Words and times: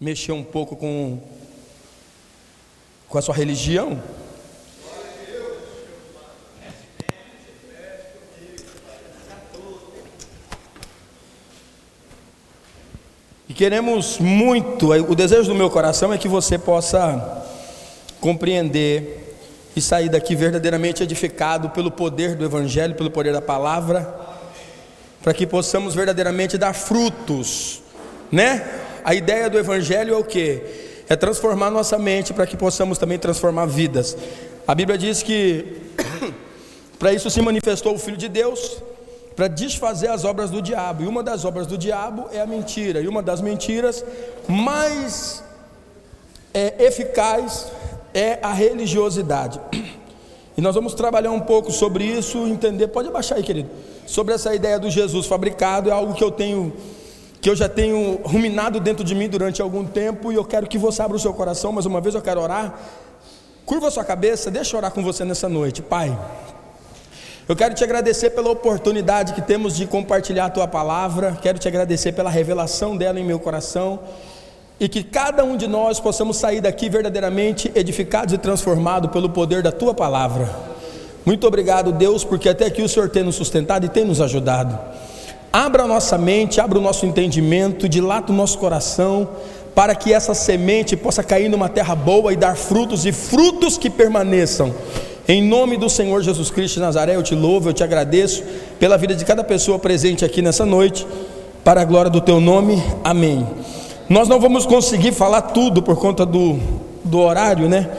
mexer 0.00 0.32
um 0.32 0.42
pouco 0.42 0.74
com, 0.74 1.20
com 3.06 3.18
a 3.18 3.20
sua 3.20 3.34
religião. 3.34 4.02
E 13.46 13.52
queremos 13.52 14.18
muito, 14.18 14.90
o 14.90 15.14
desejo 15.14 15.50
do 15.50 15.54
meu 15.54 15.68
coração 15.68 16.10
é 16.14 16.16
que 16.16 16.28
você 16.28 16.56
possa 16.56 17.46
compreender 18.22 19.36
e 19.76 19.82
sair 19.82 20.08
daqui 20.08 20.34
verdadeiramente 20.34 21.02
edificado 21.02 21.68
pelo 21.68 21.90
poder 21.90 22.36
do 22.36 22.44
Evangelho, 22.46 22.94
pelo 22.94 23.10
poder 23.10 23.34
da 23.34 23.42
palavra, 23.42 24.18
para 25.22 25.34
que 25.34 25.46
possamos 25.46 25.94
verdadeiramente 25.94 26.56
dar 26.56 26.72
frutos, 26.72 27.82
né? 28.32 28.79
A 29.04 29.14
ideia 29.14 29.48
do 29.48 29.58
Evangelho 29.58 30.14
é 30.14 30.16
o 30.16 30.24
que? 30.24 30.62
É 31.08 31.16
transformar 31.16 31.70
nossa 31.70 31.98
mente 31.98 32.32
para 32.32 32.46
que 32.46 32.56
possamos 32.56 32.98
também 32.98 33.18
transformar 33.18 33.66
vidas. 33.66 34.16
A 34.66 34.74
Bíblia 34.74 34.96
diz 34.96 35.22
que 35.22 35.78
para 36.98 37.12
isso 37.12 37.28
se 37.30 37.40
manifestou 37.42 37.94
o 37.94 37.98
Filho 37.98 38.16
de 38.16 38.28
Deus, 38.28 38.82
para 39.40 39.48
desfazer 39.48 40.08
as 40.08 40.24
obras 40.24 40.50
do 40.50 40.60
diabo. 40.60 41.02
E 41.02 41.06
uma 41.06 41.22
das 41.22 41.46
obras 41.46 41.66
do 41.66 41.78
diabo 41.78 42.26
é 42.30 42.40
a 42.40 42.46
mentira. 42.46 43.00
E 43.00 43.08
uma 43.08 43.22
das 43.22 43.40
mentiras 43.40 44.04
mais 44.46 45.42
é, 46.52 46.84
eficaz 46.84 47.72
é 48.12 48.38
a 48.42 48.52
religiosidade. 48.52 49.60
E 50.58 50.60
nós 50.60 50.74
vamos 50.74 50.92
trabalhar 50.92 51.30
um 51.30 51.40
pouco 51.40 51.72
sobre 51.72 52.04
isso, 52.04 52.46
entender. 52.46 52.88
Pode 52.88 53.08
abaixar 53.08 53.38
aí, 53.38 53.44
querido. 53.44 53.70
Sobre 54.04 54.34
essa 54.34 54.54
ideia 54.54 54.78
do 54.78 54.90
Jesus 54.90 55.24
fabricado, 55.24 55.88
é 55.88 55.92
algo 55.92 56.12
que 56.12 56.22
eu 56.22 56.30
tenho 56.30 56.70
que 57.40 57.48
eu 57.48 57.56
já 57.56 57.68
tenho 57.68 58.20
ruminado 58.22 58.78
dentro 58.78 59.02
de 59.02 59.14
mim 59.14 59.28
durante 59.28 59.62
algum 59.62 59.84
tempo 59.84 60.30
e 60.30 60.34
eu 60.34 60.44
quero 60.44 60.66
que 60.66 60.76
você 60.76 61.00
abra 61.00 61.16
o 61.16 61.20
seu 61.20 61.32
coração, 61.32 61.72
mais 61.72 61.86
uma 61.86 62.00
vez 62.00 62.14
eu 62.14 62.20
quero 62.20 62.40
orar. 62.40 62.78
Curva 63.64 63.90
sua 63.90 64.04
cabeça, 64.04 64.50
deixa 64.50 64.74
eu 64.74 64.78
orar 64.78 64.90
com 64.90 65.02
você 65.02 65.24
nessa 65.24 65.48
noite. 65.48 65.80
Pai, 65.80 66.16
eu 67.48 67.56
quero 67.56 67.74
te 67.74 67.82
agradecer 67.82 68.30
pela 68.30 68.50
oportunidade 68.50 69.32
que 69.32 69.40
temos 69.40 69.76
de 69.76 69.86
compartilhar 69.86 70.46
a 70.46 70.50
tua 70.50 70.68
palavra. 70.68 71.38
Quero 71.40 71.58
te 71.58 71.66
agradecer 71.66 72.12
pela 72.12 72.28
revelação 72.28 72.96
dela 72.96 73.18
em 73.18 73.24
meu 73.24 73.40
coração 73.40 74.00
e 74.78 74.88
que 74.88 75.02
cada 75.02 75.42
um 75.44 75.56
de 75.56 75.66
nós 75.66 75.98
possamos 75.98 76.36
sair 76.36 76.60
daqui 76.60 76.88
verdadeiramente 76.88 77.70
edificados 77.74 78.34
e 78.34 78.38
transformados 78.38 79.10
pelo 79.10 79.30
poder 79.30 79.62
da 79.62 79.72
tua 79.72 79.94
palavra. 79.94 80.50
Muito 81.24 81.46
obrigado, 81.46 81.92
Deus, 81.92 82.24
porque 82.24 82.48
até 82.48 82.66
aqui 82.66 82.82
o 82.82 82.88
Senhor 82.88 83.08
tem 83.08 83.22
nos 83.22 83.34
sustentado 83.34 83.84
e 83.84 83.88
tem 83.88 84.04
nos 84.04 84.20
ajudado. 84.20 84.78
Abra 85.52 85.82
a 85.82 85.86
nossa 85.86 86.16
mente, 86.16 86.60
abra 86.60 86.78
o 86.78 86.82
nosso 86.82 87.04
entendimento, 87.04 87.88
dilata 87.88 88.32
o 88.32 88.34
nosso 88.34 88.56
coração, 88.56 89.28
para 89.74 89.96
que 89.96 90.12
essa 90.12 90.32
semente 90.32 90.96
possa 90.96 91.24
cair 91.24 91.48
numa 91.48 91.68
terra 91.68 91.94
boa 91.96 92.32
e 92.32 92.36
dar 92.36 92.56
frutos 92.56 93.04
e 93.04 93.10
frutos 93.10 93.76
que 93.76 93.90
permaneçam. 93.90 94.72
Em 95.26 95.42
nome 95.42 95.76
do 95.76 95.90
Senhor 95.90 96.22
Jesus 96.22 96.50
Cristo 96.50 96.74
de 96.74 96.80
Nazaré, 96.80 97.16
eu 97.16 97.22
te 97.22 97.34
louvo, 97.34 97.68
eu 97.68 97.72
te 97.72 97.82
agradeço 97.82 98.44
pela 98.78 98.96
vida 98.96 99.12
de 99.12 99.24
cada 99.24 99.42
pessoa 99.42 99.76
presente 99.76 100.24
aqui 100.24 100.40
nessa 100.40 100.64
noite, 100.64 101.04
para 101.64 101.80
a 101.80 101.84
glória 101.84 102.10
do 102.10 102.20
teu 102.20 102.40
nome. 102.40 102.80
Amém. 103.02 103.44
Nós 104.08 104.28
não 104.28 104.38
vamos 104.38 104.66
conseguir 104.66 105.12
falar 105.12 105.42
tudo 105.42 105.82
por 105.82 105.96
conta 105.96 106.24
do, 106.24 106.60
do 107.04 107.18
horário, 107.18 107.68
né? 107.68 107.90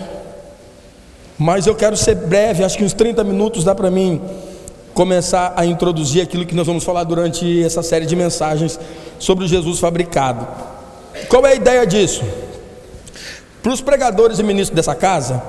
Mas 1.37 1.67
eu 1.67 1.75
quero 1.75 1.97
ser 1.97 2.15
breve, 2.15 2.63
acho 2.63 2.77
que 2.77 2.83
uns 2.83 2.93
30 2.93 3.25
minutos 3.25 3.65
dá 3.65 3.75
para 3.75 3.91
mim 3.91 4.21
começar 4.93 5.53
a 5.55 5.65
introduzir 5.65 6.21
aquilo 6.21 6.45
que 6.45 6.55
nós 6.55 6.67
vamos 6.67 6.83
falar 6.83 7.03
durante 7.03 7.63
essa 7.63 7.81
série 7.81 8.05
de 8.05 8.15
mensagens 8.15 8.79
sobre 9.19 9.45
o 9.45 9.47
Jesus 9.47 9.79
fabricado. 9.79 10.47
Qual 11.29 11.45
é 11.45 11.51
a 11.51 11.55
ideia 11.55 11.85
disso? 11.85 12.23
Para 13.61 13.73
os 13.73 13.81
pregadores 13.81 14.39
e 14.39 14.43
ministros 14.43 14.75
dessa 14.75 14.95
casa, 14.95 15.41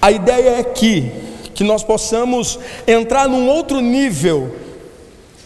a 0.00 0.10
ideia 0.10 0.58
é 0.58 0.62
que, 0.62 1.10
que 1.54 1.64
nós 1.64 1.82
possamos 1.82 2.58
entrar 2.86 3.28
num 3.28 3.48
outro 3.48 3.80
nível 3.80 4.56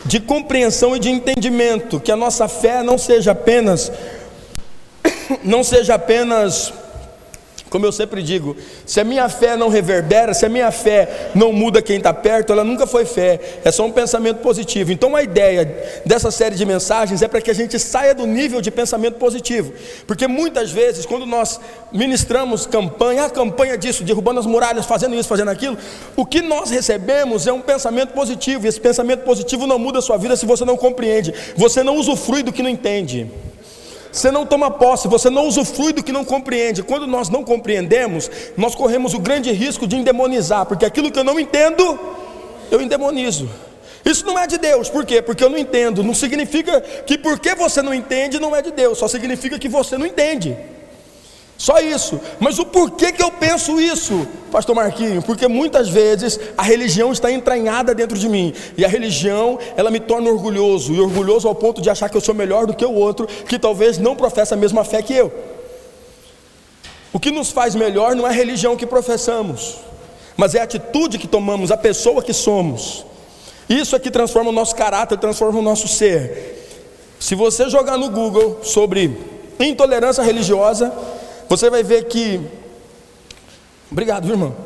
de 0.04 0.18
compreensão 0.18 0.96
e 0.96 0.98
de 0.98 1.10
entendimento, 1.10 2.00
que 2.00 2.10
a 2.10 2.16
nossa 2.16 2.48
fé 2.48 2.82
não 2.82 2.98
seja 2.98 3.32
apenas 3.32 3.92
não 5.42 5.62
seja 5.62 5.94
apenas, 5.94 6.72
como 7.72 7.86
eu 7.86 7.90
sempre 7.90 8.22
digo, 8.22 8.54
se 8.84 9.00
a 9.00 9.04
minha 9.04 9.26
fé 9.30 9.56
não 9.56 9.70
reverbera, 9.70 10.34
se 10.34 10.44
a 10.44 10.48
minha 10.48 10.70
fé 10.70 11.30
não 11.34 11.54
muda 11.54 11.80
quem 11.80 11.96
está 11.96 12.12
perto, 12.12 12.52
ela 12.52 12.62
nunca 12.62 12.86
foi 12.86 13.06
fé, 13.06 13.40
é 13.64 13.72
só 13.72 13.86
um 13.86 13.90
pensamento 13.90 14.40
positivo. 14.40 14.92
Então 14.92 15.16
a 15.16 15.22
ideia 15.22 15.64
dessa 16.04 16.30
série 16.30 16.54
de 16.54 16.66
mensagens 16.66 17.22
é 17.22 17.28
para 17.28 17.40
que 17.40 17.50
a 17.50 17.54
gente 17.54 17.78
saia 17.78 18.14
do 18.14 18.26
nível 18.26 18.60
de 18.60 18.70
pensamento 18.70 19.14
positivo, 19.14 19.72
porque 20.06 20.28
muitas 20.28 20.70
vezes, 20.70 21.06
quando 21.06 21.24
nós 21.24 21.58
ministramos 21.90 22.66
campanha, 22.66 23.24
a 23.24 23.30
campanha 23.30 23.78
disso, 23.78 24.04
derrubando 24.04 24.38
as 24.38 24.44
muralhas, 24.44 24.84
fazendo 24.84 25.14
isso, 25.14 25.28
fazendo 25.28 25.50
aquilo, 25.50 25.78
o 26.14 26.26
que 26.26 26.42
nós 26.42 26.68
recebemos 26.68 27.46
é 27.46 27.52
um 27.54 27.62
pensamento 27.62 28.12
positivo, 28.12 28.66
e 28.66 28.68
esse 28.68 28.80
pensamento 28.80 29.24
positivo 29.24 29.66
não 29.66 29.78
muda 29.78 29.98
a 29.98 30.02
sua 30.02 30.18
vida 30.18 30.36
se 30.36 30.44
você 30.44 30.66
não 30.66 30.76
compreende, 30.76 31.32
você 31.56 31.82
não 31.82 31.96
usufrui 31.96 32.42
do 32.42 32.52
que 32.52 32.62
não 32.62 32.68
entende. 32.68 33.30
Você 34.12 34.30
não 34.30 34.44
toma 34.44 34.70
posse, 34.70 35.08
você 35.08 35.30
não 35.30 35.46
usufrui 35.46 35.94
do 35.94 36.02
que 36.02 36.12
não 36.12 36.22
compreende. 36.24 36.82
Quando 36.82 37.06
nós 37.06 37.30
não 37.30 37.42
compreendemos, 37.42 38.30
nós 38.58 38.74
corremos 38.74 39.14
o 39.14 39.18
grande 39.18 39.50
risco 39.50 39.86
de 39.86 39.96
endemonizar, 39.96 40.66
porque 40.66 40.84
aquilo 40.84 41.10
que 41.10 41.18
eu 41.18 41.24
não 41.24 41.40
entendo, 41.40 41.98
eu 42.70 42.80
endemonizo. 42.82 43.48
Isso 44.04 44.26
não 44.26 44.38
é 44.38 44.46
de 44.46 44.58
Deus, 44.58 44.90
por 44.90 45.06
quê? 45.06 45.22
Porque 45.22 45.42
eu 45.42 45.48
não 45.48 45.56
entendo. 45.56 46.02
Não 46.04 46.12
significa 46.12 46.80
que 46.80 47.16
porque 47.16 47.54
você 47.54 47.80
não 47.80 47.94
entende, 47.94 48.38
não 48.38 48.54
é 48.54 48.60
de 48.60 48.70
Deus, 48.70 48.98
só 48.98 49.08
significa 49.08 49.58
que 49.58 49.68
você 49.68 49.96
não 49.96 50.04
entende. 50.04 50.56
Só 51.62 51.78
isso. 51.78 52.20
Mas 52.40 52.58
o 52.58 52.66
porquê 52.66 53.12
que 53.12 53.22
eu 53.22 53.30
penso 53.30 53.80
isso, 53.80 54.26
Pastor 54.50 54.74
Marquinho? 54.74 55.22
Porque 55.22 55.46
muitas 55.46 55.88
vezes 55.88 56.40
a 56.58 56.62
religião 56.64 57.12
está 57.12 57.30
entranhada 57.30 57.94
dentro 57.94 58.18
de 58.18 58.28
mim. 58.28 58.52
E 58.76 58.84
a 58.84 58.88
religião, 58.88 59.60
ela 59.76 59.88
me 59.88 60.00
torna 60.00 60.28
orgulhoso. 60.28 60.92
E 60.92 61.00
orgulhoso 61.00 61.46
ao 61.46 61.54
ponto 61.54 61.80
de 61.80 61.88
achar 61.88 62.08
que 62.08 62.16
eu 62.16 62.20
sou 62.20 62.34
melhor 62.34 62.66
do 62.66 62.74
que 62.74 62.84
o 62.84 62.92
outro, 62.92 63.28
que 63.28 63.60
talvez 63.60 63.96
não 63.96 64.16
professa 64.16 64.56
a 64.56 64.58
mesma 64.58 64.82
fé 64.82 65.02
que 65.02 65.14
eu. 65.14 65.32
O 67.12 67.20
que 67.20 67.30
nos 67.30 67.52
faz 67.52 67.76
melhor 67.76 68.16
não 68.16 68.26
é 68.26 68.30
a 68.30 68.32
religião 68.32 68.76
que 68.76 68.84
professamos, 68.84 69.76
mas 70.36 70.56
é 70.56 70.60
a 70.60 70.64
atitude 70.64 71.16
que 71.16 71.28
tomamos, 71.28 71.70
a 71.70 71.76
pessoa 71.76 72.24
que 72.24 72.32
somos. 72.32 73.06
Isso 73.68 73.94
é 73.94 74.00
que 74.00 74.10
transforma 74.10 74.50
o 74.50 74.52
nosso 74.52 74.74
caráter, 74.74 75.16
transforma 75.16 75.60
o 75.60 75.62
nosso 75.62 75.86
ser. 75.86 76.74
Se 77.20 77.36
você 77.36 77.70
jogar 77.70 77.96
no 77.96 78.10
Google 78.10 78.58
sobre 78.64 79.16
intolerância 79.60 80.24
religiosa, 80.24 80.92
você 81.52 81.68
vai 81.68 81.82
ver 81.82 82.04
que. 82.04 82.40
Obrigado, 83.90 84.24
viu, 84.24 84.32
irmão. 84.32 84.56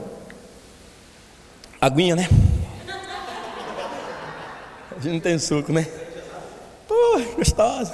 Aguinha, 1.81 2.15
né? 2.15 2.29
A 4.93 5.01
gente 5.01 5.15
não 5.15 5.21
tem 5.21 5.37
suco, 5.37 5.73
né? 5.73 5.85
Pô, 6.87 7.21
gostosa. 7.37 7.93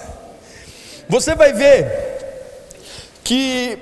Você 1.09 1.35
vai 1.35 1.55
ver 1.55 1.91
que 3.25 3.79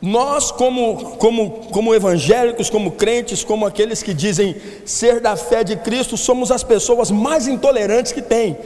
nós, 0.00 0.50
como, 0.50 1.16
como, 1.18 1.50
como 1.70 1.94
evangélicos, 1.94 2.70
como 2.70 2.92
crentes, 2.92 3.44
como 3.44 3.66
aqueles 3.66 4.02
que 4.02 4.14
dizem 4.14 4.56
ser 4.86 5.20
da 5.20 5.36
fé 5.36 5.62
de 5.62 5.76
Cristo, 5.76 6.16
somos 6.16 6.50
as 6.50 6.64
pessoas 6.64 7.10
mais 7.10 7.46
intolerantes 7.46 8.12
que 8.12 8.22
tem. 8.22 8.56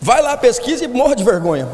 Vai 0.00 0.22
lá, 0.22 0.36
pesquisa 0.36 0.84
e 0.84 0.88
morra 0.88 1.16
de 1.16 1.24
vergonha. 1.24 1.68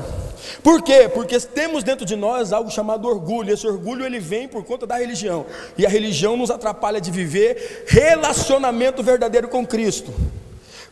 Por 0.66 0.82
quê? 0.82 1.08
Porque 1.08 1.38
temos 1.38 1.84
dentro 1.84 2.04
de 2.04 2.16
nós 2.16 2.52
algo 2.52 2.72
chamado 2.72 3.06
orgulho. 3.06 3.54
Esse 3.54 3.64
orgulho 3.64 4.04
ele 4.04 4.18
vem 4.18 4.48
por 4.48 4.64
conta 4.64 4.84
da 4.84 4.96
religião. 4.96 5.46
E 5.78 5.86
a 5.86 5.88
religião 5.88 6.36
nos 6.36 6.50
atrapalha 6.50 7.00
de 7.00 7.08
viver 7.08 7.84
relacionamento 7.86 9.00
verdadeiro 9.00 9.46
com 9.46 9.64
Cristo. 9.64 10.12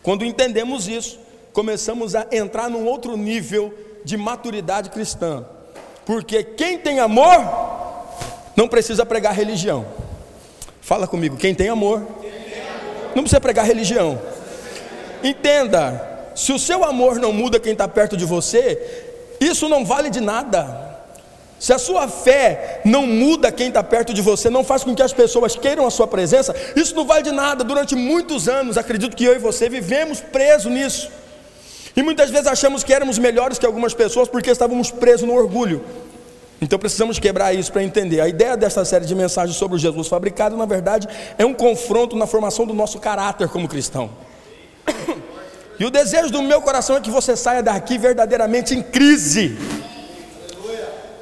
Quando 0.01 0.25
entendemos 0.25 0.87
isso, 0.87 1.19
começamos 1.53 2.15
a 2.15 2.25
entrar 2.31 2.71
num 2.71 2.87
outro 2.87 3.17
nível 3.17 3.75
de 4.05 4.17
maturidade 4.17 4.91
cristã. 4.91 5.45
Porque 6.07 6.45
quem 6.45 6.79
tem 6.79 7.01
amor 7.01 7.45
não 8.55 8.69
precisa 8.69 9.05
pregar 9.05 9.35
religião. 9.35 9.85
Fala 10.81 11.09
comigo, 11.09 11.37
quem 11.37 11.53
tem 11.53 11.69
amor, 11.69 12.01
não 13.13 13.25
precisa 13.25 13.41
pregar 13.41 13.67
religião. 13.67 14.23
Entenda, 15.21 16.31
se 16.33 16.53
o 16.53 16.61
seu 16.61 16.85
amor 16.85 17.19
não 17.19 17.33
muda 17.33 17.59
quem 17.59 17.73
está 17.73 17.89
perto 17.89 18.17
de 18.17 18.25
você, 18.25 19.11
isso 19.47 19.69
não 19.69 19.85
vale 19.85 20.11
de 20.11 20.21
nada. 20.21 20.95
Se 21.59 21.73
a 21.73 21.79
sua 21.79 22.09
fé 22.09 22.81
não 22.85 23.07
muda 23.07 23.51
quem 23.51 23.69
está 23.69 23.83
perto 23.83 24.13
de 24.13 24.21
você, 24.21 24.51
não 24.51 24.63
faz 24.63 24.85
com 24.85 24.95
que 24.95 25.03
as 25.03 25.13
pessoas 25.13 25.57
queiram 25.57 25.87
a 25.87 25.91
sua 25.91 26.07
presença, 26.07 26.55
isso 26.77 26.95
não 26.95 27.07
vale 27.07 27.23
de 27.23 27.31
nada. 27.31 27.65
Durante 27.65 27.95
muitos 27.95 28.49
anos, 28.49 28.77
acredito 28.77 29.17
que 29.17 29.25
eu 29.25 29.35
e 29.35 29.39
você 29.39 29.69
vivemos 29.69 30.21
presos 30.21 30.71
nisso. 30.71 31.11
E 31.97 32.03
muitas 32.03 32.29
vezes 32.29 32.47
achamos 32.49 32.83
que 32.83 32.93
éramos 32.93 33.19
melhores 33.19 33.59
que 33.59 33.65
algumas 33.65 33.95
pessoas 33.95 34.29
porque 34.29 34.51
estávamos 34.51 34.91
presos 34.91 35.27
no 35.27 35.35
orgulho. 35.35 35.83
Então 36.61 36.79
precisamos 36.79 37.19
quebrar 37.19 37.55
isso 37.55 37.73
para 37.73 37.83
entender. 37.83 38.21
A 38.21 38.29
ideia 38.29 38.57
dessa 38.57 38.85
série 38.85 39.07
de 39.07 39.15
mensagens 39.15 39.57
sobre 39.57 39.77
o 39.77 39.79
Jesus 39.79 40.09
fabricado, 40.09 40.57
na 40.57 40.67
verdade, 40.67 41.09
é 41.39 41.45
um 41.45 41.55
confronto 41.55 42.17
na 42.17 42.27
formação 42.27 42.67
do 42.67 42.75
nosso 42.75 42.99
caráter 42.99 43.49
como 43.49 43.69
cristão. 43.69 44.11
E 45.79 45.85
o 45.85 45.91
desejo 45.91 46.31
do 46.31 46.43
meu 46.43 46.61
coração 46.63 46.97
é 46.97 47.01
que 47.01 47.11
você 47.11 47.37
saia 47.37 47.63
daqui 47.63 47.99
verdadeiramente 47.99 48.75
em 48.75 48.83
crise. 48.83 49.59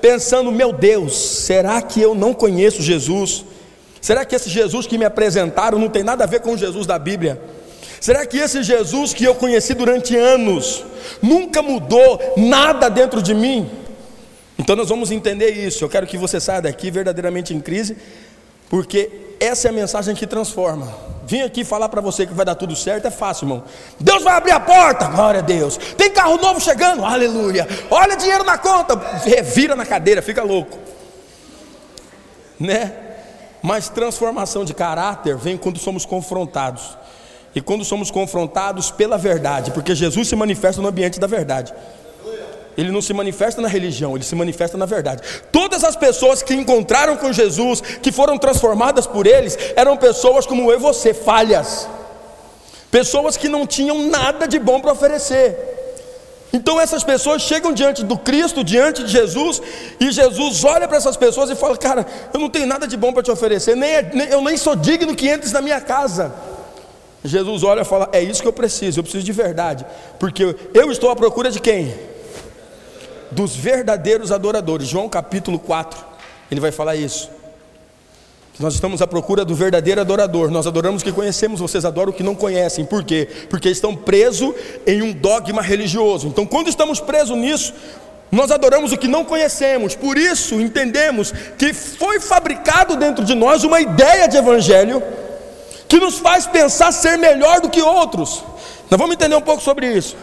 Pensando, 0.01 0.51
meu 0.51 0.73
Deus, 0.73 1.17
será 1.17 1.81
que 1.81 2.01
eu 2.01 2.15
não 2.15 2.35
conheço 2.35 2.83
Jesus? 2.83 3.45
Será 4.01 4.25
que 4.25 4.35
esse 4.35 4.51
Jesus 4.51 4.87
que 4.87 4.99
me 4.99 5.05
apresentaram 5.05 5.79
não 5.79 5.89
tem 5.89 6.03
nada 6.03 6.25
a 6.25 6.27
ver 6.27 6.41
com 6.41 6.55
o 6.55 6.59
Jesus 6.59 6.87
da 6.87 6.99
Bíblia? 6.99 7.41
Será 8.01 8.27
que 8.27 8.37
esse 8.37 8.65
Jesus 8.65 9.15
que 9.15 9.23
eu 9.23 9.35
conheci 9.35 9.75
durante 9.75 10.17
anos 10.17 10.85
nunca 11.23 11.63
mudou 11.63 12.21
nada 12.37 12.89
dentro 12.89 13.23
de 13.23 13.33
mim? 13.33 13.71
Então 14.59 14.75
nós 14.75 14.89
vamos 14.89 15.13
entender 15.13 15.51
isso. 15.51 15.85
Eu 15.85 15.89
quero 15.89 16.07
que 16.07 16.19
você 16.19 16.41
saia 16.41 16.61
daqui 16.61 16.91
verdadeiramente 16.91 17.55
em 17.55 17.61
crise, 17.61 17.97
porque 18.69 19.09
essa 19.39 19.69
é 19.69 19.71
a 19.71 19.73
mensagem 19.73 20.17
que 20.17 20.27
transforma. 20.27 21.12
Vim 21.25 21.43
aqui 21.43 21.65
falar 21.65 21.89
para 21.89 22.01
você 22.01 22.27
que 22.27 22.35
vai 22.35 22.45
dar 22.45 22.55
tudo 22.55 22.75
certo, 22.75 23.07
é 23.07 23.11
fácil, 23.11 23.45
irmão. 23.45 23.65
Deus 23.99 24.23
vai 24.23 24.35
abrir 24.35 24.53
a 24.53 24.61
porta, 24.61 25.07
glória 25.07 25.41
a 25.41 25.43
Deus. 25.43 25.77
Tem 25.97 26.11
carro 26.11 26.37
novo 26.39 26.61
chegando, 26.61 27.05
aleluia. 27.05 27.67
Olha 27.91 28.17
dinheiro 28.17 28.45
na 28.45 28.59
conta, 28.59 28.97
revira 29.25 29.77
na 29.77 29.87
cadeira, 29.87 30.21
fica 30.21 30.43
louco. 30.43 30.79
Né? 32.59 32.93
Mas 33.63 33.89
transformação 33.89 34.65
de 34.65 34.75
caráter 34.75 35.37
vem 35.37 35.57
quando 35.57 35.79
somos 35.79 36.05
confrontados. 36.05 36.99
E 37.55 37.61
quando 37.61 37.85
somos 37.85 38.11
confrontados 38.11 38.91
pela 38.91 39.19
verdade, 39.19 39.71
porque 39.71 39.95
Jesus 39.95 40.27
se 40.27 40.35
manifesta 40.35 40.81
no 40.81 40.89
ambiente 40.89 41.21
da 41.21 41.27
verdade. 41.27 41.73
Ele 42.77 42.91
não 42.91 43.03
se 43.03 43.13
manifesta 43.13 43.61
na 43.61 43.69
religião, 43.69 44.15
ele 44.15 44.25
se 44.25 44.35
manifesta 44.35 44.79
na 44.79 44.87
verdade. 44.87 45.23
Todas 45.51 45.85
as 45.85 45.95
pessoas 45.95 46.43
que 46.43 46.55
encontraram 46.55 47.17
com 47.17 47.33
Jesus, 47.33 47.81
que 47.81 48.11
foram 48.11 48.39
transformadas 48.39 49.07
por 49.07 49.27
eles, 49.27 49.59
eram 49.77 49.97
pessoas 49.97 50.47
como 50.47 50.71
eu 50.71 50.79
e 50.79 50.81
você, 50.81 51.13
falhas. 51.13 51.89
Pessoas 52.91 53.37
que 53.37 53.49
não 53.49 53.67
tinham 53.67 54.09
nada 54.09 54.47
de 54.49 54.59
bom 54.59 54.81
para 54.81 54.93
oferecer. 54.93 55.73
Então 56.53 56.79
essas 56.79 57.03
pessoas 57.03 57.43
chegam 57.43 57.73
diante 57.73 58.05
do 58.05 58.19
Cristo, 58.19 58.63
diante 58.63 59.03
de 59.03 59.11
Jesus, 59.11 59.63
e 59.99 60.13
Jesus 60.13 60.63
olha 60.65 60.87
para 60.87 60.99
essas 60.99 61.17
pessoas 61.17 61.49
e 61.49 61.57
fala: 61.57 61.77
Cara, 61.79 62.07
eu 62.33 62.39
não 62.39 62.51
tenho 62.51 62.67
nada 62.67 62.87
de 62.87 62.97
bom 62.97 63.13
para 63.13 63.23
te 63.23 63.31
oferecer, 63.31 63.75
nem, 63.75 63.91
é, 63.91 64.11
nem, 64.13 64.29
eu 64.29 64.43
nem 64.43 64.57
sou 64.59 64.77
digno 64.77 65.15
que 65.15 65.31
entres 65.31 65.53
na 65.53 65.63
minha 65.63 65.81
casa. 65.81 66.35
Jesus 67.25 67.63
olha 67.63 67.81
e 67.81 67.85
fala: 67.85 68.11
É 68.13 68.23
isso 68.23 68.43
que 68.43 68.49
eu 68.49 68.53
preciso, 68.53 69.01
eu 69.01 69.03
preciso 69.03 69.25
de 69.25 69.33
verdade, 69.33 69.87
porque 70.19 70.55
eu 70.75 70.93
estou 70.93 71.11
à 71.11 71.17
procura 71.17 71.51
de 71.51 71.59
quem? 71.59 71.95
Dos 73.33 73.57
verdadeiros 73.57 74.31
adoradores. 74.31 74.89
João 74.89 75.09
capítulo 75.09 75.59
4, 75.59 75.99
ele 76.51 76.61
vai 76.61 76.71
falar 76.71 76.97
isso. 76.97 77.31
Nós 78.59 78.75
estamos 78.75 79.01
à 79.01 79.07
procura 79.07 79.45
do 79.45 79.55
verdadeiro 79.55 80.01
adorador. 80.01 80.51
Nós 80.51 80.67
adoramos 80.67 81.03
o 81.03 81.05
que 81.05 81.13
conhecemos, 81.13 81.59
vocês 81.61 81.85
adoram 81.85 82.11
o 82.11 82.15
que 82.15 82.23
não 82.23 82.35
conhecem. 82.35 82.85
Por 82.85 83.03
quê? 83.03 83.29
Porque 83.49 83.69
estão 83.69 83.97
presos 83.97 84.55
em 84.87 85.03
um 85.03 85.13
dogma 85.13 85.63
religioso. 85.63 86.29
Então, 86.29 86.45
quando 86.45 86.69
estamos 86.69 87.01
presos 87.01 87.37
nisso, 87.37 87.73
nós 88.31 88.51
adoramos 88.51 88.93
o 88.93 88.99
que 88.99 89.09
não 89.09 89.25
conhecemos. 89.25 89.95
Por 89.95 90.19
isso, 90.19 90.61
entendemos 90.61 91.33
que 91.57 91.73
foi 91.73 92.21
fabricado 92.21 92.97
dentro 92.97 93.25
de 93.25 93.35
nós 93.35 93.65
uma 93.65 93.81
ideia 93.81 94.29
de 94.29 94.37
evangelho 94.37 95.03
que 95.89 95.99
nos 95.99 96.19
faz 96.19 96.47
pensar 96.47 96.93
ser 96.93 97.19
melhor 97.19 97.61
do 97.61 97.69
que 97.69 97.83
outros. 97.83 98.45
Nós 98.91 98.99
vamos 98.99 99.15
entender 99.15 99.37
um 99.37 99.43
pouco 99.43 99.63
sobre 99.63 99.93
isso. 99.93 100.17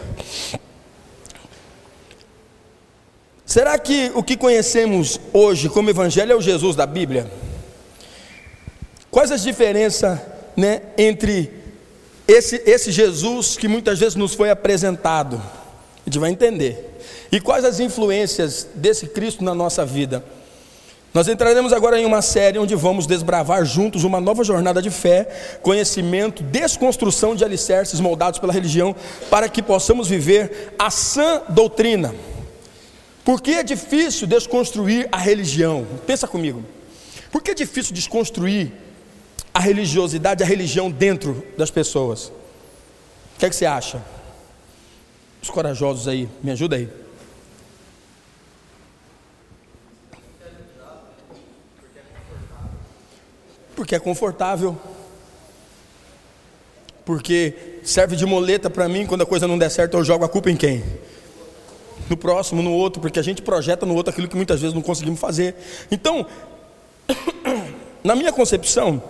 Será 3.50 3.76
que 3.80 4.12
o 4.14 4.22
que 4.22 4.36
conhecemos 4.36 5.18
hoje 5.32 5.68
como 5.68 5.90
Evangelho 5.90 6.30
é 6.30 6.36
o 6.36 6.40
Jesus 6.40 6.76
da 6.76 6.86
Bíblia? 6.86 7.28
Quais 9.10 9.32
as 9.32 9.42
diferenças 9.42 10.20
né, 10.56 10.82
entre 10.96 11.50
esse, 12.28 12.62
esse 12.64 12.92
Jesus 12.92 13.56
que 13.56 13.66
muitas 13.66 13.98
vezes 13.98 14.14
nos 14.14 14.34
foi 14.34 14.50
apresentado? 14.50 15.42
A 16.06 16.08
gente 16.08 16.20
vai 16.20 16.30
entender. 16.30 16.96
E 17.32 17.40
quais 17.40 17.64
as 17.64 17.80
influências 17.80 18.68
desse 18.72 19.08
Cristo 19.08 19.42
na 19.42 19.52
nossa 19.52 19.84
vida? 19.84 20.24
Nós 21.12 21.26
entraremos 21.26 21.72
agora 21.72 21.98
em 21.98 22.06
uma 22.06 22.22
série 22.22 22.56
onde 22.56 22.76
vamos 22.76 23.04
desbravar 23.04 23.64
juntos 23.64 24.04
uma 24.04 24.20
nova 24.20 24.44
jornada 24.44 24.80
de 24.80 24.90
fé, 24.90 25.26
conhecimento, 25.60 26.44
desconstrução 26.44 27.34
de 27.34 27.44
alicerces 27.44 27.98
moldados 27.98 28.38
pela 28.38 28.52
religião, 28.52 28.94
para 29.28 29.48
que 29.48 29.60
possamos 29.60 30.06
viver 30.06 30.72
a 30.78 30.88
sã 30.88 31.42
doutrina. 31.48 32.14
Porque 33.24 33.52
é 33.52 33.62
difícil 33.62 34.26
desconstruir 34.26 35.08
a 35.12 35.18
religião? 35.18 35.86
Pensa 36.06 36.26
comigo. 36.26 36.64
Por 37.30 37.42
que 37.42 37.50
é 37.50 37.54
difícil 37.54 37.94
desconstruir 37.94 38.72
a 39.52 39.60
religiosidade, 39.60 40.42
a 40.42 40.46
religião 40.46 40.90
dentro 40.90 41.44
das 41.56 41.70
pessoas? 41.70 42.28
O 43.36 43.38
que, 43.38 43.46
é 43.46 43.50
que 43.50 43.56
você 43.56 43.66
acha? 43.66 44.02
Os 45.42 45.50
corajosos 45.50 46.08
aí, 46.08 46.28
me 46.42 46.50
ajuda 46.50 46.76
aí. 46.76 46.88
Porque 53.74 53.94
é 53.94 53.98
confortável. 53.98 54.78
Porque 57.04 57.80
serve 57.82 58.14
de 58.14 58.26
moleta 58.26 58.68
para 58.68 58.88
mim, 58.88 59.06
quando 59.06 59.22
a 59.22 59.26
coisa 59.26 59.48
não 59.48 59.58
der 59.58 59.70
certo, 59.70 59.96
eu 59.96 60.04
jogo 60.04 60.24
a 60.24 60.28
culpa 60.28 60.50
em 60.50 60.56
quem? 60.56 60.84
No 62.10 62.16
próximo, 62.16 62.60
no 62.60 62.72
outro, 62.72 63.00
porque 63.00 63.20
a 63.20 63.22
gente 63.22 63.40
projeta 63.40 63.86
no 63.86 63.94
outro 63.94 64.10
aquilo 64.10 64.26
que 64.26 64.34
muitas 64.34 64.60
vezes 64.60 64.74
não 64.74 64.82
conseguimos 64.82 65.20
fazer. 65.20 65.54
Então, 65.92 66.26
na 68.02 68.16
minha 68.16 68.32
concepção, 68.32 69.00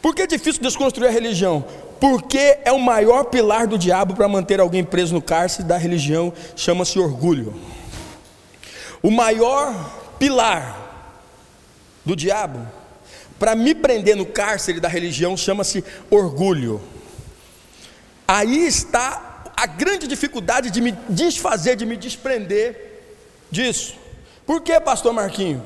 por 0.00 0.14
que 0.14 0.22
é 0.22 0.26
difícil 0.26 0.62
desconstruir 0.62 1.08
a 1.08 1.10
religião? 1.10 1.62
Porque 2.00 2.58
é 2.64 2.72
o 2.72 2.78
maior 2.78 3.24
pilar 3.24 3.66
do 3.66 3.76
diabo 3.76 4.14
para 4.14 4.26
manter 4.26 4.58
alguém 4.58 4.82
preso 4.82 5.12
no 5.12 5.20
cárcere 5.20 5.68
da 5.68 5.76
religião, 5.76 6.32
chama-se 6.56 6.98
orgulho. 6.98 7.54
O 9.02 9.10
maior 9.10 9.74
pilar 10.18 10.86
do 12.06 12.16
diabo 12.16 12.66
para 13.38 13.54
me 13.54 13.74
prender 13.74 14.16
no 14.16 14.24
cárcere 14.24 14.80
da 14.80 14.88
religião 14.88 15.36
chama-se 15.36 15.84
orgulho. 16.10 16.80
Aí 18.26 18.66
está 18.66 19.25
a 19.56 19.66
grande 19.66 20.06
dificuldade 20.06 20.70
de 20.70 20.80
me 20.82 20.92
desfazer, 21.08 21.76
de 21.76 21.86
me 21.86 21.96
desprender 21.96 23.00
disso. 23.50 23.94
Por 24.44 24.60
que, 24.60 24.78
pastor 24.78 25.12
Marquinho? 25.14 25.62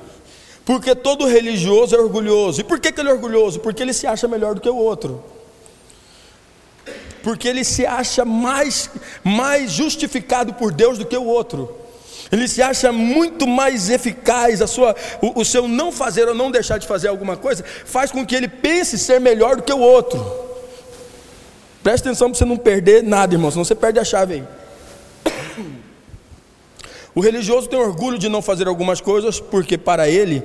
Porque 0.64 0.94
todo 0.94 1.26
religioso 1.26 1.96
é 1.96 1.98
orgulhoso. 1.98 2.60
E 2.60 2.64
por 2.64 2.78
que, 2.78 2.92
que 2.92 3.00
ele 3.00 3.08
é 3.08 3.12
orgulhoso? 3.12 3.58
Porque 3.58 3.82
ele 3.82 3.92
se 3.92 4.06
acha 4.06 4.28
melhor 4.28 4.54
do 4.54 4.60
que 4.60 4.68
o 4.68 4.76
outro. 4.76 5.22
Porque 7.22 7.48
ele 7.48 7.64
se 7.64 7.84
acha 7.84 8.24
mais, 8.24 8.88
mais 9.24 9.72
justificado 9.72 10.54
por 10.54 10.72
Deus 10.72 10.96
do 10.96 11.04
que 11.04 11.16
o 11.16 11.24
outro. 11.24 11.76
Ele 12.30 12.46
se 12.46 12.62
acha 12.62 12.92
muito 12.92 13.46
mais 13.46 13.90
eficaz, 13.90 14.62
a 14.62 14.66
sua, 14.68 14.94
o, 15.20 15.40
o 15.40 15.44
seu 15.44 15.66
não 15.66 15.90
fazer 15.90 16.28
ou 16.28 16.34
não 16.34 16.50
deixar 16.50 16.78
de 16.78 16.86
fazer 16.86 17.08
alguma 17.08 17.36
coisa, 17.36 17.64
faz 17.84 18.12
com 18.12 18.24
que 18.24 18.36
ele 18.36 18.46
pense 18.46 18.96
ser 18.96 19.20
melhor 19.20 19.56
do 19.56 19.62
que 19.64 19.72
o 19.72 19.80
outro. 19.80 20.49
Preste 21.82 22.06
atenção 22.06 22.28
para 22.28 22.38
você 22.38 22.44
não 22.44 22.56
perder 22.56 23.02
nada, 23.02 23.34
irmão, 23.34 23.50
senão 23.50 23.64
você 23.64 23.74
perde 23.74 23.98
a 23.98 24.04
chave 24.04 24.34
aí. 24.34 24.44
O 27.12 27.20
religioso 27.20 27.68
tem 27.68 27.76
orgulho 27.76 28.18
de 28.18 28.28
não 28.28 28.40
fazer 28.40 28.68
algumas 28.68 29.00
coisas, 29.00 29.40
porque 29.40 29.76
para 29.76 30.08
ele 30.08 30.44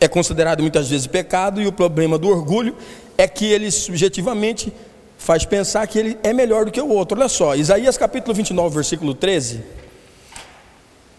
é 0.00 0.08
considerado 0.08 0.60
muitas 0.60 0.90
vezes 0.90 1.06
pecado, 1.06 1.62
e 1.62 1.66
o 1.66 1.72
problema 1.72 2.18
do 2.18 2.28
orgulho 2.28 2.74
é 3.16 3.28
que 3.28 3.46
ele 3.46 3.70
subjetivamente 3.70 4.72
faz 5.16 5.44
pensar 5.44 5.86
que 5.86 5.96
ele 5.96 6.18
é 6.24 6.32
melhor 6.32 6.64
do 6.64 6.72
que 6.72 6.80
o 6.80 6.88
outro. 6.88 7.16
Olha 7.16 7.28
só, 7.28 7.54
Isaías 7.54 7.96
capítulo 7.96 8.34
29, 8.34 8.74
versículo 8.74 9.14
13. 9.14 9.62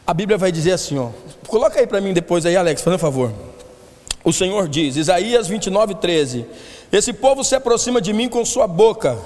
A 0.05 0.13
Bíblia 0.13 0.37
vai 0.37 0.51
dizer 0.51 0.73
assim, 0.73 0.97
ó. 0.97 1.11
Coloca 1.47 1.79
aí 1.79 1.87
para 1.87 2.01
mim 2.01 2.11
depois 2.11 2.45
aí, 2.45 2.57
Alex, 2.57 2.81
fazendo 2.81 2.97
um 2.97 2.99
favor. 2.99 3.31
O 4.21 4.33
Senhor 4.33 4.67
diz, 4.67 4.97
Isaías 4.97 5.47
29, 5.47 5.95
13: 5.95 6.45
Esse 6.91 7.13
povo 7.13 7.41
se 7.41 7.55
aproxima 7.55 8.01
de 8.01 8.11
mim 8.11 8.27
com 8.27 8.43
sua 8.43 8.67
boca 8.67 9.17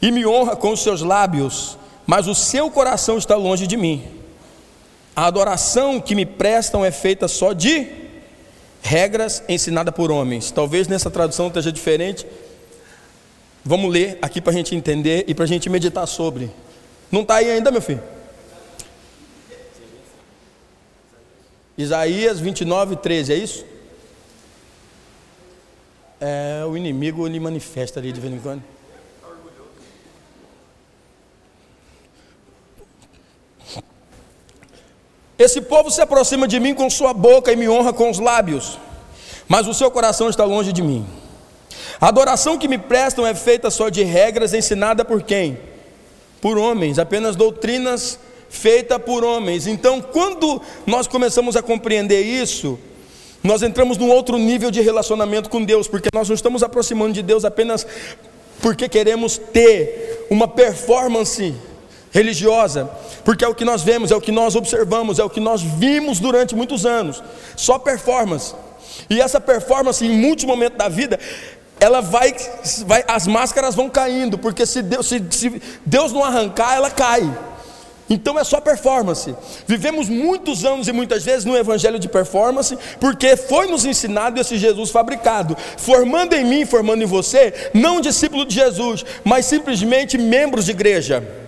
e 0.00 0.10
me 0.10 0.26
honra 0.26 0.56
com 0.56 0.72
os 0.72 0.82
seus 0.82 1.02
lábios, 1.02 1.78
mas 2.06 2.26
o 2.26 2.34
seu 2.34 2.70
coração 2.70 3.18
está 3.18 3.36
longe 3.36 3.66
de 3.66 3.76
mim. 3.76 4.04
A 5.16 5.26
adoração 5.26 6.00
que 6.00 6.14
me 6.14 6.26
prestam 6.26 6.84
é 6.84 6.90
feita 6.90 7.28
só 7.28 7.52
de 7.52 7.86
regras 8.82 9.42
ensinadas 9.48 9.94
por 9.94 10.10
homens. 10.10 10.50
Talvez 10.50 10.88
nessa 10.88 11.10
tradução 11.10 11.46
esteja 11.46 11.72
diferente. 11.72 12.26
Vamos 13.64 13.90
ler 13.90 14.18
aqui 14.20 14.40
para 14.40 14.52
a 14.52 14.54
gente 14.54 14.74
entender 14.74 15.24
e 15.26 15.34
para 15.34 15.44
a 15.44 15.48
gente 15.48 15.70
meditar 15.70 16.06
sobre. 16.06 16.50
Não 17.10 17.22
está 17.22 17.36
aí 17.36 17.50
ainda, 17.50 17.70
meu 17.70 17.80
filho? 17.80 18.02
Isaías 21.78 22.38
29, 22.38 22.96
13, 22.96 23.32
é 23.32 23.36
isso? 23.36 23.64
É, 26.20 26.64
o 26.68 26.76
inimigo 26.76 27.26
ele 27.26 27.40
manifesta 27.40 28.00
ali 28.00 28.12
de 28.12 28.20
vez 28.20 28.32
em 28.32 28.38
quando. 28.38 28.62
Esse 35.38 35.60
povo 35.60 35.90
se 35.90 36.00
aproxima 36.00 36.46
de 36.46 36.60
mim 36.60 36.74
com 36.74 36.88
sua 36.88 37.12
boca 37.12 37.52
e 37.52 37.56
me 37.56 37.68
honra 37.68 37.92
com 37.92 38.10
os 38.10 38.18
lábios, 38.18 38.78
mas 39.48 39.66
o 39.66 39.74
seu 39.74 39.90
coração 39.90 40.28
está 40.28 40.44
longe 40.44 40.72
de 40.72 40.82
mim. 40.82 41.06
A 42.00 42.08
adoração 42.08 42.58
que 42.58 42.68
me 42.68 42.78
prestam 42.78 43.26
é 43.26 43.34
feita 43.34 43.70
só 43.70 43.88
de 43.88 44.02
regras 44.02 44.54
ensinada 44.54 45.04
por 45.04 45.22
quem? 45.22 45.58
por 46.44 46.58
homens, 46.58 46.98
apenas 46.98 47.34
doutrinas 47.36 48.18
feitas 48.50 48.98
por 48.98 49.24
homens. 49.24 49.66
Então, 49.66 50.02
quando 50.02 50.60
nós 50.86 51.06
começamos 51.06 51.56
a 51.56 51.62
compreender 51.62 52.20
isso, 52.20 52.78
nós 53.42 53.62
entramos 53.62 53.96
num 53.96 54.10
outro 54.10 54.36
nível 54.36 54.70
de 54.70 54.82
relacionamento 54.82 55.48
com 55.48 55.64
Deus, 55.64 55.88
porque 55.88 56.10
nós 56.12 56.28
não 56.28 56.34
estamos 56.34 56.62
aproximando 56.62 57.14
de 57.14 57.22
Deus 57.22 57.46
apenas 57.46 57.86
porque 58.60 58.90
queremos 58.90 59.38
ter 59.38 60.26
uma 60.28 60.46
performance 60.46 61.54
religiosa, 62.14 62.88
porque 63.24 63.44
é 63.44 63.48
o 63.48 63.54
que 63.54 63.64
nós 63.64 63.82
vemos, 63.82 64.12
é 64.12 64.16
o 64.16 64.20
que 64.20 64.30
nós 64.30 64.54
observamos, 64.54 65.18
é 65.18 65.24
o 65.24 65.28
que 65.28 65.40
nós 65.40 65.60
vimos 65.60 66.20
durante 66.20 66.54
muitos 66.54 66.86
anos, 66.86 67.20
só 67.56 67.76
performance. 67.76 68.54
E 69.10 69.20
essa 69.20 69.40
performance, 69.40 70.06
em 70.06 70.16
muitos 70.16 70.44
momentos 70.44 70.78
da 70.78 70.88
vida, 70.88 71.18
ela 71.80 72.00
vai, 72.00 72.32
vai 72.86 73.04
as 73.08 73.26
máscaras 73.26 73.74
vão 73.74 73.90
caindo, 73.90 74.38
porque 74.38 74.64
se 74.64 74.80
Deus, 74.80 75.08
se, 75.08 75.20
se 75.28 75.60
Deus 75.84 76.12
não 76.12 76.24
arrancar, 76.24 76.76
ela 76.76 76.88
cai. 76.88 77.28
Então 78.08 78.38
é 78.38 78.44
só 78.44 78.60
performance. 78.60 79.34
Vivemos 79.66 80.08
muitos 80.08 80.64
anos 80.64 80.86
e 80.86 80.92
muitas 80.92 81.24
vezes 81.24 81.44
no 81.44 81.56
evangelho 81.56 81.98
de 81.98 82.08
performance, 82.08 82.78
porque 83.00 83.36
foi 83.36 83.66
nos 83.66 83.84
ensinado 83.84 84.40
esse 84.40 84.56
Jesus 84.56 84.90
fabricado, 84.90 85.56
formando 85.78 86.34
em 86.34 86.44
mim, 86.44 86.64
formando 86.64 87.02
em 87.02 87.06
você, 87.06 87.70
não 87.74 88.00
discípulo 88.00 88.44
de 88.44 88.54
Jesus, 88.54 89.04
mas 89.24 89.46
simplesmente 89.46 90.16
membros 90.16 90.66
de 90.66 90.70
igreja. 90.70 91.43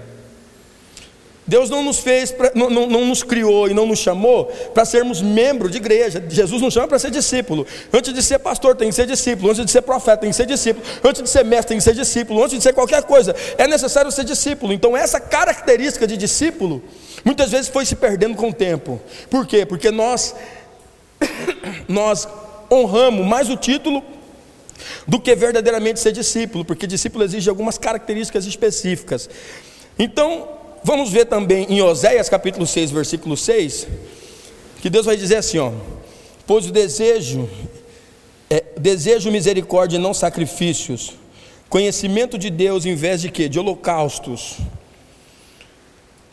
Deus 1.47 1.71
não 1.71 1.83
nos 1.83 2.01
fez, 2.01 2.33
pra, 2.33 2.51
não, 2.55 2.69
não, 2.69 2.87
não, 2.89 3.05
nos 3.07 3.23
criou 3.23 3.69
e 3.69 3.75
não 3.75 3.87
nos 3.87 4.01
chamou 4.01 4.47
para 4.75 4.85
sermos 4.85 5.23
membros 5.23 5.71
de 5.71 5.79
igreja. 5.79 6.23
Jesus 6.29 6.61
nos 6.61 6.75
chama 6.75 6.89
para 6.89 6.99
ser 6.99 7.11
discípulo. 7.11 7.65
Antes 7.93 8.13
de 8.13 8.23
ser 8.23 8.41
pastor, 8.41 8.75
tem 8.75 8.89
que 8.89 8.95
ser 8.95 9.07
discípulo. 9.07 9.51
Antes 9.51 9.65
de 9.65 9.71
ser 9.71 9.83
profeta, 9.83 10.19
tem 10.19 10.31
que 10.31 10.37
ser 10.37 10.47
discípulo. 10.47 10.85
Antes 11.05 11.23
de 11.23 11.29
ser 11.31 11.45
mestre, 11.45 11.69
tem 11.69 11.79
que 11.79 11.85
ser 11.85 11.95
discípulo. 11.95 12.43
Antes 12.43 12.57
de 12.57 12.63
ser 12.63 12.73
qualquer 12.73 13.05
coisa, 13.05 13.35
é 13.57 13.69
necessário 13.69 14.11
ser 14.11 14.25
discípulo. 14.25 14.73
Então, 14.73 14.97
essa 14.97 15.21
característica 15.21 16.05
de 16.05 16.17
discípulo, 16.17 16.83
muitas 17.25 17.51
vezes 17.51 17.69
foi 17.69 17.87
se 17.87 17.95
perdendo 17.95 18.35
com 18.35 18.49
o 18.49 18.53
tempo. 18.53 19.01
Por 19.31 19.47
quê? 19.47 19.65
Porque 19.65 19.93
nós, 19.93 20.35
nós 21.87 22.27
honramos 22.69 23.25
mais 23.25 23.49
o 23.49 23.57
título 23.57 24.03
do 25.07 25.21
que 25.21 25.35
verdadeiramente 25.37 26.01
ser 26.01 26.11
discípulo, 26.11 26.65
porque 26.65 26.89
discípulo 26.89 27.25
exige 27.25 27.49
algumas 27.49 27.79
características 27.79 28.47
específicas. 28.47 29.31
Então, 29.99 30.56
Vamos 30.87 31.11
ver 31.11 31.25
também 31.25 31.67
em 31.69 31.83
Oséias 31.83 32.29
capítulo 32.29 32.65
6, 32.65 32.93
versículo 32.93 33.37
6, 33.37 33.89
que 34.81 34.89
Deus 34.89 35.05
vai 35.05 35.17
dizer 35.17 35.39
assim: 35.39 35.59
ó, 35.59 35.73
pois 36.47 36.69
o 36.69 36.71
desejo, 36.71 37.51
é, 38.49 38.63
desejo 38.79 39.33
misericórdia 39.33 39.97
e 39.97 40.01
não 40.01 40.15
sacrifícios, 40.15 41.15
conhecimento 41.69 42.39
de 42.39 42.51
Deus 42.51 42.87
em 42.87 42.95
vez 42.95 43.21
de 43.21 43.33
quê? 43.33 43.49
De 43.49 43.59
holocaustos. 43.59 44.59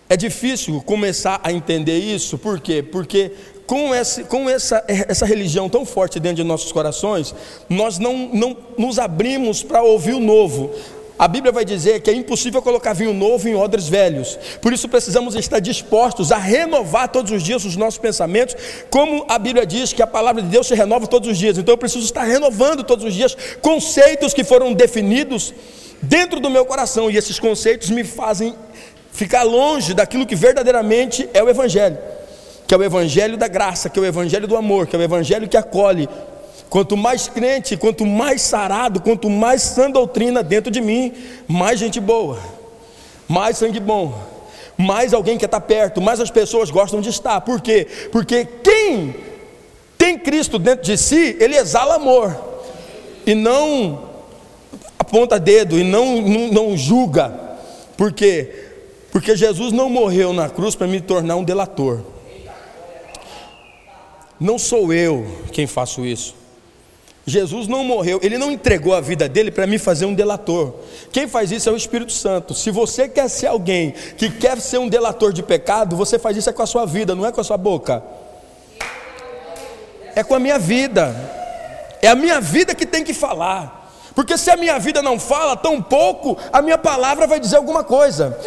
É 0.08 0.16
difícil 0.16 0.80
começar 0.84 1.42
a 1.44 1.52
entender 1.52 1.98
isso, 1.98 2.38
por 2.38 2.60
quê? 2.60 2.84
Porque 2.84 3.32
com, 3.66 3.96
esse, 3.96 4.24
com 4.26 4.48
essa, 4.48 4.86
essa 4.88 5.26
religião 5.26 5.68
tão 5.68 5.84
forte 5.84 6.20
dentro 6.20 6.36
de 6.36 6.44
nossos 6.44 6.72
corações, 6.72 7.34
nós 7.68 7.98
não, 7.98 8.30
não 8.32 8.56
nos 8.78 9.00
abrimos 9.00 9.64
para 9.64 9.82
ouvir 9.82 10.14
o 10.14 10.20
novo. 10.20 10.76
A 11.18 11.28
Bíblia 11.28 11.52
vai 11.52 11.64
dizer 11.64 12.02
que 12.02 12.10
é 12.10 12.14
impossível 12.14 12.62
colocar 12.62 12.94
vinho 12.94 13.14
novo 13.14 13.48
em 13.48 13.56
odres 13.56 13.88
velhos. 13.88 14.38
Por 14.62 14.74
isso 14.74 14.90
precisamos 14.90 15.36
estar 15.36 15.60
dispostos 15.60 16.32
a 16.32 16.38
renovar 16.38 17.08
todos 17.08 17.32
os 17.32 17.44
dias 17.44 17.64
os 17.64 17.76
nossos 17.76 18.00
pensamentos, 18.00 18.56
como 18.90 19.26
a 19.30 19.38
Bíblia 19.38 19.66
diz 19.66 19.94
que 19.94 20.02
a 20.02 20.08
palavra 20.08 20.42
de 20.42 20.48
Deus 20.48 20.68
se 20.68 20.74
renova 20.74 21.06
todos 21.06 21.30
os 21.30 21.38
dias. 21.38 21.58
Então 21.58 21.74
eu 21.74 21.78
preciso 21.78 22.04
estar 22.04 22.24
renovando 22.24 22.84
todos 22.84 23.06
os 23.06 23.14
dias 23.14 23.38
conceitos 23.62 24.34
que 24.34 24.44
foram 24.44 24.74
definidos 24.74 25.54
dentro 26.02 26.40
do 26.40 26.50
meu 26.50 26.66
coração 26.66 27.10
e 27.10 27.18
esses 27.18 27.40
conceitos 27.40 27.90
me 27.90 28.04
fazem 28.04 28.56
ficar 29.12 29.44
longe 29.44 29.94
daquilo 29.94 30.26
que 30.26 30.36
verdadeiramente 30.36 31.30
é 31.34 31.44
o 31.44 31.50
evangelho, 31.50 31.98
que 32.68 32.74
é 32.74 32.78
o 32.78 32.84
evangelho 32.84 33.38
da 33.38 33.48
graça, 33.48 33.88
que 33.88 34.00
é 34.00 34.02
o 34.02 34.06
evangelho 34.06 34.48
do 34.48 34.58
amor, 34.58 34.88
que 34.88 34.96
é 34.96 35.00
o 35.00 35.02
evangelho 35.04 35.48
que 35.48 35.56
acolhe, 35.56 36.10
Quanto 36.74 36.98
mais 36.98 37.28
crente, 37.28 37.78
quanto 37.78 38.04
mais 38.04 38.42
sarado, 38.42 39.00
quanto 39.00 39.30
mais 39.30 39.62
sã 39.62 39.92
doutrina 39.92 40.42
dentro 40.42 40.72
de 40.72 40.82
mim, 40.82 41.14
mais 41.48 41.80
gente 41.80 42.00
boa, 42.00 42.40
mais 43.28 43.60
sangue 43.60 43.80
bom, 43.80 44.20
mais 44.76 45.14
alguém 45.14 45.38
que 45.38 45.46
está 45.46 45.62
perto, 45.62 46.02
mais 46.02 46.20
as 46.20 46.32
pessoas 46.32 46.72
gostam 46.72 47.00
de 47.00 47.10
estar. 47.10 47.42
Por 47.42 47.62
quê? 47.62 47.86
Porque 48.12 48.46
quem 48.64 49.16
tem 50.00 50.18
Cristo 50.18 50.58
dentro 50.58 50.84
de 50.84 50.98
si, 50.98 51.38
ele 51.40 51.56
exala 51.56 51.98
amor 51.98 52.36
e 53.24 53.36
não 53.36 54.10
aponta 54.98 55.40
dedo 55.40 55.78
e 55.78 55.84
não, 55.84 56.24
não, 56.24 56.48
não 56.48 56.76
julga. 56.76 57.40
Por 57.96 58.12
quê? 58.12 58.50
Porque 59.12 59.36
Jesus 59.36 59.72
não 59.72 59.92
morreu 59.92 60.34
na 60.34 60.50
cruz 60.50 60.74
para 60.74 60.88
me 60.88 61.00
tornar 61.00 61.36
um 61.36 61.44
delator. 61.44 62.00
Não 64.40 64.58
sou 64.58 64.92
eu 64.92 65.28
quem 65.52 65.68
faço 65.68 66.04
isso. 66.04 66.42
Jesus 67.26 67.68
não 67.68 67.86
morreu, 67.86 68.20
ele 68.22 68.38
não 68.38 68.52
entregou 68.52 68.94
a 68.94 69.00
vida 69.00 69.30
dele 69.30 69.50
para 69.50 69.66
me 69.66 69.78
fazer 69.78 70.06
um 70.06 70.14
delator. 70.14 70.74
Quem 71.12 71.26
faz 71.26 71.52
isso 71.52 71.70
é 71.70 71.72
o 71.72 71.78
Espírito 71.78 72.12
Santo. 72.12 72.54
Se 72.54 72.70
você 72.70 73.08
quer 73.08 73.30
ser 73.30 73.48
alguém 73.48 73.94
que 74.18 74.30
quer 74.30 74.60
ser 74.60 74.78
um 74.78 74.90
delator 74.90 75.32
de 75.32 75.42
pecado, 75.42 75.96
você 75.96 76.20
faz 76.20 76.36
isso 76.36 76.50
é 76.50 76.54
com 76.54 76.62
a 76.62 76.66
sua 76.68 76.86
vida, 76.86 77.16
não 77.16 77.26
é 77.26 77.32
com 77.32 77.40
a 77.40 77.44
sua 77.44 77.56
boca. 77.56 78.04
É 80.16 80.22
com 80.22 80.36
a 80.36 80.40
minha 80.40 80.60
vida. 80.60 81.16
É 82.02 82.10
a 82.10 82.16
minha 82.16 82.42
vida 82.42 82.76
que 82.76 82.86
tem 82.86 83.06
que 83.06 83.14
falar. 83.14 83.83
Porque 84.16 84.38
se 84.38 84.50
a 84.52 84.58
minha 84.58 84.78
vida 84.80 85.02
não 85.02 85.20
fala 85.20 85.56
tão 85.56 85.82
pouco, 85.82 86.38
a 86.52 86.62
minha 86.62 86.78
palavra 86.78 87.26
vai 87.26 87.40
dizer 87.40 87.58
alguma 87.58 87.84
coisa. 87.84 88.38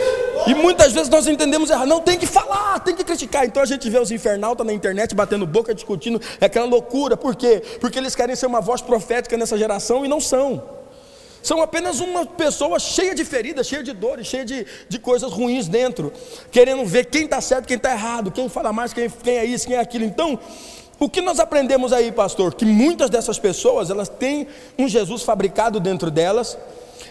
E 0.47 0.55
muitas 0.55 0.93
vezes 0.93 1.09
nós 1.09 1.27
entendemos 1.27 1.71
errado. 1.71 1.89
Não, 1.89 2.01
tem 2.01 2.19
que 2.19 2.27
falar, 2.27 2.79
tem 2.81 2.95
que 2.95 3.03
criticar. 3.03 3.45
Então 3.45 3.63
a 3.63 3.67
gente 3.67 3.89
vê 3.91 3.99
os 3.99 4.11
infernautas 4.11 4.67
na 4.67 4.73
internet 4.73 5.15
batendo 5.15 5.47
boca, 5.47 5.75
discutindo. 5.75 6.21
É 6.41 6.47
aquela 6.47 6.67
loucura. 6.67 7.17
Por 7.17 7.35
quê? 7.35 7.63
Porque 7.81 7.99
eles 7.99 8.15
querem 8.15 8.37
ser 8.37 8.47
uma 8.47 8.61
voz 8.61 8.81
profética 8.81 9.37
nessa 9.37 9.59
geração 9.59 10.05
e 10.05 10.09
não 10.09 10.21
são. 10.21 10.63
São 11.43 11.63
apenas 11.63 12.01
uma 12.01 12.27
pessoa 12.27 12.79
cheia 12.79 13.15
de 13.15 13.25
feridas, 13.25 13.69
cheia 13.69 13.83
de 13.83 13.93
dores, 13.93 14.27
cheia 14.27 14.45
de, 14.45 14.67
de 14.89 14.99
coisas 14.99 15.31
ruins 15.31 15.69
dentro. 15.69 16.13
Querendo 16.51 16.85
ver 16.85 17.07
quem 17.07 17.25
está 17.25 17.41
certo, 17.41 17.67
quem 17.67 17.77
está 17.77 17.93
errado, 17.93 18.33
quem 18.33 18.49
fala 18.49 18.73
mais, 18.73 18.93
quem, 18.93 19.09
quem 19.09 19.39
é 19.39 19.45
isso, 19.45 19.67
quem 19.67 19.77
é 19.77 19.81
aquilo. 19.81 20.05
Então, 20.05 20.39
o 20.99 21.09
que 21.09 21.21
nós 21.21 21.38
aprendemos 21.38 21.93
aí, 21.93 22.11
pastor? 22.11 22.55
Que 22.55 22.65
muitas 22.65 23.11
dessas 23.11 23.38
pessoas, 23.38 23.91
elas 23.91 24.09
têm 24.09 24.47
um 24.79 24.88
Jesus 24.88 25.23
fabricado 25.23 25.79
dentro 25.79 26.11
delas 26.11 26.57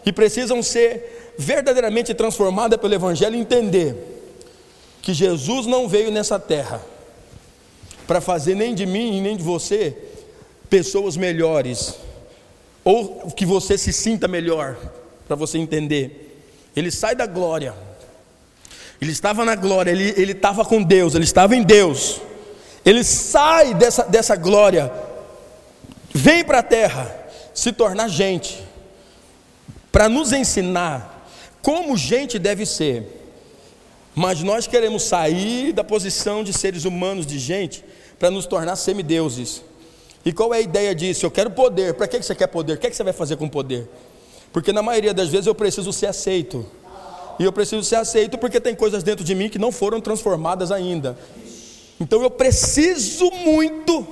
e 0.05 0.11
precisam 0.11 0.63
ser 0.63 1.33
verdadeiramente 1.37 2.13
transformadas 2.13 2.79
pelo 2.79 2.93
Evangelho 2.93 3.35
e 3.35 3.39
entender 3.39 3.95
que 5.01 5.13
Jesus 5.13 5.67
não 5.67 5.87
veio 5.87 6.09
nessa 6.09 6.39
terra 6.39 6.81
para 8.07 8.19
fazer 8.19 8.55
nem 8.55 8.73
de 8.73 8.85
mim 8.85 9.17
e 9.17 9.21
nem 9.21 9.37
de 9.37 9.43
você 9.43 9.95
pessoas 10.69 11.15
melhores, 11.15 11.95
ou 12.83 13.31
que 13.31 13.45
você 13.45 13.77
se 13.77 13.93
sinta 13.93 14.27
melhor, 14.27 14.77
para 15.27 15.35
você 15.35 15.57
entender. 15.57 16.43
Ele 16.75 16.91
sai 16.91 17.15
da 17.15 17.25
glória, 17.25 17.73
ele 18.99 19.11
estava 19.11 19.45
na 19.45 19.55
glória, 19.55 19.91
ele, 19.91 20.13
ele 20.17 20.31
estava 20.31 20.65
com 20.65 20.81
Deus, 20.81 21.13
ele 21.13 21.23
estava 21.23 21.55
em 21.55 21.63
Deus. 21.63 22.19
Ele 22.85 23.03
sai 23.03 23.73
dessa, 23.73 24.03
dessa 24.03 24.35
glória, 24.35 24.93
vem 26.13 26.45
para 26.45 26.59
a 26.59 26.63
terra, 26.63 27.13
se 27.53 27.71
tornar 27.71 28.07
gente, 28.07 28.63
para 29.91 30.07
nos 30.07 30.31
ensinar 30.31 31.15
como 31.61 31.97
gente 31.97 32.37
deve 32.37 32.63
ser. 32.63 33.23
Mas 34.13 34.43
nós 34.43 34.67
queremos 34.67 35.01
sair 35.01 35.73
da 35.73 35.83
posição 35.83 36.43
de 36.43 36.53
seres 36.53 36.85
humanos, 36.85 37.25
de 37.25 37.39
gente, 37.39 37.83
para 38.19 38.29
nos 38.29 38.45
tornar 38.45 38.75
semideuses. 38.75 39.63
E 40.23 40.31
qual 40.31 40.53
é 40.53 40.57
a 40.57 40.61
ideia 40.61 40.93
disso? 40.93 41.25
Eu 41.25 41.31
quero 41.31 41.49
poder. 41.49 41.95
Para 41.95 42.07
que 42.07 42.21
você 42.21 42.35
quer 42.35 42.47
poder? 42.47 42.73
O 42.73 42.77
que, 42.77 42.93
você 42.93 43.03
vai 43.03 43.13
fazer 43.13 43.35
com 43.35 43.49
poder? 43.49 43.89
Porque 44.53 44.71
na 44.71 44.81
maioria 44.81 45.13
das 45.13 45.27
vezes 45.29 45.47
eu 45.47 45.55
preciso 45.55 45.91
ser 45.91 46.05
aceito. 46.05 46.65
E 47.39 47.43
eu 47.43 47.51
preciso 47.51 47.83
ser 47.83 47.95
aceito 47.95 48.37
porque 48.37 48.61
tem 48.61 48.73
coisas 48.73 49.03
dentro 49.03 49.25
de 49.25 49.35
mim 49.35 49.49
que 49.49 49.59
não 49.59 49.71
foram 49.71 49.99
transformadas 49.99 50.71
ainda. 50.71 51.17
Então 51.99 52.21
eu 52.21 52.29
preciso 52.29 53.31
muito 53.31 54.05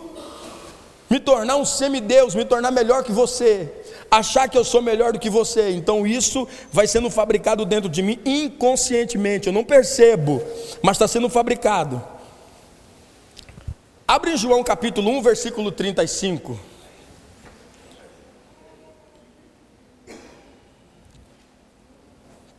me 1.09 1.19
tornar 1.19 1.57
um 1.57 1.65
semideus, 1.65 2.33
me 2.33 2.45
tornar 2.45 2.71
melhor 2.71 3.03
que 3.03 3.11
você, 3.11 3.71
achar 4.09 4.49
que 4.49 4.57
eu 4.57 4.63
sou 4.63 4.81
melhor 4.81 5.13
do 5.13 5.19
que 5.19 5.29
você. 5.29 5.71
Então 5.71 6.07
isso 6.07 6.47
vai 6.71 6.87
sendo 6.87 7.09
fabricado 7.09 7.65
dentro 7.65 7.89
de 7.89 8.01
mim 8.01 8.19
inconscientemente, 8.25 9.47
eu 9.47 9.53
não 9.53 9.63
percebo, 9.63 10.41
mas 10.81 10.95
está 10.95 11.07
sendo 11.07 11.29
fabricado. 11.29 12.01
Abre 14.07 14.31
em 14.31 14.37
João 14.37 14.63
capítulo 14.63 15.09
1, 15.11 15.21
versículo 15.21 15.71
35. 15.71 16.59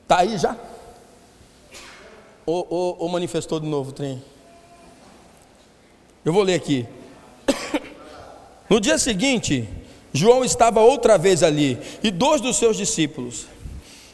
Está 0.03 0.19
aí 0.19 0.37
já? 0.37 0.57
Ou, 2.47 2.67
ou, 2.69 2.97
ou 3.01 3.09
manifestou 3.09 3.59
de 3.59 3.67
novo 3.67 3.91
trem? 3.91 4.23
Eu 6.25 6.33
vou 6.33 6.43
ler 6.43 6.55
aqui. 6.55 6.87
No 8.69 8.81
dia 8.81 8.97
seguinte, 8.97 9.69
João 10.13 10.45
estava 10.45 10.81
outra 10.81 11.19
vez 11.19 11.43
ali, 11.43 11.79
e 12.03 12.11
dois 12.11 12.41
dos 12.41 12.57
seus 12.57 12.77
discípulos. 12.77 13.47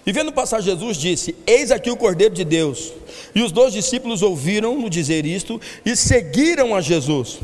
E 0.05 0.12
vendo 0.12 0.33
passar 0.33 0.61
Jesus, 0.61 0.97
disse: 0.97 1.37
Eis 1.47 1.71
aqui 1.71 1.90
o 1.90 1.97
Cordeiro 1.97 2.35
de 2.35 2.45
Deus. 2.45 2.93
E 3.35 3.43
os 3.43 3.52
dois 3.52 3.73
discípulos 3.73 4.23
ouviram-no 4.23 4.90
dizer 4.90 5.25
isto 5.25 5.61
e 5.85 5.95
seguiram 5.95 6.75
a 6.75 6.81
Jesus. 6.81 7.38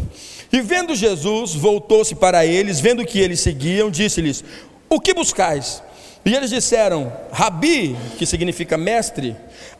E 0.53 0.61
vendo 0.61 0.95
Jesus, 0.95 1.55
voltou-se 1.55 2.15
para 2.15 2.45
eles, 2.47 2.81
vendo 2.81 3.05
que 3.05 3.21
eles 3.21 3.41
seguiam, 3.41 3.91
disse-lhes: 3.91 4.43
O 4.89 5.01
que 5.01 5.15
buscais? 5.15 5.83
E 6.25 6.35
eles 6.35 6.51
disseram: 6.51 7.13
Rabi, 7.31 7.95
que 8.19 8.27
significa 8.27 8.77
mestre, 8.77 9.37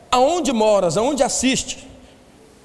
aonde 0.09 0.53
moras, 0.53 0.95
aonde 0.95 1.23
assiste? 1.23 1.85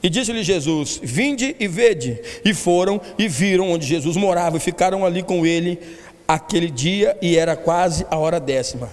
E 0.02 0.11
disse-lhe 0.11 0.42
Jesus: 0.42 1.00
Vinde 1.02 1.54
e 1.61 1.68
vede. 1.68 2.21
E 2.44 2.52
foram 2.52 3.00
e 3.18 3.28
viram 3.28 3.71
onde 3.71 3.87
Jesus 3.87 4.16
morava 4.16 4.56
e 4.56 4.61
ficaram 4.61 5.04
ali 5.04 5.23
com 5.23 5.47
ele 5.47 5.78
aquele 6.26 6.71
dia, 6.71 7.16
e 7.21 7.37
era 7.37 7.54
quase 7.56 8.06
a 8.11 8.16
hora 8.16 8.40
décima. 8.40 8.92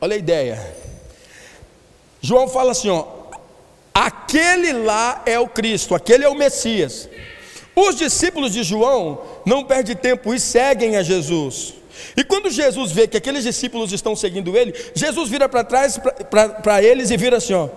Olha 0.00 0.14
a 0.14 0.18
ideia. 0.18 0.76
João 2.20 2.48
fala 2.48 2.72
assim: 2.72 2.88
ó, 2.88 3.06
aquele 3.92 4.72
lá 4.72 5.22
é 5.24 5.38
o 5.38 5.48
Cristo, 5.48 5.94
aquele 5.94 6.24
é 6.24 6.28
o 6.28 6.34
Messias. 6.34 7.08
Os 7.76 7.96
discípulos 7.96 8.52
de 8.52 8.62
João 8.62 9.20
não 9.44 9.64
perdem 9.64 9.96
tempo 9.96 10.32
e 10.32 10.38
seguem 10.38 10.96
a 10.96 11.02
Jesus. 11.02 11.74
E 12.16 12.24
quando 12.24 12.50
Jesus 12.50 12.92
vê 12.92 13.06
que 13.06 13.16
aqueles 13.16 13.44
discípulos 13.44 13.92
estão 13.92 14.16
seguindo 14.16 14.56
ele, 14.56 14.74
Jesus 14.94 15.28
vira 15.28 15.48
para 15.48 15.64
trás 15.64 15.98
para 16.62 16.82
eles 16.82 17.10
e 17.10 17.16
vira 17.16 17.36
assim: 17.38 17.54
ó, 17.54 17.68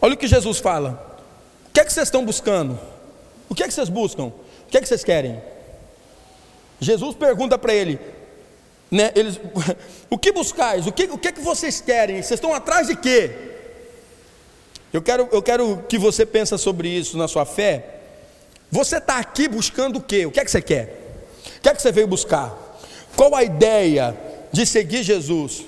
olha 0.00 0.14
o 0.14 0.16
que 0.16 0.28
Jesus 0.28 0.58
fala. 0.58 1.09
O 1.70 1.72
que 1.72 1.80
é 1.80 1.84
que 1.84 1.92
vocês 1.92 2.08
estão 2.08 2.24
buscando? 2.24 2.78
O 3.48 3.54
que 3.54 3.62
é 3.62 3.68
que 3.68 3.72
vocês 3.72 3.88
buscam? 3.88 4.24
O 4.26 4.34
que 4.68 4.76
é 4.76 4.80
que 4.80 4.88
vocês 4.88 5.04
querem? 5.04 5.40
Jesus 6.80 7.14
pergunta 7.14 7.56
para 7.56 7.72
ele, 7.72 7.98
né, 8.90 9.12
eles, 9.14 9.38
o 10.10 10.18
que 10.18 10.32
buscais? 10.32 10.86
O 10.86 10.92
que, 10.92 11.04
o 11.04 11.16
que 11.16 11.28
é 11.28 11.32
que 11.32 11.40
vocês 11.40 11.80
querem? 11.80 12.16
Vocês 12.16 12.38
estão 12.38 12.52
atrás 12.52 12.88
de 12.88 12.96
quê? 12.96 13.30
Eu 14.92 15.00
quero, 15.00 15.28
eu 15.30 15.40
quero 15.40 15.84
que 15.88 15.96
você 15.96 16.26
pense 16.26 16.56
sobre 16.58 16.88
isso 16.88 17.16
na 17.16 17.28
sua 17.28 17.44
fé. 17.44 18.00
Você 18.68 18.96
está 18.96 19.18
aqui 19.18 19.46
buscando 19.46 19.98
o 19.98 20.02
quê? 20.02 20.26
O 20.26 20.32
que 20.32 20.40
é 20.40 20.44
que 20.44 20.50
você 20.50 20.60
quer? 20.60 20.96
O 21.58 21.60
que 21.60 21.68
é 21.68 21.74
que 21.74 21.80
você 21.80 21.92
veio 21.92 22.08
buscar? 22.08 22.56
Qual 23.14 23.34
a 23.36 23.44
ideia 23.44 24.16
de 24.50 24.66
seguir 24.66 25.04
Jesus? 25.04 25.64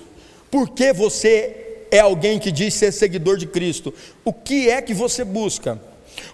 Por 0.51 0.71
que 0.71 0.93
você 0.93 1.87
é 1.91 2.01
alguém 2.01 2.39
que 2.39 2.51
diz 2.51 2.75
ser 2.75 2.91
seguidor 2.91 3.37
de 3.37 3.47
Cristo? 3.47 3.95
O 4.25 4.33
que 4.33 4.69
é 4.69 4.83
que 4.83 4.95
você 4.95 5.25
busca? 5.25 5.79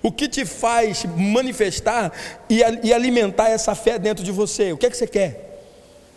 O 0.02 0.12
que 0.12 0.28
te 0.28 0.45
faz 0.45 1.05
manifestar 1.05 2.12
e, 2.49 2.61
e 2.83 2.93
alimentar 2.93 3.49
essa 3.49 3.75
fé 3.75 3.99
dentro 3.99 4.25
de 4.25 4.31
você? 4.31 4.73
O 4.73 4.78
que 4.78 4.87
é 4.87 4.90
que 4.90 4.97
você 4.97 5.07
quer? 5.07 5.49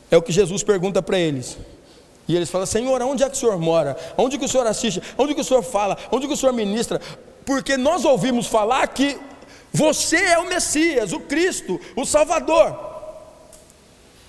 É 0.10 0.18
o 0.18 0.22
que 0.22 0.32
Jesus 0.32 0.62
pergunta 0.62 1.02
para 1.02 1.18
eles. 1.18 1.58
E 2.28 2.36
eles 2.36 2.50
falam: 2.50 2.66
Senhor, 2.66 3.02
onde 3.02 3.24
é 3.24 3.30
que 3.30 3.36
o 3.36 3.40
Senhor 3.40 3.58
mora? 3.60 3.98
Onde 4.18 4.38
que 4.38 4.46
o 4.46 4.48
Senhor 4.48 4.68
assiste? 4.68 5.02
Onde 5.18 5.34
que 5.34 5.42
o 5.42 5.44
Senhor 5.44 5.64
fala? 5.64 5.98
Onde 6.12 6.28
que 6.28 6.34
o 6.34 6.38
Senhor 6.38 6.54
ministra? 6.54 7.02
Porque 7.46 7.76
nós 7.76 8.06
ouvimos 8.06 8.48
falar 8.48 8.88
que 8.88 9.18
você 9.74 10.18
é 10.18 10.40
o 10.40 10.48
Messias, 10.48 11.14
o 11.14 11.20
Cristo, 11.20 11.80
o 11.96 12.06
Salvador. 12.06 12.72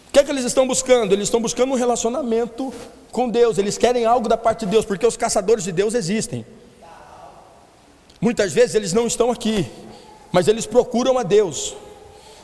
O 0.09 0.13
que 0.13 0.21
é 0.21 0.25
que 0.25 0.31
eles 0.31 0.45
estão 0.45 0.67
buscando? 0.67 1.13
Eles 1.13 1.25
estão 1.25 1.41
buscando 1.41 1.73
um 1.73 1.77
relacionamento 1.77 2.73
com 3.11 3.29
Deus. 3.29 3.59
Eles 3.59 3.77
querem 3.77 4.05
algo 4.05 4.29
da 4.29 4.37
parte 4.37 4.65
de 4.65 4.71
Deus, 4.71 4.85
porque 4.85 5.07
os 5.07 5.17
caçadores 5.17 5.65
de 5.65 5.73
Deus 5.73 5.95
existem. 5.95 6.47
Muitas 8.23 8.53
vezes 8.53 8.77
eles 8.77 8.93
não 8.93 9.09
estão 9.09 9.33
aqui, 9.33 9.67
mas 10.31 10.47
eles 10.47 10.65
procuram 10.65 11.19
a 11.19 11.25
Deus. 11.25 11.75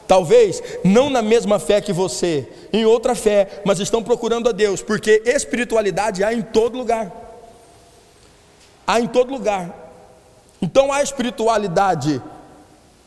Talvez 0.09 0.61
não 0.83 1.09
na 1.09 1.23
mesma 1.23 1.61
fé 1.61 1.81
que 1.81 1.93
você, 1.93 2.49
em 2.73 2.85
outra 2.85 3.15
fé, 3.15 3.63
mas 3.65 3.79
estão 3.79 4.03
procurando 4.03 4.49
a 4.49 4.53
Deus, 4.53 4.83
porque 4.83 5.23
espiritualidade 5.25 6.25
há 6.25 6.35
em 6.35 6.43
todo 6.43 6.77
lugar. 6.77 7.13
Há 8.85 8.99
em 8.99 9.07
todo 9.07 9.31
lugar. 9.31 9.73
Então 10.61 10.93
há 10.93 11.01
espiritualidade 11.01 12.21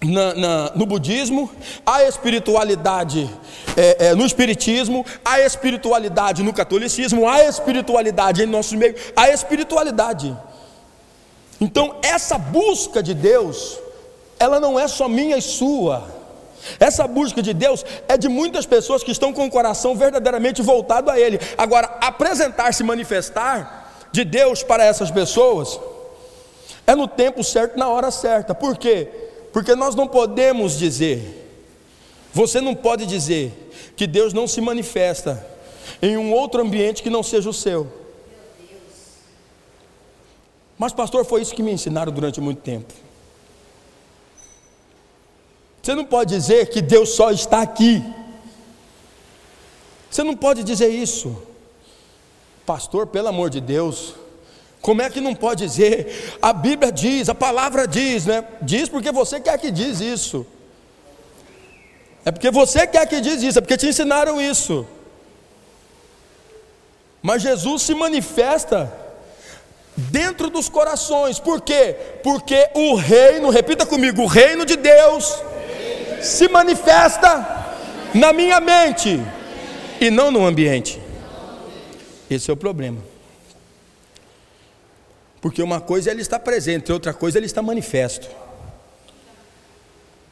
na, 0.01 0.33
na, 0.33 0.71
no 0.73 0.85
budismo, 0.85 1.51
há 1.85 2.03
espiritualidade 2.05 3.29
é, 3.75 4.07
é, 4.07 4.15
no 4.15 4.25
espiritismo, 4.25 5.05
há 5.25 5.41
espiritualidade 5.41 6.41
no 6.41 6.53
catolicismo, 6.53 7.27
há 7.27 7.43
espiritualidade 7.43 8.43
em 8.43 8.45
nosso 8.45 8.77
meio, 8.77 8.95
há 9.13 9.29
espiritualidade. 9.29 10.33
Então, 11.61 11.95
essa 12.01 12.39
busca 12.39 13.03
de 13.03 13.13
Deus, 13.13 13.77
ela 14.39 14.59
não 14.59 14.79
é 14.79 14.87
só 14.87 15.07
minha 15.07 15.37
e 15.37 15.41
sua. 15.43 16.19
Essa 16.79 17.07
busca 17.07 17.39
de 17.39 17.53
Deus 17.53 17.85
é 18.07 18.17
de 18.17 18.27
muitas 18.27 18.65
pessoas 18.65 19.03
que 19.03 19.11
estão 19.11 19.31
com 19.31 19.45
o 19.45 19.51
coração 19.51 19.95
verdadeiramente 19.95 20.61
voltado 20.63 21.11
a 21.11 21.19
Ele. 21.19 21.39
Agora, 21.55 21.97
apresentar-se, 22.01 22.83
manifestar 22.83 24.09
de 24.11 24.25
Deus 24.25 24.63
para 24.63 24.83
essas 24.83 25.11
pessoas 25.11 25.79
é 26.87 26.95
no 26.95 27.07
tempo 27.07 27.43
certo, 27.43 27.77
na 27.77 27.87
hora 27.87 28.09
certa. 28.09 28.55
Por 28.55 28.75
quê? 28.75 29.07
Porque 29.53 29.75
nós 29.75 29.93
não 29.93 30.07
podemos 30.07 30.77
dizer, 30.79 31.47
você 32.33 32.59
não 32.59 32.73
pode 32.73 33.05
dizer 33.05 33.71
que 33.95 34.07
Deus 34.07 34.33
não 34.33 34.47
se 34.47 34.61
manifesta 34.61 35.45
em 36.01 36.17
um 36.17 36.33
outro 36.33 36.61
ambiente 36.61 37.03
que 37.03 37.09
não 37.09 37.21
seja 37.21 37.49
o 37.49 37.53
seu. 37.53 38.00
Mas, 40.81 40.93
pastor, 40.93 41.23
foi 41.23 41.43
isso 41.43 41.53
que 41.53 41.61
me 41.61 41.71
ensinaram 41.71 42.11
durante 42.11 42.41
muito 42.41 42.59
tempo. 42.63 42.91
Você 45.79 45.93
não 45.93 46.03
pode 46.03 46.33
dizer 46.33 46.69
que 46.69 46.81
Deus 46.81 47.09
só 47.09 47.29
está 47.29 47.61
aqui. 47.61 48.03
Você 50.09 50.23
não 50.23 50.35
pode 50.35 50.63
dizer 50.63 50.89
isso. 50.89 51.39
Pastor, 52.65 53.05
pelo 53.05 53.27
amor 53.27 53.51
de 53.51 53.61
Deus, 53.61 54.15
como 54.81 55.03
é 55.03 55.09
que 55.11 55.21
não 55.21 55.35
pode 55.35 55.67
dizer? 55.67 56.39
A 56.41 56.51
Bíblia 56.51 56.91
diz, 56.91 57.29
a 57.29 57.35
palavra 57.35 57.87
diz, 57.87 58.25
né? 58.25 58.43
Diz 58.59 58.89
porque 58.89 59.11
você 59.11 59.39
quer 59.39 59.59
que 59.59 59.69
diz 59.69 59.99
isso. 59.99 60.47
É 62.25 62.31
porque 62.31 62.49
você 62.49 62.87
quer 62.87 63.05
que 63.05 63.21
diz 63.21 63.43
isso, 63.43 63.59
é 63.59 63.61
porque 63.61 63.77
te 63.77 63.85
ensinaram 63.85 64.41
isso. 64.41 64.87
Mas 67.21 67.43
Jesus 67.43 67.83
se 67.83 67.93
manifesta 67.93 69.00
dentro 69.95 70.49
dos 70.49 70.69
corações. 70.69 71.39
Por 71.39 71.61
quê? 71.61 71.95
Porque 72.23 72.69
o 72.73 72.95
reino, 72.95 73.49
repita 73.49 73.85
comigo, 73.85 74.23
o 74.23 74.27
reino 74.27 74.65
de 74.65 74.75
Deus 74.75 75.41
se 76.21 76.47
manifesta 76.47 77.75
na 78.13 78.31
minha 78.31 78.59
mente 78.59 79.19
e 79.99 80.09
não 80.09 80.31
no 80.31 80.45
ambiente. 80.45 81.01
Esse 82.29 82.49
é 82.49 82.53
o 82.53 82.57
problema. 82.57 82.99
Porque 85.41 85.61
uma 85.61 85.81
coisa 85.81 86.11
ele 86.11 86.21
está 86.21 86.39
presente, 86.39 86.91
outra 86.91 87.13
coisa 87.13 87.39
ele 87.39 87.47
está 87.47 87.61
manifesto. 87.61 88.29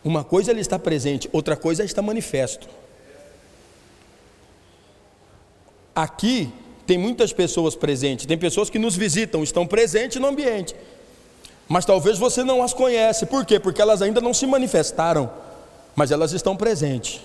Uma 0.03 0.23
coisa 0.23 0.51
ele 0.51 0.61
está 0.61 0.79
presente, 0.79 1.27
outra 1.33 1.57
coisa 1.57 1.83
está 1.83 2.01
manifesto. 2.01 2.69
Aqui 5.93 6.53
tem 6.89 6.97
muitas 6.97 7.31
pessoas 7.31 7.75
presentes, 7.75 8.25
tem 8.25 8.35
pessoas 8.35 8.67
que 8.67 8.79
nos 8.79 8.95
visitam, 8.95 9.43
estão 9.43 9.67
presentes 9.67 10.19
no 10.19 10.25
ambiente. 10.25 10.75
Mas 11.67 11.85
talvez 11.85 12.17
você 12.17 12.43
não 12.43 12.63
as 12.63 12.73
conhece. 12.73 13.27
Por 13.27 13.45
quê? 13.45 13.59
Porque 13.59 13.79
elas 13.79 14.01
ainda 14.01 14.19
não 14.19 14.33
se 14.33 14.47
manifestaram, 14.47 15.29
mas 15.95 16.09
elas 16.09 16.31
estão 16.31 16.57
presentes. 16.57 17.21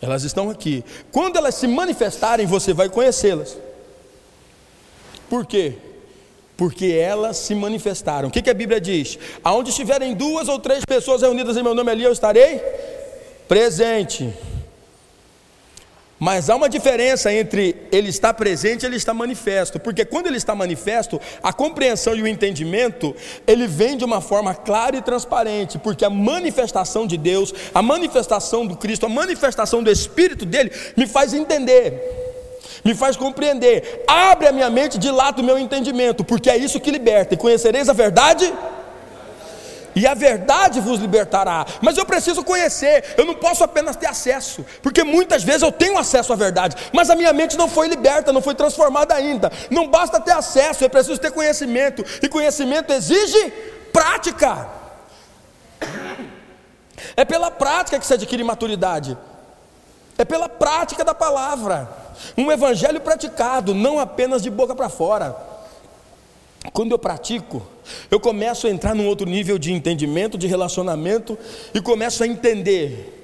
Elas 0.00 0.24
estão 0.24 0.50
aqui. 0.50 0.84
Quando 1.12 1.36
elas 1.36 1.54
se 1.54 1.68
manifestarem, 1.68 2.44
você 2.44 2.72
vai 2.72 2.88
conhecê-las. 2.88 3.56
Por 5.30 5.46
quê? 5.46 5.74
Porque 6.56 6.86
elas 6.86 7.36
se 7.36 7.54
manifestaram. 7.54 8.28
O 8.28 8.32
que, 8.32 8.42
que 8.42 8.50
a 8.50 8.54
Bíblia 8.54 8.80
diz? 8.80 9.20
Aonde 9.44 9.70
estiverem 9.70 10.14
duas 10.14 10.48
ou 10.48 10.58
três 10.58 10.84
pessoas 10.84 11.22
reunidas 11.22 11.56
em 11.56 11.62
meu 11.62 11.76
nome 11.76 11.92
ali, 11.92 12.02
eu 12.02 12.12
estarei 12.12 12.60
presente. 13.46 14.34
Mas 16.22 16.48
há 16.48 16.54
uma 16.54 16.68
diferença 16.68 17.34
entre 17.34 17.74
ele 17.90 18.08
estar 18.08 18.32
presente 18.32 18.84
e 18.84 18.86
ele 18.86 18.94
estar 18.94 19.12
manifesto, 19.12 19.80
porque 19.80 20.04
quando 20.04 20.28
ele 20.28 20.36
está 20.36 20.54
manifesto, 20.54 21.20
a 21.42 21.52
compreensão 21.52 22.14
e 22.14 22.22
o 22.22 22.28
entendimento, 22.28 23.12
ele 23.44 23.66
vem 23.66 23.96
de 23.96 24.04
uma 24.04 24.20
forma 24.20 24.54
clara 24.54 24.96
e 24.96 25.02
transparente, 25.02 25.78
porque 25.78 26.04
a 26.04 26.10
manifestação 26.10 27.08
de 27.08 27.16
Deus, 27.16 27.52
a 27.74 27.82
manifestação 27.82 28.64
do 28.64 28.76
Cristo, 28.76 29.04
a 29.04 29.08
manifestação 29.08 29.82
do 29.82 29.90
Espírito 29.90 30.46
dele, 30.46 30.70
me 30.96 31.08
faz 31.08 31.34
entender, 31.34 31.92
me 32.84 32.94
faz 32.94 33.16
compreender, 33.16 34.04
abre 34.06 34.46
a 34.46 34.52
minha 34.52 34.70
mente, 34.70 34.98
dilata 34.98 35.42
o 35.42 35.44
meu 35.44 35.58
entendimento, 35.58 36.22
porque 36.22 36.48
é 36.48 36.56
isso 36.56 36.78
que 36.78 36.92
liberta, 36.92 37.34
e 37.34 37.36
conhecereis 37.36 37.88
a 37.88 37.92
verdade 37.92 38.44
e 39.94 40.06
a 40.06 40.14
verdade 40.14 40.80
vos 40.80 41.00
libertará. 41.00 41.66
Mas 41.80 41.96
eu 41.96 42.06
preciso 42.06 42.42
conhecer, 42.42 43.14
eu 43.16 43.24
não 43.24 43.34
posso 43.34 43.62
apenas 43.64 43.96
ter 43.96 44.06
acesso, 44.06 44.64
porque 44.82 45.04
muitas 45.04 45.42
vezes 45.42 45.62
eu 45.62 45.72
tenho 45.72 45.98
acesso 45.98 46.32
à 46.32 46.36
verdade, 46.36 46.76
mas 46.92 47.10
a 47.10 47.14
minha 47.14 47.32
mente 47.32 47.56
não 47.56 47.68
foi 47.68 47.88
liberta, 47.88 48.32
não 48.32 48.42
foi 48.42 48.54
transformada 48.54 49.14
ainda. 49.14 49.50
Não 49.70 49.88
basta 49.88 50.20
ter 50.20 50.32
acesso, 50.32 50.84
eu 50.84 50.90
preciso 50.90 51.20
ter 51.20 51.30
conhecimento, 51.30 52.04
e 52.22 52.28
conhecimento 52.28 52.92
exige 52.92 53.52
prática. 53.92 54.68
É 57.16 57.24
pela 57.24 57.50
prática 57.50 57.98
que 57.98 58.06
se 58.06 58.14
adquire 58.14 58.44
maturidade, 58.44 59.18
é 60.16 60.24
pela 60.24 60.48
prática 60.48 61.04
da 61.04 61.14
palavra. 61.14 61.88
Um 62.36 62.52
evangelho 62.52 63.00
praticado, 63.00 63.74
não 63.74 63.98
apenas 63.98 64.42
de 64.42 64.50
boca 64.50 64.74
para 64.74 64.88
fora. 64.88 65.51
Quando 66.70 66.92
eu 66.92 66.98
pratico, 66.98 67.66
eu 68.10 68.20
começo 68.20 68.66
a 68.66 68.70
entrar 68.70 68.94
num 68.94 69.06
outro 69.06 69.26
nível 69.26 69.58
de 69.58 69.72
entendimento, 69.72 70.38
de 70.38 70.46
relacionamento 70.46 71.36
e 71.74 71.80
começo 71.80 72.22
a 72.22 72.26
entender 72.26 73.18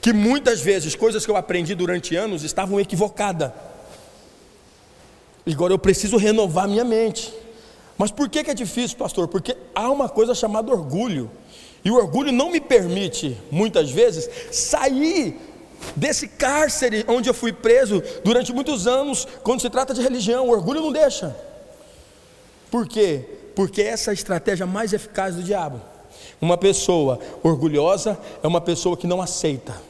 que 0.00 0.12
muitas 0.12 0.60
vezes 0.60 0.94
coisas 0.94 1.24
que 1.24 1.30
eu 1.30 1.36
aprendi 1.36 1.74
durante 1.74 2.14
anos 2.14 2.44
estavam 2.44 2.78
equivocadas. 2.78 3.50
Agora 5.50 5.72
eu 5.72 5.78
preciso 5.78 6.16
renovar 6.16 6.68
minha 6.68 6.84
mente. 6.84 7.32
Mas 7.98 8.10
por 8.10 8.28
que, 8.28 8.44
que 8.44 8.50
é 8.50 8.54
difícil, 8.54 8.96
pastor? 8.96 9.28
Porque 9.28 9.56
há 9.74 9.90
uma 9.90 10.08
coisa 10.08 10.34
chamada 10.34 10.70
orgulho. 10.70 11.30
E 11.84 11.90
o 11.90 11.96
orgulho 11.96 12.32
não 12.32 12.50
me 12.50 12.60
permite, 12.60 13.36
muitas 13.50 13.90
vezes, 13.90 14.28
sair 14.50 15.36
desse 15.94 16.28
cárcere 16.28 17.04
onde 17.06 17.28
eu 17.28 17.34
fui 17.34 17.52
preso 17.52 18.02
durante 18.24 18.52
muitos 18.52 18.86
anos, 18.86 19.26
quando 19.42 19.60
se 19.60 19.68
trata 19.68 19.92
de 19.92 20.00
religião. 20.00 20.46
O 20.46 20.50
orgulho 20.50 20.80
não 20.80 20.92
deixa. 20.92 21.36
Por 22.74 22.88
quê? 22.88 23.20
Porque 23.54 23.82
essa 23.82 24.10
é 24.10 24.12
a 24.12 24.14
estratégia 24.14 24.66
mais 24.66 24.92
eficaz 24.92 25.36
do 25.36 25.44
diabo. 25.44 25.80
Uma 26.40 26.58
pessoa 26.58 27.20
orgulhosa 27.40 28.18
é 28.42 28.48
uma 28.48 28.60
pessoa 28.60 28.96
que 28.96 29.06
não 29.06 29.22
aceita. 29.22 29.80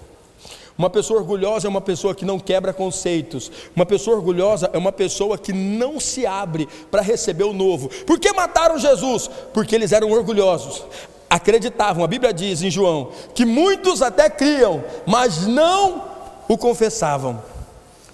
Uma 0.77 0.91
pessoa 0.91 1.19
orgulhosa 1.19 1.67
é 1.67 1.71
uma 1.71 1.81
pessoa 1.81 2.15
que 2.15 2.27
não 2.27 2.39
quebra 2.39 2.75
conceitos. 2.75 3.51
Uma 3.75 3.87
pessoa 3.87 4.19
orgulhosa 4.19 4.69
é 4.71 4.77
uma 4.77 4.93
pessoa 4.93 5.39
que 5.39 5.51
não 5.51 5.99
se 5.99 6.27
abre 6.27 6.69
para 6.91 7.01
receber 7.01 7.45
o 7.45 7.55
novo. 7.55 7.89
Por 8.05 8.21
que 8.21 8.31
mataram 8.35 8.79
Jesus? 8.79 9.31
Porque 9.55 9.75
eles 9.75 9.91
eram 9.91 10.11
orgulhosos. 10.11 10.85
Acreditavam, 11.31 12.05
a 12.05 12.07
Bíblia 12.07 12.35
diz 12.35 12.61
em 12.61 12.71
João, 12.71 13.13
que 13.35 13.47
muitos 13.47 14.03
até 14.03 14.29
criam, 14.29 14.85
mas 15.07 15.47
não 15.47 16.05
o 16.47 16.59
confessavam. 16.59 17.54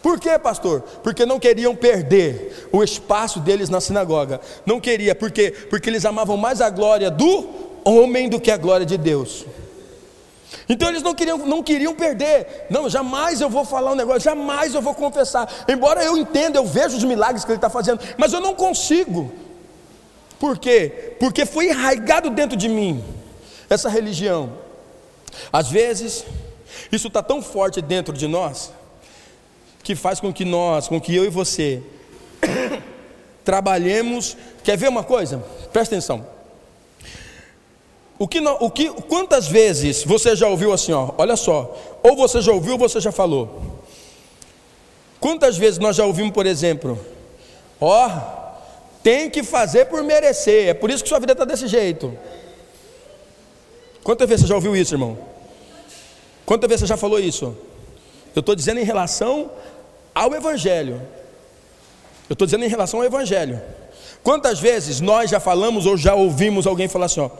Por 0.02 0.18
quê, 0.18 0.38
pastor? 0.38 0.80
Porque 1.02 1.26
não 1.26 1.38
queriam 1.38 1.76
perder 1.76 2.68
o 2.72 2.82
espaço 2.82 3.38
deles 3.40 3.68
na 3.68 3.80
sinagoga. 3.80 4.40
Não 4.64 4.80
queria, 4.80 5.14
por 5.14 5.30
quê? 5.30 5.50
Porque 5.50 5.90
eles 5.90 6.04
amavam 6.04 6.36
mais 6.36 6.60
a 6.60 6.70
glória 6.70 7.10
do 7.10 7.48
homem 7.84 8.28
do 8.28 8.40
que 8.40 8.50
a 8.50 8.56
glória 8.56 8.86
de 8.86 8.96
Deus. 8.96 9.44
Então 10.68 10.88
eles 10.88 11.02
não 11.02 11.14
queriam, 11.14 11.38
não 11.38 11.62
queriam 11.62 11.94
perder. 11.94 12.66
Não, 12.70 12.88
jamais 12.88 13.40
eu 13.40 13.50
vou 13.50 13.64
falar 13.64 13.92
um 13.92 13.94
negócio, 13.94 14.22
jamais 14.22 14.74
eu 14.74 14.80
vou 14.80 14.94
confessar. 14.94 15.48
Embora 15.68 16.02
eu 16.02 16.16
entenda, 16.16 16.58
eu 16.58 16.64
vejo 16.64 16.96
os 16.96 17.04
milagres 17.04 17.44
que 17.44 17.50
ele 17.50 17.58
está 17.58 17.68
fazendo, 17.68 18.00
mas 18.16 18.32
eu 18.32 18.40
não 18.40 18.54
consigo. 18.54 19.30
Por 20.38 20.58
quê? 20.58 21.14
Porque 21.20 21.44
foi 21.44 21.68
enraigado 21.68 22.30
dentro 22.30 22.56
de 22.56 22.68
mim 22.68 23.04
essa 23.68 23.90
religião. 23.90 24.50
Às 25.52 25.68
vezes, 25.68 26.24
isso 26.90 27.08
está 27.08 27.22
tão 27.22 27.42
forte 27.42 27.82
dentro 27.82 28.14
de 28.14 28.26
nós 28.26 28.72
que 29.82 29.94
faz 29.94 30.20
com 30.20 30.32
que 30.32 30.44
nós, 30.44 30.88
com 30.88 31.00
que 31.00 31.14
eu 31.14 31.24
e 31.24 31.28
você 31.28 31.82
trabalhemos. 33.44 34.36
Quer 34.62 34.76
ver 34.76 34.88
uma 34.88 35.02
coisa? 35.02 35.42
Presta 35.72 35.94
atenção. 35.94 36.26
O 38.18 38.28
que, 38.28 38.38
não, 38.38 38.56
o 38.60 38.70
que, 38.70 38.90
quantas 39.04 39.48
vezes 39.48 40.04
você 40.04 40.36
já 40.36 40.46
ouviu 40.46 40.74
assim, 40.74 40.92
ó, 40.92 41.14
olha 41.16 41.36
só, 41.36 41.74
ou 42.02 42.14
você 42.14 42.42
já 42.42 42.52
ouviu 42.52 42.74
ou 42.74 42.78
você 42.78 43.00
já 43.00 43.10
falou. 43.10 43.80
Quantas 45.18 45.56
vezes 45.56 45.78
nós 45.78 45.96
já 45.96 46.04
ouvimos, 46.04 46.32
por 46.32 46.44
exemplo, 46.44 46.98
ó, 47.80 48.10
tem 49.02 49.30
que 49.30 49.42
fazer 49.42 49.86
por 49.86 50.02
merecer, 50.02 50.68
é 50.68 50.74
por 50.74 50.90
isso 50.90 51.02
que 51.02 51.08
sua 51.08 51.18
vida 51.18 51.32
está 51.32 51.46
desse 51.46 51.66
jeito. 51.66 52.16
Quantas 54.02 54.28
vezes 54.28 54.42
você 54.42 54.48
já 54.48 54.54
ouviu 54.54 54.76
isso, 54.76 54.94
irmão? 54.94 55.18
Quantas 56.44 56.68
vezes 56.68 56.80
você 56.80 56.86
já 56.88 56.96
falou 56.98 57.18
isso? 57.18 57.56
Eu 58.34 58.40
estou 58.40 58.54
dizendo 58.54 58.80
em 58.80 58.84
relação 58.84 59.50
ao 60.14 60.34
Evangelho. 60.34 61.00
Eu 62.28 62.34
estou 62.34 62.46
dizendo 62.46 62.64
em 62.64 62.68
relação 62.68 63.00
ao 63.00 63.06
Evangelho. 63.06 63.60
Quantas 64.22 64.60
vezes 64.60 65.00
nós 65.00 65.30
já 65.30 65.40
falamos 65.40 65.86
ou 65.86 65.96
já 65.96 66.14
ouvimos 66.14 66.66
alguém 66.66 66.88
falar 66.88 67.06
assim, 67.06 67.20
ó, 67.20 67.30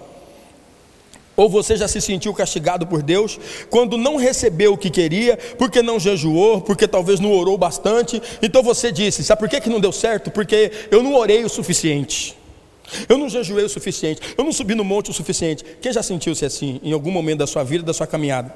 ou 1.36 1.48
você 1.48 1.74
já 1.74 1.88
se 1.88 2.02
sentiu 2.02 2.34
castigado 2.34 2.86
por 2.86 3.02
Deus 3.02 3.38
quando 3.70 3.96
não 3.96 4.16
recebeu 4.16 4.74
o 4.74 4.76
que 4.76 4.90
queria, 4.90 5.38
porque 5.56 5.80
não 5.80 5.98
jejuou, 5.98 6.60
porque 6.60 6.86
talvez 6.86 7.18
não 7.18 7.32
orou 7.32 7.56
bastante. 7.56 8.20
Então 8.42 8.62
você 8.62 8.92
disse: 8.92 9.24
Sabe 9.24 9.40
por 9.40 9.48
que, 9.48 9.58
que 9.58 9.70
não 9.70 9.80
deu 9.80 9.90
certo? 9.90 10.30
Porque 10.30 10.70
eu 10.90 11.02
não 11.02 11.14
orei 11.14 11.42
o 11.42 11.48
suficiente. 11.48 12.36
Eu 13.08 13.16
não 13.16 13.28
jejuei 13.28 13.64
o 13.64 13.68
suficiente, 13.68 14.20
eu 14.36 14.44
não 14.44 14.52
subi 14.52 14.74
no 14.74 14.84
monte 14.84 15.10
o 15.10 15.14
suficiente. 15.14 15.64
Quem 15.80 15.92
já 15.92 16.02
sentiu-se 16.02 16.44
assim 16.44 16.80
em 16.82 16.92
algum 16.92 17.10
momento 17.10 17.38
da 17.38 17.46
sua 17.46 17.62
vida, 17.62 17.84
da 17.84 17.94
sua 17.94 18.06
caminhada? 18.06 18.52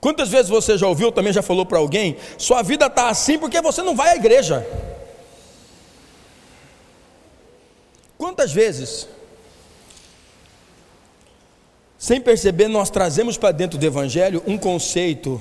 Quantas 0.00 0.28
vezes 0.28 0.48
você 0.48 0.76
já 0.76 0.86
ouviu, 0.86 1.10
também 1.12 1.32
já 1.32 1.42
falou 1.42 1.64
para 1.64 1.78
alguém, 1.78 2.16
sua 2.36 2.62
vida 2.62 2.86
está 2.86 3.08
assim 3.08 3.38
porque 3.38 3.60
você 3.60 3.82
não 3.82 3.94
vai 3.94 4.10
à 4.10 4.16
igreja? 4.16 4.66
Quantas 8.18 8.52
vezes, 8.52 9.06
sem 11.98 12.20
perceber, 12.20 12.68
nós 12.68 12.90
trazemos 12.90 13.36
para 13.36 13.52
dentro 13.52 13.78
do 13.78 13.86
Evangelho 13.86 14.42
um 14.46 14.56
conceito 14.56 15.40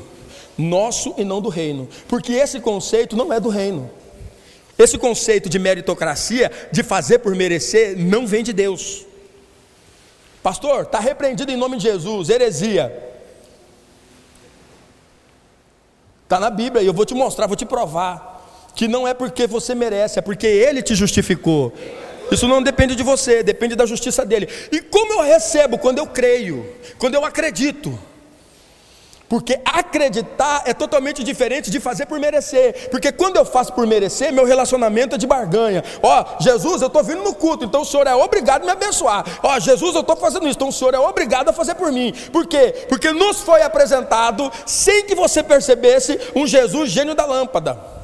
nosso 0.58 1.14
e 1.18 1.24
não 1.24 1.42
do 1.42 1.50
reino, 1.50 1.88
porque 2.08 2.34
esse 2.34 2.60
conceito 2.60 3.16
não 3.16 3.32
é 3.32 3.40
do 3.40 3.50
reino. 3.50 3.90
Esse 4.78 4.98
conceito 4.98 5.48
de 5.48 5.58
meritocracia, 5.58 6.52
de 6.70 6.84
fazer 6.84 7.20
por 7.20 7.34
merecer, 7.34 7.98
não 7.98 8.28
vem 8.28 8.44
de 8.44 8.52
Deus. 8.52 9.06
Pastor, 10.44 10.84
está 10.84 11.00
repreendido 11.00 11.52
em 11.52 11.56
nome 11.56 11.78
de 11.78 11.84
Jesus, 11.84 12.30
heresia. 12.30 13.15
Está 16.26 16.40
na 16.40 16.50
Bíblia 16.50 16.82
e 16.82 16.88
eu 16.88 16.94
vou 16.94 17.06
te 17.06 17.14
mostrar, 17.14 17.48
vou 17.48 17.56
te 17.56 17.66
provar. 17.66 18.34
Que 18.76 18.88
não 18.88 19.08
é 19.08 19.14
porque 19.14 19.48
você 19.48 19.74
merece, 19.74 20.20
é 20.20 20.22
porque 20.22 20.46
Ele 20.46 20.82
te 20.82 20.94
justificou. 20.94 21.72
Isso 22.32 22.48
não 22.48 22.62
depende 22.62 22.96
de 22.96 23.04
você, 23.04 23.44
depende 23.44 23.76
da 23.76 23.86
justiça 23.86 24.26
dele. 24.26 24.50
E 24.72 24.82
como 24.82 25.14
eu 25.14 25.22
recebo? 25.22 25.78
Quando 25.78 26.00
eu 26.00 26.08
creio, 26.08 26.66
quando 26.98 27.14
eu 27.14 27.24
acredito. 27.24 27.98
Porque 29.28 29.60
acreditar 29.66 30.64
é 30.66 30.74
totalmente 30.74 31.24
diferente 31.24 31.72
de 31.72 31.80
fazer 31.80 32.06
por 32.06 32.20
merecer. 32.20 32.90
Porque 32.90 33.12
quando 33.12 33.38
eu 33.38 33.46
faço 33.46 33.74
por 33.74 33.88
merecer, 33.88 34.32
meu 34.32 34.46
relacionamento 34.46 35.16
é 35.16 35.18
de 35.18 35.26
barganha. 35.26 35.84
Ó, 36.02 36.22
oh, 36.22 36.44
Jesus, 36.44 36.82
eu 36.82 36.88
estou 36.88 37.04
vindo 37.04 37.24
no 37.24 37.34
culto, 37.34 37.66
então 37.66 37.82
o 37.82 37.86
Senhor 37.86 38.08
é 38.08 38.16
obrigado 38.16 38.64
a 38.64 38.66
me 38.66 38.72
abençoar. 38.72 39.26
Ó, 39.42 39.56
oh, 39.56 39.60
Jesus, 39.60 39.96
eu 39.96 40.02
estou 40.02 40.16
fazendo 40.16 40.48
isso, 40.48 40.58
então 40.58 40.70
o 40.70 40.74
Senhor 40.74 40.94
é 40.94 41.00
obrigado 41.00 41.50
a 41.50 41.54
fazer 41.54 41.76
por 41.76 41.92
mim. 41.92 42.14
Por 42.32 42.46
quê? 42.46 42.86
Porque 42.88 43.12
nos 43.12 43.42
foi 43.42 43.62
apresentado, 43.62 44.52
sem 44.66 45.06
que 45.06 45.16
você 45.16 45.42
percebesse, 45.42 46.20
um 46.36 46.46
Jesus 46.46 46.90
gênio 46.90 47.16
da 47.16 47.26
lâmpada 47.26 47.95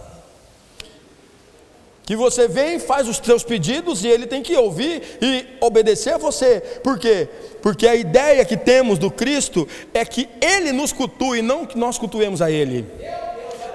que 2.11 2.15
você 2.17 2.45
vem, 2.45 2.77
faz 2.77 3.07
os 3.07 3.15
seus 3.23 3.41
pedidos 3.41 4.03
e 4.03 4.07
ele 4.09 4.27
tem 4.27 4.43
que 4.43 4.53
ouvir 4.57 5.01
e 5.21 5.45
obedecer 5.61 6.15
a 6.15 6.17
você. 6.17 6.59
Por 6.83 6.99
quê? 6.99 7.29
Porque 7.61 7.87
a 7.87 7.95
ideia 7.95 8.43
que 8.43 8.57
temos 8.57 8.99
do 8.99 9.09
Cristo 9.09 9.65
é 9.93 10.03
que 10.03 10.27
ele 10.41 10.73
nos 10.73 10.91
cultue, 10.91 11.41
não 11.41 11.65
que 11.65 11.77
nós 11.77 11.97
cultuemos 11.97 12.41
a 12.41 12.51
ele. 12.51 12.85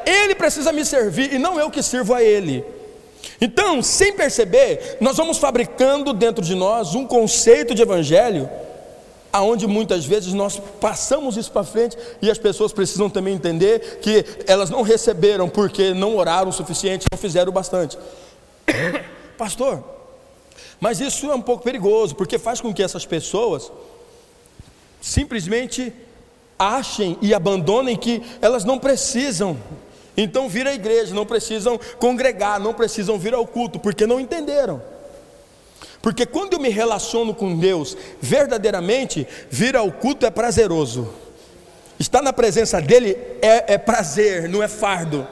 Ele 0.05 0.35
precisa 0.35 0.71
me 0.71 0.85
servir 0.85 1.33
e 1.33 1.39
não 1.39 1.59
eu 1.59 1.71
que 1.71 1.83
sirvo 1.83 2.13
a 2.13 2.23
ele. 2.23 2.63
Então, 3.41 3.83
sem 3.83 4.13
perceber, 4.13 4.99
nós 5.01 5.17
vamos 5.17 5.39
fabricando 5.39 6.13
dentro 6.13 6.45
de 6.45 6.55
nós 6.55 6.95
um 6.95 7.07
conceito 7.07 7.75
de 7.75 7.81
evangelho 7.81 8.51
aonde 9.33 9.67
muitas 9.67 10.05
vezes 10.05 10.33
nós 10.33 10.61
passamos 10.81 11.37
isso 11.37 11.53
para 11.53 11.65
frente 11.65 11.97
e 12.23 12.31
as 12.31 12.39
pessoas 12.39 12.73
precisam 12.73 13.11
também 13.11 13.35
entender 13.35 13.99
que 14.01 14.25
elas 14.47 14.71
não 14.71 14.83
receberam 14.83 15.49
porque 15.49 15.93
não 15.93 16.17
oraram 16.17 16.49
o 16.49 16.53
suficiente, 16.53 17.07
não 17.11 17.19
fizeram 17.19 17.51
o 17.51 17.53
bastante. 17.53 17.99
Pastor, 19.39 19.83
mas 20.81 21.01
isso 21.01 21.31
é 21.31 21.35
um 21.35 21.43
pouco 21.43 21.65
perigoso, 21.65 22.15
porque 22.15 22.39
faz 22.39 22.61
com 22.61 22.73
que 22.73 22.83
essas 22.83 23.07
pessoas 23.07 23.71
simplesmente 25.01 25.93
achem 26.59 27.19
e 27.21 27.35
abandonem 27.35 27.97
que 27.97 28.23
elas 28.41 28.65
não 28.65 28.79
precisam 28.79 29.57
então 30.17 30.49
vir 30.49 30.67
à 30.67 30.73
igreja, 30.73 31.15
não 31.15 31.27
precisam 31.27 31.79
congregar, 31.99 32.59
não 32.59 32.73
precisam 32.73 33.19
vir 33.19 33.35
ao 33.35 33.47
culto, 33.47 33.79
porque 33.79 34.07
não 34.07 34.19
entenderam. 34.19 34.83
Porque 36.01 36.25
quando 36.25 36.55
eu 36.55 36.61
me 36.61 36.71
relaciono 36.71 37.35
com 37.35 37.59
Deus 37.59 37.97
verdadeiramente, 38.21 39.27
vir 39.51 39.77
ao 39.77 39.93
culto 39.93 40.25
é 40.25 40.31
prazeroso. 40.31 41.13
Estar 41.99 42.23
na 42.23 42.33
presença 42.33 42.81
dEle 42.81 43.17
é, 43.43 43.75
é 43.75 43.79
prazer, 43.79 44.49
não 44.49 44.63
é 44.63 44.69
fardo. 44.69 45.27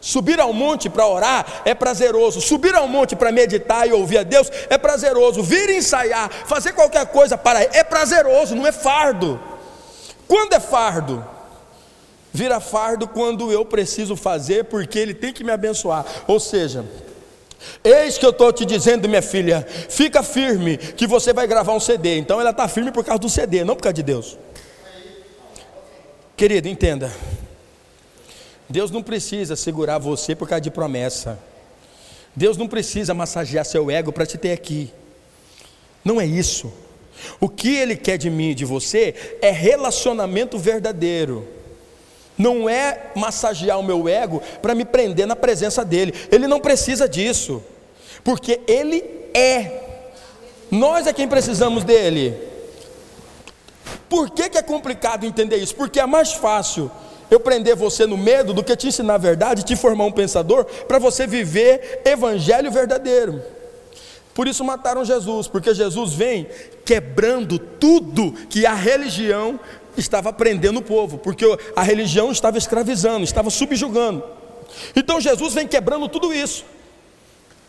Subir 0.00 0.40
ao 0.40 0.52
monte 0.52 0.88
para 0.88 1.06
orar 1.06 1.62
é 1.64 1.74
prazeroso. 1.74 2.40
Subir 2.40 2.74
ao 2.74 2.88
monte 2.88 3.16
para 3.16 3.32
meditar 3.32 3.88
e 3.88 3.92
ouvir 3.92 4.18
a 4.18 4.22
Deus 4.22 4.50
é 4.70 4.78
prazeroso. 4.78 5.42
Vir 5.42 5.70
ensaiar, 5.70 6.30
fazer 6.30 6.72
qualquer 6.72 7.06
coisa 7.06 7.36
para 7.36 7.62
é 7.62 7.82
prazeroso, 7.84 8.54
não 8.54 8.66
é 8.66 8.72
fardo. 8.72 9.40
Quando 10.26 10.52
é 10.52 10.60
fardo? 10.60 11.24
Vira 12.32 12.60
fardo 12.60 13.08
quando 13.08 13.50
eu 13.50 13.64
preciso 13.64 14.14
fazer 14.14 14.64
porque 14.64 14.98
Ele 14.98 15.14
tem 15.14 15.32
que 15.32 15.42
me 15.42 15.50
abençoar. 15.50 16.04
Ou 16.26 16.38
seja, 16.38 16.84
Eis 17.82 18.18
que 18.18 18.24
eu 18.24 18.30
estou 18.30 18.52
te 18.52 18.64
dizendo, 18.64 19.08
minha 19.08 19.22
filha, 19.22 19.66
fica 19.88 20.22
firme 20.22 20.76
que 20.76 21.06
você 21.06 21.32
vai 21.32 21.46
gravar 21.46 21.72
um 21.72 21.80
CD. 21.80 22.18
Então 22.18 22.40
ela 22.40 22.50
está 22.50 22.68
firme 22.68 22.92
por 22.92 23.04
causa 23.04 23.18
do 23.18 23.28
CD, 23.28 23.64
não 23.64 23.74
por 23.74 23.82
causa 23.82 23.94
de 23.94 24.02
Deus. 24.02 24.38
Querido, 26.36 26.68
entenda. 26.68 27.12
Deus 28.68 28.90
não 28.90 29.02
precisa 29.02 29.56
segurar 29.56 29.98
você 29.98 30.34
por 30.34 30.46
causa 30.46 30.60
de 30.60 30.70
promessa. 30.70 31.38
Deus 32.36 32.56
não 32.56 32.68
precisa 32.68 33.14
massagear 33.14 33.64
seu 33.64 33.90
ego 33.90 34.12
para 34.12 34.26
te 34.26 34.36
ter 34.36 34.52
aqui. 34.52 34.92
Não 36.04 36.20
é 36.20 36.26
isso. 36.26 36.72
O 37.40 37.48
que 37.48 37.74
Ele 37.74 37.96
quer 37.96 38.18
de 38.18 38.30
mim 38.30 38.50
e 38.50 38.54
de 38.54 38.64
você 38.64 39.38
é 39.40 39.50
relacionamento 39.50 40.58
verdadeiro. 40.58 41.48
Não 42.36 42.68
é 42.68 43.10
massagear 43.16 43.80
o 43.80 43.82
meu 43.82 44.08
ego 44.08 44.40
para 44.62 44.74
me 44.74 44.84
prender 44.84 45.26
na 45.26 45.34
presença 45.34 45.84
dEle. 45.84 46.14
Ele 46.30 46.46
não 46.46 46.60
precisa 46.60 47.08
disso, 47.08 47.62
porque 48.22 48.60
Ele 48.68 49.02
é. 49.34 49.82
Nós 50.70 51.06
é 51.06 51.12
quem 51.12 51.26
precisamos 51.26 51.82
dEle. 51.82 52.36
Por 54.08 54.30
que, 54.30 54.48
que 54.48 54.58
é 54.58 54.62
complicado 54.62 55.24
entender 55.24 55.56
isso? 55.56 55.74
Porque 55.74 55.98
é 55.98 56.06
mais 56.06 56.32
fácil 56.32 56.90
eu 57.30 57.40
prender 57.40 57.76
você 57.76 58.06
no 58.06 58.16
medo 58.16 58.52
do 58.52 58.64
que 58.64 58.76
te 58.76 58.88
ensinar 58.88 59.14
a 59.14 59.18
verdade, 59.18 59.64
te 59.64 59.76
formar 59.76 60.04
um 60.04 60.12
pensador, 60.12 60.64
para 60.64 60.98
você 60.98 61.26
viver 61.26 62.02
evangelho 62.04 62.70
verdadeiro. 62.70 63.42
Por 64.34 64.46
isso 64.46 64.64
mataram 64.64 65.04
Jesus, 65.04 65.48
porque 65.48 65.74
Jesus 65.74 66.12
vem 66.12 66.46
quebrando 66.84 67.58
tudo 67.58 68.32
que 68.48 68.64
a 68.64 68.74
religião 68.74 69.58
estava 69.96 70.32
prendendo 70.32 70.78
o 70.78 70.82
povo, 70.82 71.18
porque 71.18 71.44
a 71.74 71.82
religião 71.82 72.30
estava 72.30 72.56
escravizando, 72.56 73.24
estava 73.24 73.50
subjugando. 73.50 74.22
Então 74.94 75.20
Jesus 75.20 75.54
vem 75.54 75.66
quebrando 75.66 76.08
tudo 76.08 76.32
isso, 76.32 76.64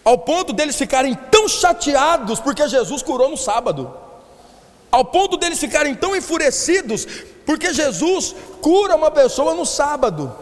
ao 0.06 0.18
ponto 0.18 0.54
deles 0.54 0.76
ficarem 0.76 1.16
tão 1.32 1.48
chateados, 1.48 2.40
porque 2.40 2.68
Jesus 2.68 3.02
curou 3.02 3.30
no 3.30 3.38
sábado, 3.38 3.92
ao 4.92 5.06
ponto 5.06 5.38
deles 5.38 5.60
ficarem 5.60 5.96
tão 5.96 6.16
enfurecidos, 6.16 7.06
porque 7.46 7.74
Jesus 7.74 8.36
cura 8.62 8.96
uma 8.96 9.12
pessoa 9.12 9.54
no 9.54 9.66
sábado. 9.66 10.36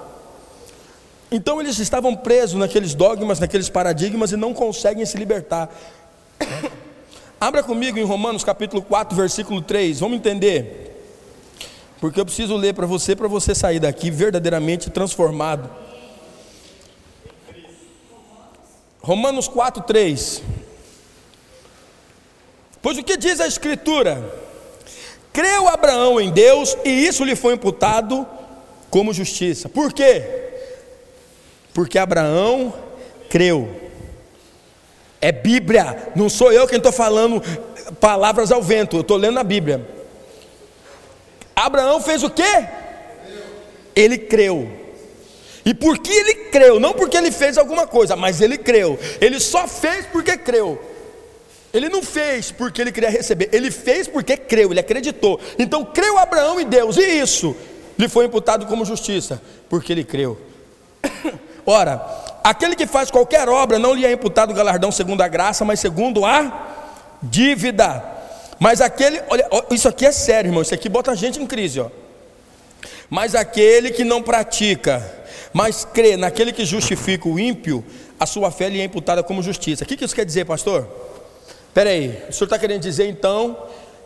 Então 1.31 1.59
eles 1.59 1.77
estavam 1.79 2.15
presos 2.15 2.57
naqueles 2.57 2.93
dogmas, 2.93 3.39
naqueles 3.39 3.69
paradigmas 3.69 4.31
e 4.31 4.37
não 4.37 4.53
conseguem 4.53 5.05
se 5.05 5.17
libertar. 5.17 5.69
Abra 7.39 7.61
comigo 7.61 7.99
em 7.99 8.03
Romanos 8.03 8.43
capítulo 8.43 8.81
4, 8.81 9.15
versículo 9.15 9.61
3. 9.61 9.99
Vamos 9.99 10.17
entender. 10.17 10.85
Porque 11.99 12.19
eu 12.19 12.25
preciso 12.25 12.55
ler 12.55 12.73
para 12.73 12.85
você, 12.85 13.15
para 13.15 13.27
você 13.27 13.53
sair 13.53 13.79
daqui 13.79 14.09
verdadeiramente 14.09 14.89
transformado. 14.89 15.69
Romanos 19.01 19.47
4, 19.47 19.83
3. 19.83 20.41
Pois 22.87 22.97
o 22.97 23.03
que 23.03 23.17
diz 23.17 23.41
a 23.41 23.47
Escritura? 23.47 24.33
Creu 25.33 25.67
Abraão 25.67 26.21
em 26.21 26.31
Deus 26.31 26.77
e 26.85 27.05
isso 27.05 27.25
lhe 27.25 27.35
foi 27.35 27.55
imputado 27.55 28.25
como 28.89 29.13
justiça. 29.13 29.67
Por 29.67 29.91
quê? 29.91 30.23
Porque 31.73 31.99
Abraão 31.99 32.73
creu. 33.29 33.69
É 35.19 35.33
Bíblia, 35.33 36.13
não 36.15 36.29
sou 36.29 36.53
eu 36.53 36.65
quem 36.65 36.77
estou 36.77 36.93
falando 36.93 37.43
palavras 37.99 38.53
ao 38.53 38.63
vento, 38.63 38.95
eu 38.95 39.01
estou 39.01 39.17
lendo 39.17 39.37
a 39.37 39.43
Bíblia. 39.43 39.85
Abraão 41.53 42.01
fez 42.01 42.23
o 42.23 42.29
quê? 42.29 42.69
Ele 43.93 44.17
creu. 44.17 44.71
E 45.65 45.73
por 45.73 45.97
que 45.97 46.13
ele 46.13 46.35
creu? 46.51 46.79
Não 46.79 46.93
porque 46.93 47.17
ele 47.17 47.31
fez 47.31 47.57
alguma 47.57 47.85
coisa, 47.85 48.15
mas 48.15 48.39
ele 48.39 48.57
creu. 48.57 48.97
Ele 49.19 49.41
só 49.41 49.67
fez 49.67 50.05
porque 50.05 50.37
creu. 50.37 50.95
Ele 51.73 51.89
não 51.89 52.01
fez 52.01 52.51
porque 52.51 52.81
ele 52.81 52.91
queria 52.91 53.09
receber, 53.09 53.49
ele 53.51 53.69
fez 53.69 54.07
porque 54.07 54.37
creu, 54.37 54.71
ele 54.71 54.79
acreditou. 54.79 55.39
Então 55.59 55.83
creu 55.83 56.17
Abraão 56.17 56.59
em 56.59 56.65
Deus, 56.65 56.97
e 56.97 57.01
isso 57.01 57.55
lhe 57.97 58.07
foi 58.07 58.25
imputado 58.25 58.65
como 58.65 58.85
justiça, 58.85 59.41
porque 59.69 59.91
ele 59.91 60.03
creu. 60.03 60.39
Ora, 61.65 62.27
Aquele 62.47 62.77
que 62.77 62.87
faz 62.87 63.11
qualquer 63.11 63.49
obra 63.49 63.77
não 63.77 63.93
lhe 63.93 64.05
é 64.05 64.11
imputado 64.13 64.53
galardão 64.53 64.89
segundo 64.89 65.19
a 65.19 65.27
graça, 65.27 65.65
mas 65.65 65.81
segundo 65.81 66.23
a 66.23 67.17
dívida. 67.21 68.01
Mas 68.57 68.79
aquele, 68.79 69.21
olha, 69.29 69.45
isso 69.69 69.85
aqui 69.89 70.05
é 70.05 70.13
sério, 70.13 70.47
irmão. 70.47 70.61
Isso 70.61 70.73
aqui 70.73 70.87
bota 70.87 71.11
a 71.11 71.15
gente 71.15 71.41
em 71.41 71.45
crise, 71.45 71.81
ó. 71.81 71.89
Mas 73.09 73.35
aquele 73.35 73.91
que 73.91 74.05
não 74.05 74.23
pratica, 74.23 75.05
mas 75.51 75.83
crê 75.83 76.15
naquele 76.15 76.53
que 76.53 76.63
justifica 76.63 77.27
o 77.27 77.37
ímpio, 77.37 77.83
a 78.17 78.25
sua 78.25 78.49
fé 78.49 78.69
lhe 78.69 78.79
é 78.79 78.85
imputada 78.85 79.21
como 79.21 79.43
justiça. 79.43 79.83
O 79.83 79.85
que 79.85 80.05
isso 80.05 80.15
quer 80.15 80.23
dizer, 80.23 80.45
pastor? 80.45 80.87
Espera 81.77 81.91
aí, 81.91 82.23
o 82.27 82.33
senhor 82.33 82.45
está 82.45 82.57
querendo 82.57 82.81
dizer 82.81 83.07
então 83.07 83.55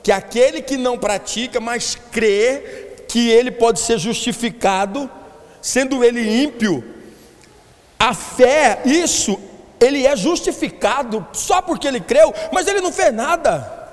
que 0.03 0.11
aquele 0.11 0.61
que 0.61 0.75
não 0.75 0.97
pratica, 0.97 1.57
mas 1.61 1.97
crê 2.11 2.97
que 3.07 3.29
ele 3.29 3.49
pode 3.49 3.79
ser 3.79 3.97
justificado, 3.97 5.09
sendo 5.61 6.03
ele 6.03 6.43
ímpio, 6.43 6.83
a 7.97 8.13
fé, 8.13 8.81
isso, 8.83 9.39
ele 9.79 10.05
é 10.05 10.17
justificado 10.17 11.25
só 11.31 11.61
porque 11.61 11.87
ele 11.87 12.01
creu, 12.01 12.33
mas 12.51 12.67
ele 12.67 12.81
não 12.81 12.91
fez 12.91 13.13
nada. 13.13 13.87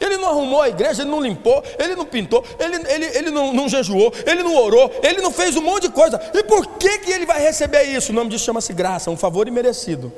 Ele 0.00 0.16
não 0.16 0.30
arrumou 0.30 0.62
a 0.62 0.68
igreja, 0.70 1.02
ele 1.02 1.10
não 1.10 1.20
limpou, 1.20 1.62
ele 1.78 1.94
não 1.94 2.06
pintou, 2.06 2.42
ele, 2.58 2.76
ele, 2.90 3.18
ele 3.18 3.30
não, 3.30 3.52
não 3.52 3.68
jejuou, 3.68 4.10
ele 4.24 4.42
não 4.42 4.56
orou, 4.56 4.90
ele 5.02 5.20
não 5.20 5.30
fez 5.30 5.54
um 5.54 5.60
monte 5.60 5.82
de 5.82 5.90
coisa. 5.90 6.18
E 6.32 6.42
por 6.44 6.66
que, 6.78 7.00
que 7.00 7.12
ele 7.12 7.26
vai 7.26 7.42
receber 7.42 7.82
isso? 7.82 8.10
O 8.10 8.14
nome 8.14 8.30
disso 8.30 8.46
chama-se 8.46 8.72
graça, 8.72 9.10
um 9.10 9.18
favor 9.18 9.46
imerecido. 9.46 10.10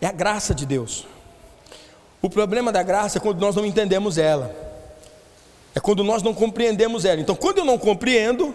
É 0.00 0.06
a 0.06 0.12
graça 0.12 0.54
de 0.54 0.64
Deus. 0.64 1.06
O 2.20 2.28
problema 2.28 2.72
da 2.72 2.82
graça 2.82 3.18
é 3.18 3.20
quando 3.20 3.40
nós 3.40 3.54
não 3.54 3.64
entendemos 3.64 4.18
ela. 4.18 4.54
É 5.74 5.80
quando 5.80 6.02
nós 6.02 6.22
não 6.22 6.34
compreendemos 6.34 7.04
ela. 7.04 7.20
Então, 7.20 7.34
quando 7.34 7.58
eu 7.58 7.64
não 7.64 7.78
compreendo, 7.78 8.54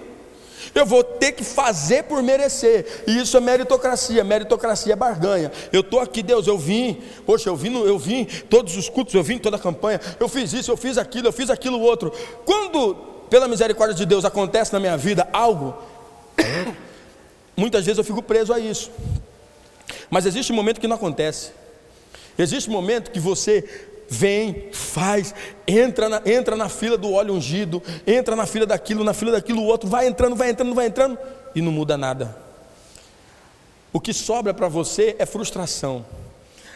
eu 0.73 0.86
vou 0.86 1.03
ter 1.03 1.34
que 1.34 1.43
fazer 1.43 2.03
por 2.03 2.21
merecer. 2.21 3.03
E 3.08 3.19
isso 3.19 3.38
é 3.38 3.39
meritocracia. 3.39 4.23
Meritocracia 4.23 4.93
é 4.93 4.95
barganha. 4.95 5.51
Eu 5.71 5.82
estou 5.82 5.99
aqui, 5.99 6.21
Deus, 6.23 6.47
eu 6.47 6.58
vim. 6.58 7.01
Poxa, 7.25 7.49
eu 7.49 7.56
vim, 7.56 7.73
eu 7.84 7.97
vim 7.97 8.25
todos 8.25 8.75
os 8.75 8.89
cultos, 8.89 9.13
eu 9.13 9.23
vim 9.23 9.38
toda 9.38 9.58
a 9.58 9.60
campanha. 9.60 9.99
Eu 10.19 10.27
fiz 10.27 10.53
isso, 10.53 10.71
eu 10.71 10.77
fiz 10.77 10.97
aquilo, 10.97 11.27
eu 11.27 11.34
fiz 11.34 11.49
aquilo 11.49 11.79
outro. 11.79 12.12
Quando, 12.45 12.95
pela 13.29 13.47
misericórdia 13.47 13.95
de 13.95 14.06
Deus, 14.06 14.25
acontece 14.25 14.73
na 14.73 14.79
minha 14.79 14.97
vida 14.97 15.27
algo, 15.32 15.75
muitas 17.56 17.86
vezes 17.86 17.97
eu 17.97 18.03
fico 18.03 18.21
preso 18.21 18.53
a 18.53 18.60
isso. 18.60 18.91
Mas 20.10 20.26
existe 20.26 20.52
um 20.52 20.56
momento 20.56 20.80
que 20.80 20.88
não 20.88 20.96
acontece. 20.96 21.52
Existe 22.38 22.69
um 22.69 22.74
momento 22.74 23.12
que 23.12 23.19
você 23.19 23.63
vem, 24.10 24.69
faz, 24.72 25.34
entra 25.67 26.08
na, 26.10 26.22
entra 26.26 26.56
na 26.56 26.69
fila 26.69 26.98
do 26.98 27.12
óleo 27.13 27.34
ungido, 27.34 27.82
entra 28.06 28.36
na 28.36 28.46
fila 28.46 28.65
daquilo, 28.65 29.04
na 29.04 29.13
fila 29.13 29.32
daquilo, 29.32 29.62
o 29.62 29.65
outro 29.65 29.89
vai 29.89 30.08
entrando, 30.08 30.36
vai 30.36 30.50
entrando, 30.50 30.76
vai 30.76 30.88
entrando, 30.88 31.17
e 31.56 31.62
não 31.62 31.72
muda 31.72 31.98
nada. 31.98 32.38
O 33.91 34.00
que 34.00 34.13
sobra 34.13 34.54
para 34.54 34.67
você 34.67 35.15
é 35.19 35.26
frustração. 35.26 36.06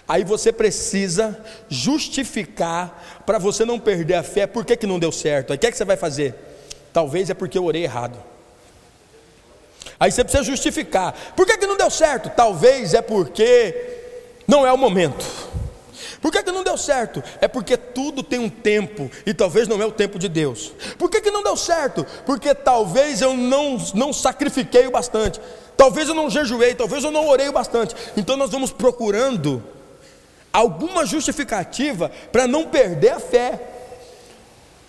Aí 0.07 0.23
você 0.23 0.53
precisa 0.53 1.43
justificar 1.67 3.23
para 3.25 3.37
você 3.37 3.65
não 3.65 3.79
perder 3.79 4.15
a 4.15 4.23
fé, 4.23 4.47
por 4.47 4.63
que, 4.63 4.77
que 4.77 4.87
não 4.87 4.99
deu 4.99 5.11
certo? 5.11 5.51
Aí 5.51 5.57
o 5.57 5.59
que, 5.59 5.67
é 5.67 5.71
que 5.71 5.77
você 5.77 5.85
vai 5.85 5.97
fazer? 5.97 6.33
Talvez 6.93 7.29
é 7.29 7.33
porque 7.33 7.57
eu 7.57 7.65
orei 7.65 7.83
errado. 7.83 8.17
Aí 9.99 10.11
você 10.11 10.23
precisa 10.23 10.43
justificar. 10.43 11.13
Por 11.35 11.45
que, 11.45 11.57
que 11.57 11.67
não 11.67 11.77
deu 11.77 11.89
certo? 11.89 12.29
Talvez 12.29 12.93
é 12.93 13.01
porque 13.01 13.73
não 14.47 14.65
é 14.65 14.71
o 14.71 14.77
momento. 14.77 15.25
Por 16.21 16.31
que, 16.31 16.41
que 16.41 16.51
não 16.51 16.63
deu 16.63 16.77
certo? 16.77 17.23
É 17.39 17.47
porque 17.47 17.77
tudo 17.77 18.23
tem 18.23 18.39
um 18.39 18.49
tempo 18.49 19.09
e 19.25 19.33
talvez 19.33 19.67
não 19.67 19.81
é 19.81 19.85
o 19.85 19.91
tempo 19.91 20.17
de 20.17 20.27
Deus. 20.27 20.73
Por 20.97 21.09
que, 21.09 21.21
que 21.21 21.31
não 21.31 21.43
deu 21.43 21.55
certo? 21.55 22.05
Porque 22.25 22.53
talvez 22.55 23.21
eu 23.21 23.33
não, 23.33 23.77
não 23.93 24.11
sacrifiquei 24.11 24.87
o 24.87 24.91
bastante, 24.91 25.39
talvez 25.75 26.09
eu 26.09 26.15
não 26.15 26.29
jejuei, 26.29 26.73
talvez 26.73 27.03
eu 27.03 27.11
não 27.11 27.27
orei 27.27 27.49
o 27.49 27.53
bastante. 27.53 27.95
Então 28.15 28.35
nós 28.35 28.49
vamos 28.49 28.71
procurando 28.71 29.63
alguma 30.51 31.05
justificativa 31.05 32.11
para 32.31 32.47
não 32.47 32.65
perder 32.65 33.11
a 33.11 33.19
fé. 33.19 33.59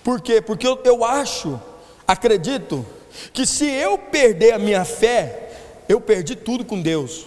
Por 0.02 0.20
quê? 0.20 0.40
Porque 0.40 0.66
eu, 0.66 0.80
eu 0.84 1.04
acho, 1.04 1.61
acredito, 2.06 2.87
que 3.33 3.46
se 3.46 3.66
eu 3.66 3.98
perder 3.98 4.52
a 4.52 4.59
minha 4.59 4.85
fé, 4.85 5.50
eu 5.88 6.00
perdi 6.00 6.37
tudo 6.37 6.64
com 6.64 6.81
Deus. 6.81 7.26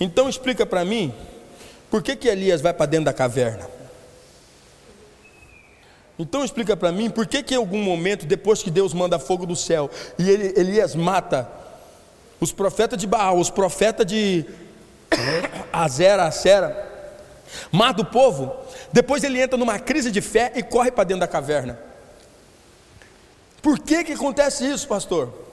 Então 0.00 0.28
explica 0.28 0.64
para 0.64 0.84
mim 0.84 1.12
por 1.90 2.02
que, 2.02 2.14
que 2.16 2.28
Elias 2.28 2.60
vai 2.60 2.72
para 2.72 2.86
dentro 2.86 3.06
da 3.06 3.12
caverna? 3.12 3.68
Então 6.18 6.44
explica 6.44 6.76
para 6.76 6.90
mim 6.90 7.08
por 7.08 7.26
que, 7.26 7.42
que 7.42 7.54
em 7.54 7.56
algum 7.56 7.82
momento, 7.82 8.26
depois 8.26 8.62
que 8.62 8.70
Deus 8.70 8.92
manda 8.92 9.18
fogo 9.18 9.46
do 9.46 9.54
céu, 9.54 9.88
e 10.18 10.28
ele, 10.28 10.52
Elias 10.56 10.94
mata 10.94 11.48
os 12.40 12.52
profetas 12.52 12.98
de 12.98 13.06
Baal, 13.06 13.38
os 13.38 13.50
profetas 13.50 14.04
de 14.04 14.44
Azera, 15.72 16.24
Acera, 16.24 16.86
mata 17.70 18.02
o 18.02 18.04
povo, 18.04 18.52
depois 18.92 19.22
ele 19.22 19.40
entra 19.40 19.56
numa 19.56 19.78
crise 19.78 20.10
de 20.10 20.20
fé 20.20 20.52
e 20.56 20.62
corre 20.62 20.90
para 20.90 21.04
dentro 21.04 21.20
da 21.20 21.28
caverna. 21.28 21.78
Por 23.60 23.78
que, 23.78 24.04
que 24.04 24.12
acontece 24.12 24.64
isso, 24.68 24.86
pastor? 24.86 25.47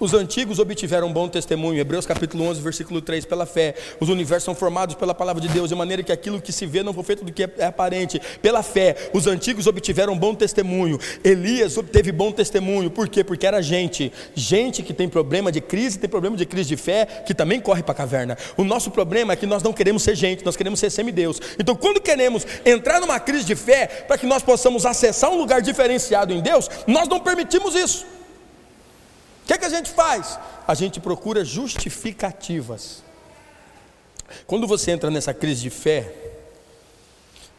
Os 0.00 0.14
antigos 0.14 0.58
obtiveram 0.58 1.12
bom 1.12 1.28
testemunho, 1.28 1.78
Hebreus 1.78 2.06
capítulo 2.06 2.44
11, 2.44 2.62
versículo 2.62 3.02
3, 3.02 3.26
pela 3.26 3.44
fé. 3.44 3.74
Os 4.00 4.08
universos 4.08 4.44
são 4.44 4.54
formados 4.54 4.94
pela 4.94 5.14
palavra 5.14 5.42
de 5.42 5.48
Deus, 5.48 5.68
de 5.68 5.74
maneira 5.74 6.02
que 6.02 6.10
aquilo 6.10 6.40
que 6.40 6.50
se 6.52 6.64
vê 6.64 6.82
não 6.82 6.94
foi 6.94 7.04
feito 7.04 7.22
do 7.22 7.30
que 7.30 7.42
é 7.42 7.66
aparente. 7.66 8.18
Pela 8.40 8.62
fé, 8.62 8.96
os 9.12 9.26
antigos 9.26 9.66
obtiveram 9.66 10.16
bom 10.16 10.34
testemunho. 10.34 10.98
Elias 11.22 11.76
obteve 11.76 12.10
bom 12.12 12.32
testemunho, 12.32 12.90
por 12.90 13.10
quê? 13.10 13.22
Porque 13.22 13.46
era 13.46 13.60
gente, 13.60 14.10
gente 14.34 14.82
que 14.82 14.94
tem 14.94 15.06
problema 15.06 15.52
de 15.52 15.60
crise, 15.60 15.98
tem 15.98 16.08
problema 16.08 16.34
de 16.34 16.46
crise 16.46 16.70
de 16.70 16.78
fé, 16.78 17.04
que 17.04 17.34
também 17.34 17.60
corre 17.60 17.82
para 17.82 17.92
a 17.92 17.96
caverna. 17.96 18.38
O 18.56 18.64
nosso 18.64 18.90
problema 18.90 19.34
é 19.34 19.36
que 19.36 19.44
nós 19.44 19.62
não 19.62 19.74
queremos 19.74 20.02
ser 20.02 20.14
gente, 20.14 20.46
nós 20.46 20.56
queremos 20.56 20.80
ser 20.80 20.88
semideus. 20.88 21.38
Então, 21.58 21.76
quando 21.76 22.00
queremos 22.00 22.46
entrar 22.64 23.02
numa 23.02 23.20
crise 23.20 23.44
de 23.44 23.54
fé, 23.54 23.86
para 23.86 24.16
que 24.16 24.24
nós 24.26 24.42
possamos 24.42 24.86
acessar 24.86 25.30
um 25.30 25.36
lugar 25.36 25.60
diferenciado 25.60 26.32
em 26.32 26.40
Deus, 26.40 26.70
nós 26.86 27.06
não 27.06 27.20
permitimos 27.20 27.74
isso 27.74 28.06
que, 29.50 29.58
que 29.58 29.64
a 29.64 29.68
gente 29.68 29.90
faz? 29.90 30.38
A 30.66 30.74
gente 30.74 31.00
procura 31.00 31.44
justificativas. 31.44 33.02
Quando 34.46 34.64
você 34.66 34.92
entra 34.92 35.10
nessa 35.10 35.34
crise 35.34 35.62
de 35.62 35.70
fé, 35.70 36.14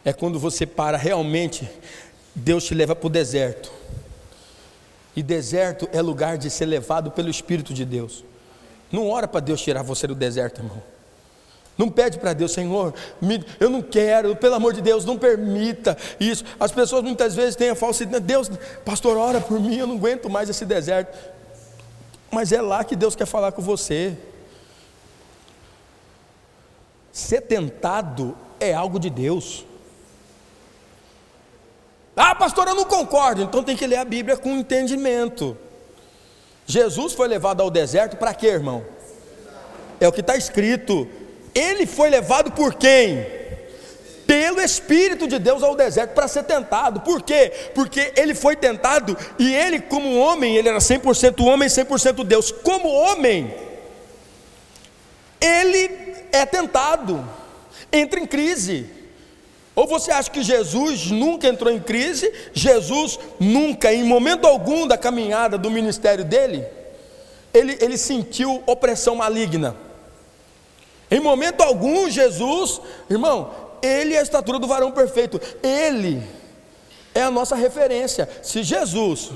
é 0.05 0.13
quando 0.13 0.39
você 0.39 0.65
para 0.65 0.97
realmente, 0.97 1.69
Deus 2.33 2.63
te 2.63 2.73
leva 2.73 2.95
para 2.95 3.07
o 3.07 3.09
deserto. 3.09 3.69
E 5.13 5.21
deserto 5.21 5.89
é 5.91 6.01
lugar 6.01 6.37
de 6.37 6.49
ser 6.49 6.65
levado 6.65 7.11
pelo 7.11 7.29
Espírito 7.29 7.73
de 7.73 7.83
Deus. 7.83 8.23
Não 8.89 9.09
ora 9.09 9.27
para 9.27 9.41
Deus 9.41 9.61
tirar 9.61 9.83
você 9.83 10.07
do 10.07 10.15
deserto, 10.15 10.59
irmão. 10.61 10.81
Não 11.77 11.89
pede 11.89 12.19
para 12.19 12.31
Deus, 12.31 12.53
Senhor, 12.53 12.93
me, 13.21 13.43
eu 13.59 13.69
não 13.69 13.81
quero, 13.81 14.35
pelo 14.35 14.55
amor 14.55 14.71
de 14.73 14.81
Deus, 14.81 15.03
não 15.03 15.17
permita 15.17 15.97
isso. 16.19 16.45
As 16.57 16.71
pessoas 16.71 17.03
muitas 17.03 17.35
vezes 17.35 17.55
têm 17.55 17.69
a 17.69 17.75
falsidade, 17.75 18.23
Deus, 18.23 18.49
pastor, 18.85 19.17
ora 19.17 19.41
por 19.41 19.59
mim, 19.59 19.77
eu 19.77 19.87
não 19.87 19.95
aguento 19.95 20.29
mais 20.29 20.49
esse 20.49 20.65
deserto. 20.65 21.40
Mas 22.31 22.53
é 22.53 22.61
lá 22.61 22.83
que 22.83 22.95
Deus 22.95 23.15
quer 23.15 23.25
falar 23.25 23.51
com 23.51 23.61
você. 23.61 24.17
Ser 27.11 27.41
tentado 27.41 28.37
é 28.57 28.73
algo 28.73 28.97
de 28.97 29.09
Deus. 29.09 29.65
Ah, 32.15 32.33
pastor, 32.33 32.67
eu 32.67 32.75
não 32.75 32.85
concordo. 32.85 33.41
Então 33.41 33.63
tem 33.63 33.75
que 33.75 33.85
ler 33.85 33.97
a 33.97 34.05
Bíblia 34.05 34.37
com 34.37 34.49
entendimento. 34.51 35.57
Jesus 36.65 37.13
foi 37.13 37.27
levado 37.27 37.61
ao 37.61 37.69
deserto 37.69 38.15
para 38.15 38.33
quê, 38.33 38.47
irmão? 38.47 38.85
É 39.99 40.07
o 40.07 40.11
que 40.11 40.21
está 40.21 40.37
escrito. 40.37 41.07
Ele 41.53 41.85
foi 41.85 42.09
levado 42.09 42.51
por 42.51 42.75
quem? 42.75 43.40
Pelo 44.31 44.61
Espírito 44.61 45.27
de 45.27 45.37
Deus 45.37 45.61
ao 45.61 45.75
deserto 45.75 46.13
para 46.13 46.25
ser 46.25 46.43
tentado. 46.43 47.01
Por 47.01 47.21
quê? 47.21 47.51
Porque 47.75 48.13
ele 48.15 48.33
foi 48.33 48.55
tentado 48.55 49.17
e 49.37 49.53
ele, 49.53 49.81
como 49.81 50.17
homem, 50.17 50.55
ele 50.55 50.69
era 50.69 50.77
100% 50.77 51.45
homem, 51.45 51.67
100% 51.67 52.23
Deus. 52.23 52.49
Como 52.49 52.87
homem, 52.87 53.53
ele 55.41 55.91
é 56.31 56.45
tentado, 56.45 57.27
entra 57.91 58.21
em 58.21 58.25
crise. 58.25 58.89
Ou 59.75 59.85
você 59.85 60.13
acha 60.13 60.31
que 60.31 60.43
Jesus 60.43 61.07
nunca 61.11 61.49
entrou 61.49 61.69
em 61.69 61.81
crise? 61.81 62.31
Jesus 62.53 63.19
nunca, 63.37 63.93
em 63.93 64.05
momento 64.05 64.47
algum 64.47 64.87
da 64.87 64.97
caminhada 64.97 65.57
do 65.57 65.69
ministério 65.69 66.23
dele, 66.23 66.65
ele, 67.53 67.77
ele 67.81 67.97
sentiu 67.97 68.63
opressão 68.65 69.13
maligna. 69.13 69.75
Em 71.09 71.19
momento 71.19 71.59
algum, 71.59 72.09
Jesus, 72.09 72.79
irmão, 73.09 73.70
ele 73.81 74.13
é 74.13 74.19
a 74.19 74.23
estatura 74.23 74.59
do 74.59 74.67
varão 74.67 74.91
perfeito. 74.91 75.39
Ele 75.63 76.21
é 77.13 77.23
a 77.23 77.31
nossa 77.31 77.55
referência. 77.55 78.29
Se 78.41 78.63
Jesus 78.63 79.31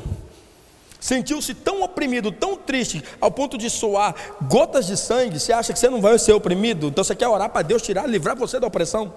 sentiu-se 1.00 1.54
tão 1.54 1.84
oprimido, 1.84 2.32
tão 2.32 2.56
triste, 2.56 3.04
ao 3.22 3.30
ponto 3.30 3.58
de 3.58 3.70
soar 3.70 4.16
gotas 4.44 4.88
de 4.88 4.98
sangue, 4.98 5.40
você 5.40 5.54
acha 5.54 5.72
que 5.72 5.78
você 5.78 5.90
não 5.90 6.02
vai 6.02 6.18
ser 6.18 6.34
oprimido? 6.34 6.88
Então 6.88 7.04
você 7.04 7.16
quer 7.16 7.28
orar 7.28 7.50
para 7.50 7.62
Deus 7.62 7.82
tirar, 7.82 8.08
livrar 8.08 8.36
você 8.36 8.60
da 8.60 8.68
opressão? 8.68 9.14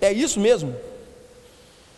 É 0.00 0.12
isso 0.12 0.40
mesmo. 0.40 0.74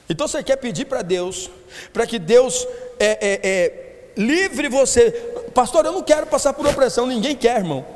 Então 0.08 0.28
você 0.28 0.42
quer 0.42 0.56
pedir 0.56 0.84
para 0.84 1.00
Deus, 1.00 1.50
para 1.92 2.06
que 2.06 2.18
Deus 2.18 2.66
é, 2.98 3.06
é, 3.06 3.40
é, 3.42 4.10
livre 4.16 4.68
você. 4.68 5.10
Pastor, 5.54 5.86
eu 5.86 5.92
não 5.92 6.02
quero 6.02 6.26
passar 6.26 6.52
por 6.52 6.66
opressão, 6.66 7.06
ninguém 7.06 7.34
quer, 7.34 7.56
irmão. 7.56 7.86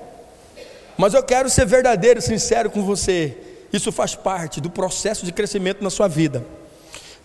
Mas 0.97 1.13
eu 1.13 1.23
quero 1.23 1.51
ser 1.51 1.67
verdadeiro, 1.67 2.23
sincero 2.23 2.71
com 2.71 2.83
você. 2.83 3.37
Isso 3.73 3.93
faz 3.93 4.15
parte 4.15 4.61
do 4.61 4.71
processo 4.71 5.27
de 5.27 5.33
crescimento 5.33 5.83
na 5.83 5.91
sua 5.91 6.09
vida. 6.09 6.45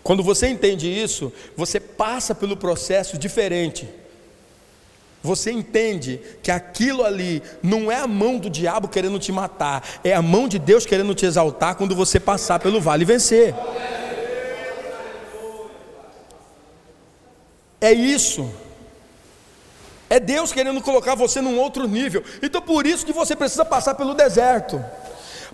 Quando 0.02 0.22
você 0.22 0.48
entende 0.48 0.86
isso, 0.86 1.32
você 1.56 1.80
passa 1.80 2.34
pelo 2.34 2.56
processo 2.56 3.16
diferente. 3.16 3.88
Você 5.22 5.50
entende 5.50 6.20
que 6.42 6.50
aquilo 6.50 7.02
ali 7.02 7.42
não 7.62 7.90
é 7.90 7.96
a 7.96 8.06
mão 8.06 8.36
do 8.36 8.50
diabo 8.50 8.88
querendo 8.88 9.18
te 9.18 9.32
matar, 9.32 9.82
é 10.04 10.12
a 10.12 10.20
mão 10.20 10.46
de 10.46 10.58
Deus 10.58 10.84
querendo 10.84 11.14
te 11.14 11.24
exaltar 11.24 11.76
quando 11.76 11.96
você 11.96 12.20
passar 12.20 12.60
pelo 12.60 12.78
vale 12.78 13.04
e 13.04 13.06
vencer. 13.06 13.54
É 17.80 17.90
isso. 17.90 18.52
É 20.10 20.20
Deus 20.20 20.52
querendo 20.52 20.82
colocar 20.82 21.14
você 21.14 21.40
num 21.40 21.58
outro 21.58 21.88
nível. 21.88 22.22
Então 22.42 22.60
por 22.60 22.86
isso 22.86 23.06
que 23.06 23.12
você 23.12 23.34
precisa 23.34 23.64
passar 23.64 23.94
pelo 23.94 24.12
deserto 24.12 24.84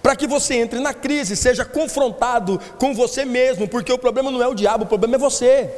para 0.03 0.17
que 0.17 0.27
você 0.27 0.55
entre 0.55 0.81
na 0.81 0.95
crise, 0.95 1.37
seja 1.37 1.65
confrontado 1.65 2.61
com 2.79 2.95
você 2.95 3.25
mesmo, 3.25 3.69
porque 3.69 3.93
o 3.93 3.99
problema 3.99 4.31
não 4.31 4.43
é 4.43 4.49
o 4.49 4.55
diabo, 4.55 4.85
o 4.85 4.89
problema 4.89 5.17
é 5.17 5.19
você. 5.19 5.71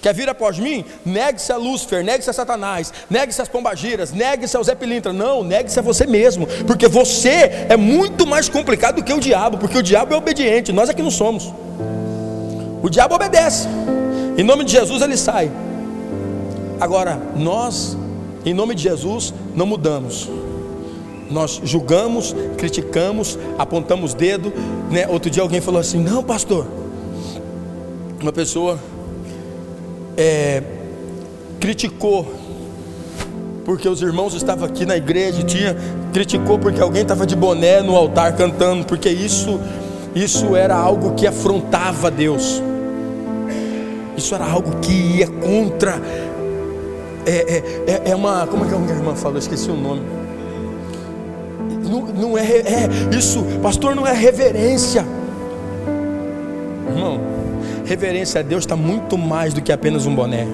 Quer 0.00 0.14
vir 0.14 0.28
após 0.28 0.58
mim? 0.58 0.84
Negue-se 1.04 1.52
a 1.52 1.56
Lúcifer, 1.56 2.04
negue-se 2.04 2.30
a 2.30 2.32
Satanás, 2.32 2.92
negue-se 3.10 3.42
as 3.42 3.48
pombagiras, 3.48 4.12
negue-se 4.12 4.56
ao 4.56 4.62
Zé 4.62 4.74
Pilintra. 4.74 5.12
Não, 5.12 5.42
negue-se 5.42 5.78
a 5.78 5.82
você 5.82 6.06
mesmo, 6.06 6.46
porque 6.66 6.86
você 6.86 7.66
é 7.68 7.76
muito 7.76 8.26
mais 8.26 8.48
complicado 8.48 8.96
do 8.96 9.04
que 9.04 9.12
o 9.12 9.18
diabo, 9.18 9.58
porque 9.58 9.78
o 9.78 9.82
diabo 9.82 10.14
é 10.14 10.16
obediente, 10.16 10.72
nós 10.72 10.88
é 10.88 10.94
que 10.94 11.02
não 11.02 11.10
somos. 11.10 11.52
O 12.80 12.88
diabo 12.88 13.16
obedece, 13.16 13.66
em 14.36 14.44
nome 14.44 14.64
de 14.64 14.72
Jesus 14.72 15.02
ele 15.02 15.16
sai. 15.16 15.50
Agora, 16.80 17.20
nós, 17.34 17.96
em 18.44 18.54
nome 18.54 18.76
de 18.76 18.84
Jesus, 18.84 19.34
não 19.52 19.66
mudamos 19.66 20.28
nós 21.30 21.60
julgamos, 21.62 22.34
criticamos, 22.56 23.38
apontamos 23.58 24.14
dedo. 24.14 24.52
Né? 24.90 25.06
Outro 25.08 25.30
dia 25.30 25.42
alguém 25.42 25.60
falou 25.60 25.80
assim: 25.80 25.98
Não, 25.98 26.22
pastor. 26.22 26.66
Uma 28.20 28.32
pessoa 28.32 28.78
é, 30.16 30.62
criticou 31.60 32.26
porque 33.64 33.88
os 33.88 34.00
irmãos 34.00 34.34
estavam 34.34 34.64
aqui 34.64 34.86
na 34.86 34.96
igreja, 34.96 35.42
tinha 35.42 35.76
criticou 36.12 36.58
porque 36.58 36.80
alguém 36.80 37.02
estava 37.02 37.26
de 37.26 37.36
boné 37.36 37.82
no 37.82 37.94
altar 37.94 38.34
cantando, 38.34 38.84
porque 38.84 39.08
isso 39.08 39.60
isso 40.14 40.56
era 40.56 40.74
algo 40.74 41.14
que 41.14 41.26
afrontava 41.26 42.10
Deus. 42.10 42.62
Isso 44.16 44.34
era 44.34 44.44
algo 44.44 44.80
que 44.80 44.92
ia 44.92 45.28
contra. 45.28 46.00
É, 47.24 47.30
é, 47.30 47.62
é, 47.86 48.10
é 48.10 48.16
uma. 48.16 48.46
Como 48.48 48.64
é 48.64 48.68
que 48.68 48.74
a 48.74 48.78
minha 48.78 48.94
irmã 48.94 49.14
falou? 49.14 49.38
Esqueci 49.38 49.70
o 49.70 49.76
nome 49.76 50.17
não, 51.88 52.02
não 52.06 52.38
é, 52.38 52.42
é 52.42 52.88
isso, 53.16 53.44
pastor, 53.62 53.94
não 53.94 54.06
é 54.06 54.12
reverência. 54.12 55.04
Irmão, 56.88 57.20
reverência 57.84 58.40
a 58.40 58.42
Deus 58.42 58.64
está 58.64 58.76
muito 58.76 59.16
mais 59.16 59.54
do 59.54 59.60
que 59.60 59.72
apenas 59.72 60.06
um 60.06 60.14
boné. 60.14 60.46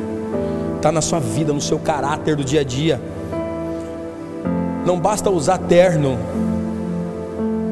Está 0.77 0.92
na 0.92 1.01
sua 1.01 1.18
vida, 1.18 1.53
no 1.53 1.61
seu 1.61 1.79
caráter 1.79 2.37
do 2.37 2.44
dia 2.44 2.61
a 2.61 2.64
dia. 2.64 3.01
Não 4.85 5.01
basta 5.01 5.31
usar 5.31 5.59
terno, 5.59 6.18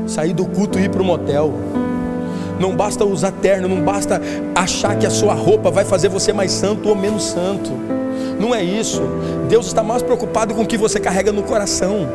sair 0.06 0.32
do 0.32 0.46
culto 0.46 0.78
e 0.78 0.84
ir 0.84 0.88
para 0.88 1.02
o 1.02 1.04
motel. 1.04 1.52
Não 2.58 2.74
basta 2.74 3.04
usar 3.04 3.32
terno, 3.32 3.68
não 3.68 3.82
basta 3.82 4.20
achar 4.54 4.96
que 4.96 5.06
a 5.06 5.10
sua 5.10 5.34
roupa 5.34 5.70
vai 5.70 5.84
fazer 5.84 6.08
você 6.08 6.32
mais 6.32 6.52
santo 6.52 6.88
ou 6.88 6.94
menos 6.94 7.24
santo. 7.24 7.70
Não 8.38 8.54
é 8.54 8.62
isso. 8.62 9.02
Deus 9.48 9.66
está 9.66 9.82
mais 9.82 10.02
preocupado 10.02 10.54
com 10.54 10.62
o 10.62 10.66
que 10.66 10.78
você 10.78 10.98
carrega 10.98 11.32
no 11.32 11.42
coração. 11.42 12.08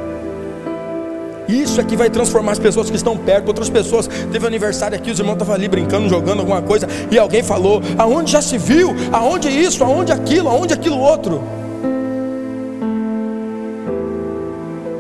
Isso 1.48 1.80
é 1.80 1.84
que 1.84 1.96
vai 1.96 2.10
transformar 2.10 2.52
as 2.52 2.60
pessoas 2.60 2.90
que 2.90 2.96
estão 2.96 3.18
perto. 3.18 3.48
Outras 3.48 3.70
pessoas, 3.70 4.08
teve 4.08 4.46
aniversário 4.46 4.98
aqui, 4.98 5.12
os 5.12 5.20
irmãos 5.20 5.34
estavam 5.34 5.56
ali 5.56 5.68
brincando, 5.68 6.10
jogando 6.10 6.40
alguma 6.40 6.62
coisa, 6.62 6.88
e 7.10 7.18
alguém 7.18 7.42
falou: 7.42 7.82
aonde 7.98 8.32
já 8.32 8.42
se 8.42 8.58
viu? 8.58 8.94
Aonde 9.12 9.48
isso? 9.50 9.84
Aonde 9.84 10.12
aquilo? 10.12 10.50
Aonde 10.50 10.74
aquilo 10.74 11.00
outro? 11.00 11.42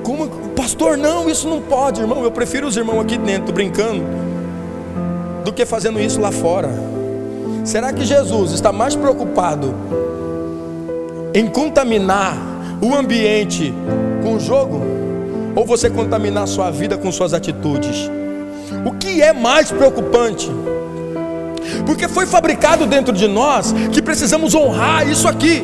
Como, 0.03 0.27
pastor, 0.55 0.97
não, 0.97 1.29
isso 1.29 1.49
não 1.49 1.61
pode, 1.61 1.99
irmão. 1.99 2.23
Eu 2.23 2.31
prefiro 2.31 2.65
os 2.65 2.77
irmãos 2.77 3.01
aqui 3.01 3.17
dentro 3.17 3.53
brincando 3.53 4.03
do 5.43 5.51
que 5.51 5.65
fazendo 5.65 5.99
isso 5.99 6.19
lá 6.21 6.31
fora. 6.31 6.69
Será 7.65 7.91
que 7.91 8.05
Jesus 8.05 8.53
está 8.53 8.71
mais 8.71 8.95
preocupado 8.95 9.75
em 11.33 11.47
contaminar 11.47 12.37
o 12.81 12.95
ambiente 12.95 13.73
com 14.23 14.35
o 14.35 14.39
jogo? 14.39 14.96
Ou 15.57 15.65
você 15.65 15.89
contaminar 15.89 16.43
a 16.43 16.47
sua 16.47 16.69
vida 16.69 16.99
com 16.99 17.11
suas 17.11 17.33
atitudes. 17.33 18.07
O 18.85 18.91
que 18.91 19.23
é 19.23 19.33
mais 19.33 19.71
preocupante? 19.71 20.51
Porque 21.83 22.07
foi 22.07 22.27
fabricado 22.27 22.85
dentro 22.85 23.11
de 23.11 23.27
nós 23.27 23.73
que 23.91 23.99
precisamos 23.99 24.53
honrar 24.53 25.09
isso 25.09 25.27
aqui. 25.27 25.63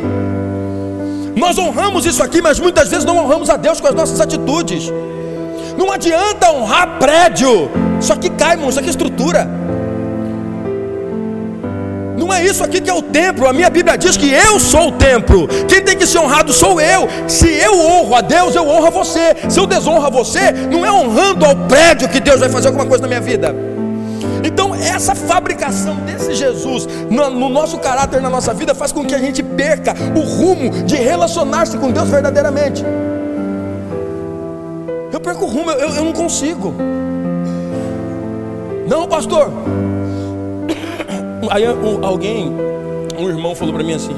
Nós 1.35 1.59
honramos 1.59 2.07
isso 2.07 2.23
aqui, 2.23 2.41
mas 2.41 2.59
muitas 2.59 2.89
vezes 2.89 3.05
não 3.05 3.19
honramos 3.19 3.51
a 3.51 3.55
Deus 3.55 3.79
com 3.79 3.87
as 3.87 3.93
nossas 3.93 4.19
atitudes. 4.19 4.91
Não 5.77 5.91
adianta 5.91 6.51
honrar 6.51 6.97
prédio, 6.97 7.69
isso 7.99 8.11
aqui 8.11 8.31
cai, 8.31 8.53
irmão, 8.53 8.69
isso 8.69 8.79
aqui 8.79 8.87
é 8.87 8.91
estrutura. 8.91 9.47
Não 12.23 12.33
é 12.33 12.41
isso 12.41 12.63
aqui 12.63 12.79
que 12.79 12.89
é 12.89 12.93
o 12.93 13.01
templo. 13.01 13.45
A 13.49 13.51
minha 13.51 13.69
Bíblia 13.69 13.97
diz 13.97 14.15
que 14.15 14.31
eu 14.31 14.57
sou 14.57 14.87
o 14.87 14.91
templo. 14.93 15.45
Quem 15.67 15.83
tem 15.83 15.97
que 15.97 16.07
ser 16.07 16.19
honrado 16.19 16.53
sou 16.53 16.79
eu. 16.79 17.05
Se 17.27 17.49
eu 17.49 17.77
honro 17.77 18.15
a 18.15 18.21
Deus, 18.21 18.55
eu 18.55 18.65
honro 18.65 18.87
a 18.87 18.89
você. 18.89 19.35
Se 19.49 19.59
eu 19.59 19.67
desonro 19.67 20.05
a 20.05 20.09
você, 20.09 20.53
não 20.71 20.85
é 20.85 20.91
honrando 20.91 21.45
ao 21.45 21.53
prédio 21.67 22.07
que 22.07 22.21
Deus 22.21 22.39
vai 22.39 22.47
fazer 22.47 22.67
alguma 22.67 22.85
coisa 22.85 23.01
na 23.01 23.09
minha 23.09 23.19
vida. 23.19 23.53
Então, 24.41 24.73
essa 24.73 25.13
fabricação 25.13 25.95
desse 25.97 26.33
Jesus 26.33 26.87
no, 27.09 27.29
no, 27.29 27.49
nosso 27.49 27.77
caráter, 27.77 28.21
na 28.21 28.29
nossa 28.29 28.53
vida, 28.53 28.73
faz 28.73 28.93
com 28.93 29.03
que 29.03 29.13
a 29.13 29.19
gente 29.19 29.43
perca 29.43 29.93
o 30.15 30.21
rumo 30.21 30.69
de 30.85 30.95
relacionar-se 30.95 31.77
com 31.77 31.91
Deus 31.91 32.07
verdadeiramente. 32.07 32.85
Eu 35.11 35.19
perco 35.19 35.43
o 35.43 35.49
rumo, 35.49 35.71
eu, 35.71 35.89
eu 35.89 36.05
não 36.05 36.13
consigo. 36.13 36.73
Não, 38.87 39.07
pastor. 39.09 39.51
Aí 41.49 41.67
um, 41.67 42.05
alguém, 42.05 42.51
um 43.17 43.29
irmão 43.29 43.55
falou 43.55 43.73
para 43.73 43.83
mim 43.83 43.93
assim. 43.93 44.15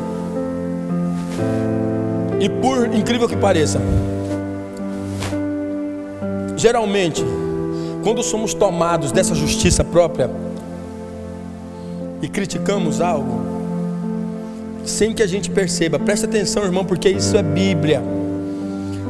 E 2.39 2.49
por 2.49 2.93
incrível 2.93 3.27
que 3.27 3.35
pareça, 3.35 3.79
geralmente 6.55 7.23
quando 8.03 8.21
somos 8.21 8.53
tomados 8.53 9.11
dessa 9.11 9.33
justiça 9.33 9.83
própria 9.83 10.29
e 12.21 12.27
criticamos 12.27 13.01
algo, 13.01 13.41
sem 14.85 15.11
que 15.11 15.23
a 15.23 15.27
gente 15.27 15.49
perceba, 15.49 15.97
presta 15.97 16.27
atenção, 16.27 16.63
irmão, 16.63 16.85
porque 16.85 17.09
isso 17.09 17.35
é 17.35 17.41
Bíblia. 17.41 18.03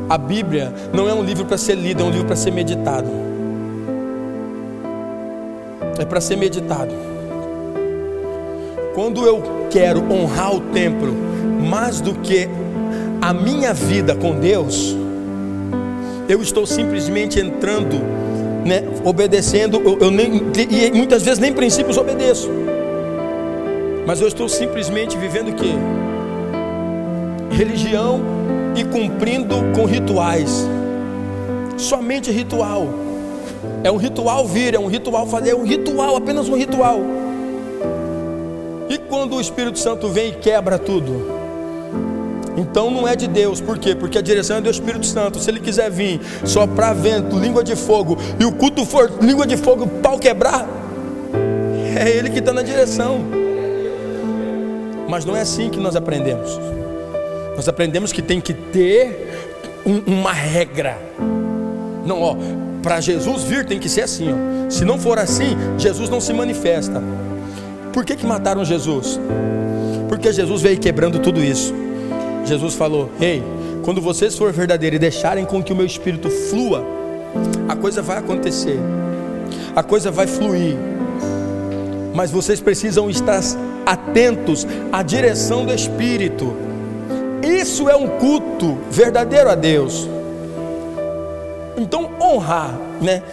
A 0.07 0.17
Bíblia 0.17 0.73
não 0.93 1.09
é 1.09 1.13
um 1.13 1.23
livro 1.23 1.45
para 1.45 1.57
ser 1.57 1.75
lido, 1.75 2.03
é 2.03 2.05
um 2.05 2.09
livro 2.09 2.25
para 2.25 2.35
ser 2.37 2.51
meditado. 2.51 3.09
É 5.99 6.05
para 6.05 6.21
ser 6.21 6.37
meditado. 6.37 7.14
Quando 8.95 9.25
eu 9.25 9.43
quero 9.69 10.01
honrar 10.09 10.55
o 10.55 10.61
templo 10.71 11.13
mais 11.69 11.99
do 11.99 12.13
que 12.15 12.47
a 13.21 13.33
minha 13.33 13.73
vida 13.73 14.15
com 14.15 14.39
Deus, 14.39 14.95
eu 16.29 16.41
estou 16.41 16.65
simplesmente 16.65 17.37
entrando 17.37 17.97
né, 18.65 18.83
obedecendo, 19.03 19.81
eu, 19.83 19.99
eu 19.99 20.09
nem, 20.09 20.41
e 20.71 20.91
muitas 20.91 21.23
vezes 21.23 21.39
nem 21.39 21.51
princípios 21.51 21.97
obedeço, 21.97 22.49
mas 24.07 24.21
eu 24.21 24.29
estou 24.29 24.47
simplesmente 24.47 25.17
vivendo 25.17 25.49
o 25.49 25.53
que? 25.53 25.75
Religião 27.53 28.21
e 28.77 28.83
cumprindo 28.85 29.55
com 29.75 29.83
rituais, 29.85 30.65
somente 31.77 32.31
ritual, 32.31 32.87
é 33.83 33.91
um 33.91 33.97
ritual 33.97 34.47
vir, 34.47 34.73
é 34.73 34.79
um 34.79 34.87
ritual 34.87 35.27
fazer, 35.27 35.49
é 35.49 35.55
um 35.55 35.63
ritual, 35.63 36.15
apenas 36.15 36.47
um 36.47 36.55
ritual. 36.55 37.14
Quando 39.15 39.37
o 39.37 39.41
Espírito 39.41 39.79
Santo 39.79 40.09
vem 40.09 40.31
e 40.31 40.33
quebra 40.33 40.77
tudo, 40.77 41.25
então 42.57 42.91
não 42.91 43.07
é 43.07 43.15
de 43.15 43.29
Deus, 43.29 43.61
por 43.61 43.77
quê? 43.79 43.95
Porque 43.95 44.17
a 44.17 44.21
direção 44.21 44.57
é 44.57 44.61
do 44.61 44.69
Espírito 44.69 45.05
Santo. 45.05 45.39
Se 45.39 45.49
ele 45.49 45.61
quiser 45.61 45.89
vir 45.89 46.19
soprar 46.43 46.93
vento, 46.93 47.39
língua 47.39 47.63
de 47.63 47.77
fogo, 47.77 48.17
e 48.37 48.43
o 48.43 48.51
culto 48.51 48.85
for 48.85 49.09
língua 49.21 49.47
de 49.47 49.55
fogo, 49.55 49.87
pau 49.87 50.19
quebrar, 50.19 50.67
é 51.97 52.09
ele 52.09 52.29
que 52.29 52.39
está 52.39 52.51
na 52.51 52.61
direção. 52.61 53.21
Mas 55.07 55.23
não 55.23 55.33
é 55.33 55.41
assim 55.41 55.69
que 55.69 55.79
nós 55.79 55.95
aprendemos. 55.95 56.59
Nós 57.55 57.69
aprendemos 57.69 58.11
que 58.11 58.21
tem 58.21 58.41
que 58.41 58.53
ter 58.53 59.49
um, 59.85 60.11
uma 60.11 60.33
regra. 60.33 60.97
Não, 62.05 62.21
ó, 62.21 62.35
para 62.83 62.99
Jesus 62.99 63.43
vir 63.43 63.65
tem 63.65 63.79
que 63.79 63.87
ser 63.87 64.01
assim, 64.01 64.27
ó. 64.29 64.69
Se 64.69 64.83
não 64.83 64.99
for 64.99 65.17
assim, 65.17 65.55
Jesus 65.77 66.09
não 66.09 66.19
se 66.19 66.33
manifesta. 66.33 67.01
Por 67.95 68.03
que, 68.03 68.17
que 68.17 68.25
mataram 68.25 68.65
Jesus? 68.65 69.17
Porque 70.09 70.33
Jesus 70.33 70.61
veio 70.61 70.77
quebrando 70.77 71.17
tudo 71.17 71.41
isso. 71.41 71.73
Jesus 72.43 72.75
falou: 72.75 73.09
Ei, 73.21 73.41
quando 73.85 74.01
vocês 74.01 74.37
forem 74.37 74.53
verdadeiros 74.53 74.97
e 74.97 74.99
deixarem 74.99 75.45
com 75.45 75.63
que 75.63 75.71
o 75.71 75.75
meu 75.77 75.85
espírito 75.85 76.29
flua, 76.29 76.85
a 77.69 77.73
coisa 77.73 78.01
vai 78.01 78.17
acontecer, 78.17 78.77
a 79.73 79.81
coisa 79.81 80.11
vai 80.11 80.27
fluir, 80.27 80.75
mas 82.13 82.31
vocês 82.31 82.59
precisam 82.59 83.09
estar 83.09 83.41
atentos 83.85 84.67
à 84.91 85.01
direção 85.01 85.65
do 85.65 85.73
Espírito. 85.73 86.53
Isso 87.41 87.87
é 87.87 87.95
um 87.95 88.09
culto 88.19 88.77
verdadeiro 88.91 89.49
a 89.49 89.55
Deus. 89.55 90.05
Então, 91.77 92.11
honrar, 92.21 92.77
né? 93.01 93.23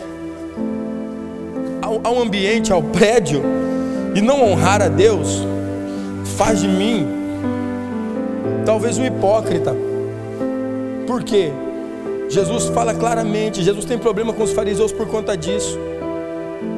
Ao, 1.83 2.01
ao 2.05 2.23
ambiente, 2.23 2.73
ao 2.73 2.81
prédio, 2.81 3.43
e 4.15 4.21
não 4.21 4.43
honrar 4.45 4.83
a 4.83 4.89
Deus, 4.89 5.43
faz 6.37 6.61
de 6.61 6.69
mim 6.69 7.07
talvez 8.65 8.99
um 8.99 9.05
hipócrita. 9.05 9.75
Por 11.07 11.23
quê? 11.23 11.51
Jesus 12.29 12.67
fala 12.69 12.95
claramente, 12.95 13.63
Jesus 13.63 13.85
tem 13.85 13.99
problema 13.99 14.33
com 14.33 14.43
os 14.43 14.53
fariseus 14.53 14.93
por 14.93 15.07
conta 15.07 15.37
disso. 15.37 15.79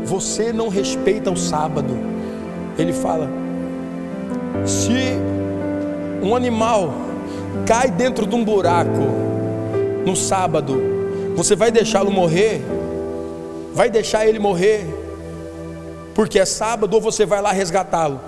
Você 0.05 0.53
não 0.53 0.69
respeita 0.69 1.31
o 1.31 1.37
sábado. 1.37 1.97
Ele 2.79 2.93
fala: 2.93 3.31
se 4.65 5.17
um 6.23 6.35
animal 6.35 6.93
cai 7.67 7.91
dentro 7.91 8.27
de 8.27 8.35
um 8.35 8.45
buraco 8.45 9.03
no 10.05 10.17
sábado, 10.17 10.81
você 11.37 11.55
vai 11.55 11.71
deixá-lo 11.71 12.11
morrer? 12.11 12.63
Vai 13.73 13.91
deixar 13.91 14.27
ele 14.27 14.39
morrer? 14.39 14.87
Porque 16.15 16.39
é 16.39 16.45
sábado 16.45 16.95
ou 16.95 17.01
você 17.01 17.27
vai 17.27 17.43
lá 17.43 17.53
resgatá-lo? 17.53 18.21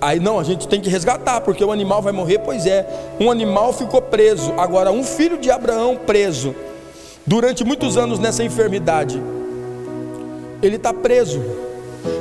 Aí 0.00 0.20
não, 0.20 0.38
a 0.38 0.44
gente 0.44 0.68
tem 0.68 0.80
que 0.80 0.90
resgatar, 0.90 1.40
porque 1.40 1.64
o 1.64 1.72
animal 1.72 2.02
vai 2.02 2.12
morrer. 2.12 2.38
Pois 2.38 2.66
é, 2.66 2.86
um 3.18 3.30
animal 3.30 3.72
ficou 3.72 4.02
preso. 4.02 4.52
Agora, 4.58 4.92
um 4.92 5.02
filho 5.02 5.38
de 5.38 5.50
Abraão 5.50 5.96
preso 5.96 6.54
durante 7.26 7.64
muitos 7.64 7.96
anos 7.96 8.18
nessa 8.18 8.44
enfermidade. 8.44 9.20
Ele 10.62 10.76
está 10.76 10.92
preso 10.92 11.42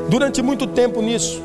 durante 0.09 0.41
muito 0.41 0.65
tempo 0.67 1.01
nisso. 1.01 1.43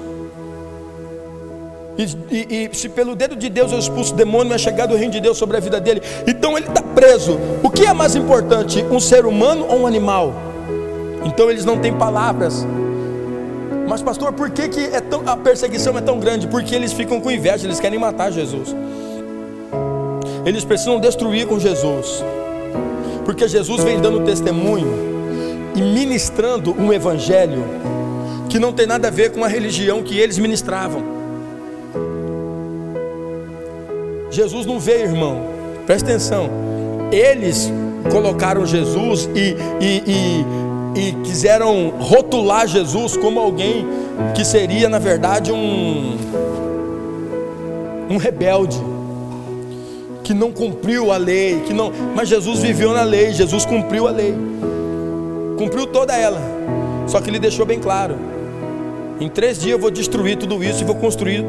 E, 1.99 2.05
e, 2.31 2.71
e, 2.73 2.75
se 2.75 2.89
pelo 2.89 3.15
dedo 3.15 3.37
de 3.37 3.51
Deus 3.51 3.73
eu 3.73 3.79
expulso 3.79 4.15
o 4.15 4.17
demônio, 4.17 4.55
é 4.55 4.59
chegado 4.59 4.95
o 4.95 4.97
reino 4.97 5.13
de 5.13 5.21
Deus 5.21 5.37
sobre 5.37 5.57
a 5.57 5.61
vida 5.61 5.81
dele. 5.81 6.01
Então 6.27 6.57
ele 6.57 6.67
está 6.67 6.81
preso. 6.81 7.39
O 7.63 7.69
que 7.69 7.85
é 7.85 7.93
mais 7.93 8.15
importante, 8.15 8.83
um 8.85 9.01
ser 9.01 9.27
humano 9.27 9.67
ou 9.69 9.81
um 9.81 9.87
animal? 9.87 10.50
Então 11.25 11.51
eles 11.51 11.65
não 11.65 11.79
têm 11.79 11.93
palavras. 11.93 12.67
Mas, 13.89 14.03
pastor, 14.03 14.33
por 14.33 14.51
que, 14.51 14.69
que 14.69 14.81
é 14.81 15.01
tão, 15.01 15.23
a 15.27 15.37
perseguição 15.37 15.99
é 15.99 16.01
tão 16.01 16.21
grande? 16.21 16.47
Porque 16.47 16.75
eles 16.75 16.93
ficam 16.93 17.21
com 17.21 17.31
inveja, 17.31 17.67
eles 17.67 17.81
querem 17.81 17.99
matar 17.99 18.31
Jesus. 18.31 18.75
Eles 20.45 20.65
precisam 20.65 21.01
destruir 21.01 21.47
com 21.47 21.59
Jesus. 21.59 22.23
Porque 23.25 23.49
Jesus 23.49 23.83
vem 23.83 24.01
dando 24.01 24.21
testemunho 24.25 24.93
e 25.75 25.83
ministrando 25.83 26.73
um 26.79 26.93
evangelho 26.93 27.65
que 28.49 28.59
não 28.59 28.73
tem 28.73 28.87
nada 28.87 29.09
a 29.09 29.11
ver 29.11 29.31
com 29.33 29.45
a 29.45 29.49
religião 29.49 30.03
que 30.03 30.19
eles 30.19 30.39
ministravam. 30.39 31.03
Jesus 34.31 34.65
não 34.67 34.79
veio, 34.79 35.07
irmão, 35.07 35.43
presta 35.87 36.11
atenção. 36.11 36.49
Eles 37.11 37.73
colocaram 38.11 38.65
Jesus 38.65 39.29
e, 39.35 39.57
e, 39.81 40.03
e 40.07 40.45
e 40.95 41.13
quiseram 41.25 41.91
rotular 42.01 42.67
Jesus 42.67 43.17
como 43.17 43.39
alguém 43.39 43.87
que 44.35 44.45
seria, 44.45 44.89
na 44.89 44.99
verdade, 44.99 45.53
um, 45.53 46.17
um 48.09 48.17
rebelde, 48.17 48.79
que 50.25 50.35
não 50.35 50.53
cumpriu 50.53 51.13
a 51.13 51.17
lei, 51.17 51.61
que 51.67 51.73
não, 51.73 51.93
mas 52.15 52.29
Jesus 52.29 52.61
viveu 52.61 52.93
na 52.93 53.03
lei, 53.03 53.33
Jesus 53.33 53.65
cumpriu 53.65 54.07
a 54.07 54.11
lei, 54.11 54.35
cumpriu 55.57 55.87
toda 55.87 56.17
ela, 56.17 56.41
só 57.07 57.21
que 57.21 57.31
ele 57.31 57.39
deixou 57.39 57.65
bem 57.65 57.79
claro: 57.79 58.17
em 59.21 59.29
três 59.29 59.59
dias 59.59 59.73
eu 59.73 59.79
vou 59.79 59.91
destruir 59.91 60.37
tudo 60.37 60.63
isso 60.63 60.83
e 60.83 60.85
vou 60.85 60.97
construir 60.97 61.45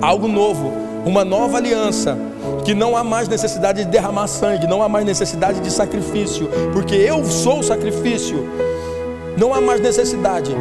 algo 0.00 0.28
novo, 0.28 0.72
uma 1.04 1.24
nova 1.24 1.58
aliança 1.58 2.16
que 2.64 2.74
não 2.74 2.96
há 2.96 3.02
mais 3.02 3.28
necessidade 3.28 3.84
de 3.84 3.90
derramar 3.90 4.26
sangue, 4.26 4.66
não 4.66 4.82
há 4.82 4.88
mais 4.88 5.04
necessidade 5.04 5.60
de 5.60 5.70
sacrifício, 5.70 6.48
porque 6.72 6.94
eu 6.94 7.24
sou 7.24 7.60
o 7.60 7.62
sacrifício, 7.62 8.48
não 9.36 9.54
há 9.54 9.60
mais 9.60 9.80
necessidade. 9.80 10.54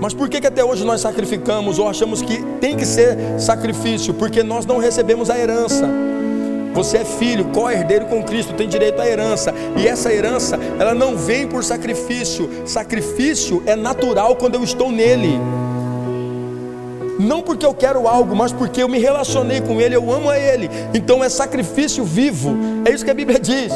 Mas 0.00 0.12
por 0.12 0.28
que, 0.28 0.40
que 0.40 0.46
até 0.46 0.62
hoje 0.62 0.84
nós 0.84 1.00
sacrificamos 1.00 1.78
ou 1.78 1.88
achamos 1.88 2.20
que 2.20 2.42
tem 2.60 2.76
que 2.76 2.84
ser 2.84 3.16
sacrifício? 3.38 4.12
Porque 4.12 4.42
nós 4.42 4.66
não 4.66 4.78
recebemos 4.78 5.30
a 5.30 5.38
herança. 5.38 5.88
Você 6.74 6.98
é 6.98 7.04
filho, 7.04 7.46
co-herdeiro 7.46 8.06
com 8.06 8.22
Cristo, 8.22 8.52
tem 8.52 8.68
direito 8.68 9.00
à 9.00 9.06
herança. 9.06 9.54
E 9.78 9.86
essa 9.86 10.12
herança, 10.12 10.58
ela 10.78 10.92
não 10.92 11.16
vem 11.16 11.46
por 11.46 11.62
sacrifício. 11.62 12.50
Sacrifício 12.66 13.62
é 13.64 13.76
natural 13.76 14.36
quando 14.36 14.56
eu 14.56 14.64
estou 14.64 14.90
nele. 14.90 15.40
Não 17.18 17.42
porque 17.42 17.64
eu 17.64 17.74
quero 17.74 18.08
algo, 18.08 18.34
mas 18.34 18.52
porque 18.52 18.82
eu 18.82 18.88
me 18.88 18.98
relacionei 18.98 19.60
com 19.60 19.80
Ele, 19.80 19.96
eu 19.96 20.12
amo 20.12 20.30
a 20.30 20.38
Ele. 20.38 20.70
Então 20.92 21.22
é 21.22 21.28
sacrifício 21.28 22.04
vivo, 22.04 22.56
é 22.84 22.90
isso 22.90 23.04
que 23.04 23.10
a 23.10 23.14
Bíblia 23.14 23.38
diz. 23.38 23.72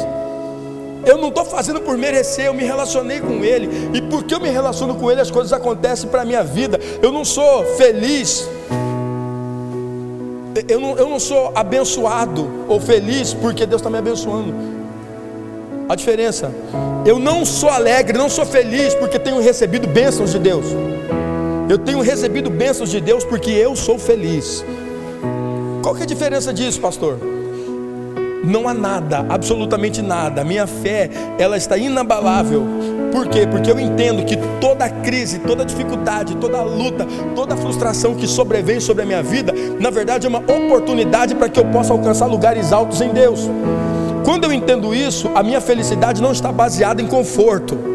Eu 1.05 1.17
não 1.17 1.29
estou 1.29 1.45
fazendo 1.45 1.79
por 1.79 1.97
merecer, 1.97 2.45
eu 2.45 2.53
me 2.53 2.63
relacionei 2.63 3.19
com 3.19 3.43
Ele, 3.43 3.69
e 3.93 4.01
porque 4.01 4.33
eu 4.33 4.39
me 4.39 4.49
relaciono 4.49 4.95
com 4.95 5.09
Ele, 5.09 5.21
as 5.21 5.31
coisas 5.31 5.53
acontecem 5.53 6.09
para 6.09 6.21
a 6.21 6.25
minha 6.25 6.43
vida. 6.43 6.79
Eu 7.01 7.11
não 7.11 7.23
sou 7.23 7.63
feliz, 7.77 8.47
eu 10.67 10.79
não, 10.79 10.97
eu 10.97 11.09
não 11.09 11.19
sou 11.19 11.51
abençoado 11.55 12.65
ou 12.67 12.79
feliz 12.79 13.33
porque 13.33 13.65
Deus 13.65 13.81
está 13.81 13.89
me 13.89 13.97
abençoando. 13.97 14.53
A 15.87 15.95
diferença, 15.95 16.53
eu 17.05 17.17
não 17.17 17.43
sou 17.45 17.69
alegre, 17.69 18.17
não 18.17 18.29
sou 18.29 18.45
feliz 18.45 18.93
porque 18.93 19.17
tenho 19.17 19.41
recebido 19.41 19.87
bênçãos 19.87 20.31
de 20.31 20.39
Deus. 20.39 20.65
Eu 21.69 21.77
tenho 21.77 22.01
recebido 22.01 22.49
bênçãos 22.49 22.89
de 22.89 22.99
Deus 22.99 23.23
porque 23.23 23.51
eu 23.51 23.75
sou 23.75 23.99
feliz. 23.99 24.65
Qual 25.83 25.93
que 25.93 26.01
é 26.01 26.03
a 26.03 26.07
diferença 26.07 26.51
disso, 26.51 26.81
pastor? 26.81 27.19
Não 28.43 28.67
há 28.67 28.73
nada, 28.73 29.23
absolutamente 29.29 30.01
nada. 30.01 30.43
Minha 30.43 30.65
fé, 30.65 31.11
ela 31.37 31.55
está 31.55 31.77
inabalável. 31.77 32.65
Por 33.11 33.27
quê? 33.27 33.45
Porque 33.45 33.69
eu 33.69 33.79
entendo 33.79 34.25
que 34.25 34.35
toda 34.59 34.89
crise, 34.89 35.37
toda 35.37 35.63
dificuldade, 35.63 36.37
toda 36.37 36.59
luta, 36.63 37.05
toda 37.35 37.55
frustração 37.55 38.15
que 38.15 38.25
sobrevém 38.25 38.79
sobre 38.79 39.03
a 39.03 39.05
minha 39.05 39.21
vida, 39.21 39.53
na 39.79 39.91
verdade 39.91 40.25
é 40.25 40.29
uma 40.29 40.39
oportunidade 40.39 41.35
para 41.35 41.49
que 41.49 41.59
eu 41.59 41.65
possa 41.65 41.93
alcançar 41.93 42.25
lugares 42.25 42.73
altos 42.73 42.99
em 42.99 43.09
Deus. 43.09 43.47
Quando 44.25 44.45
eu 44.45 44.51
entendo 44.51 44.95
isso, 44.95 45.29
a 45.35 45.43
minha 45.43 45.61
felicidade 45.61 46.19
não 46.19 46.31
está 46.31 46.51
baseada 46.51 46.99
em 46.99 47.05
conforto 47.05 47.88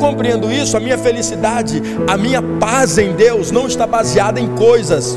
compreendo 0.00 0.50
isso, 0.50 0.76
a 0.76 0.80
minha 0.80 0.98
felicidade, 0.98 1.80
a 2.08 2.16
minha 2.16 2.42
paz 2.42 2.98
em 2.98 3.12
Deus 3.12 3.50
não 3.50 3.66
está 3.66 3.86
baseada 3.86 4.40
em 4.40 4.48
coisas, 4.56 5.16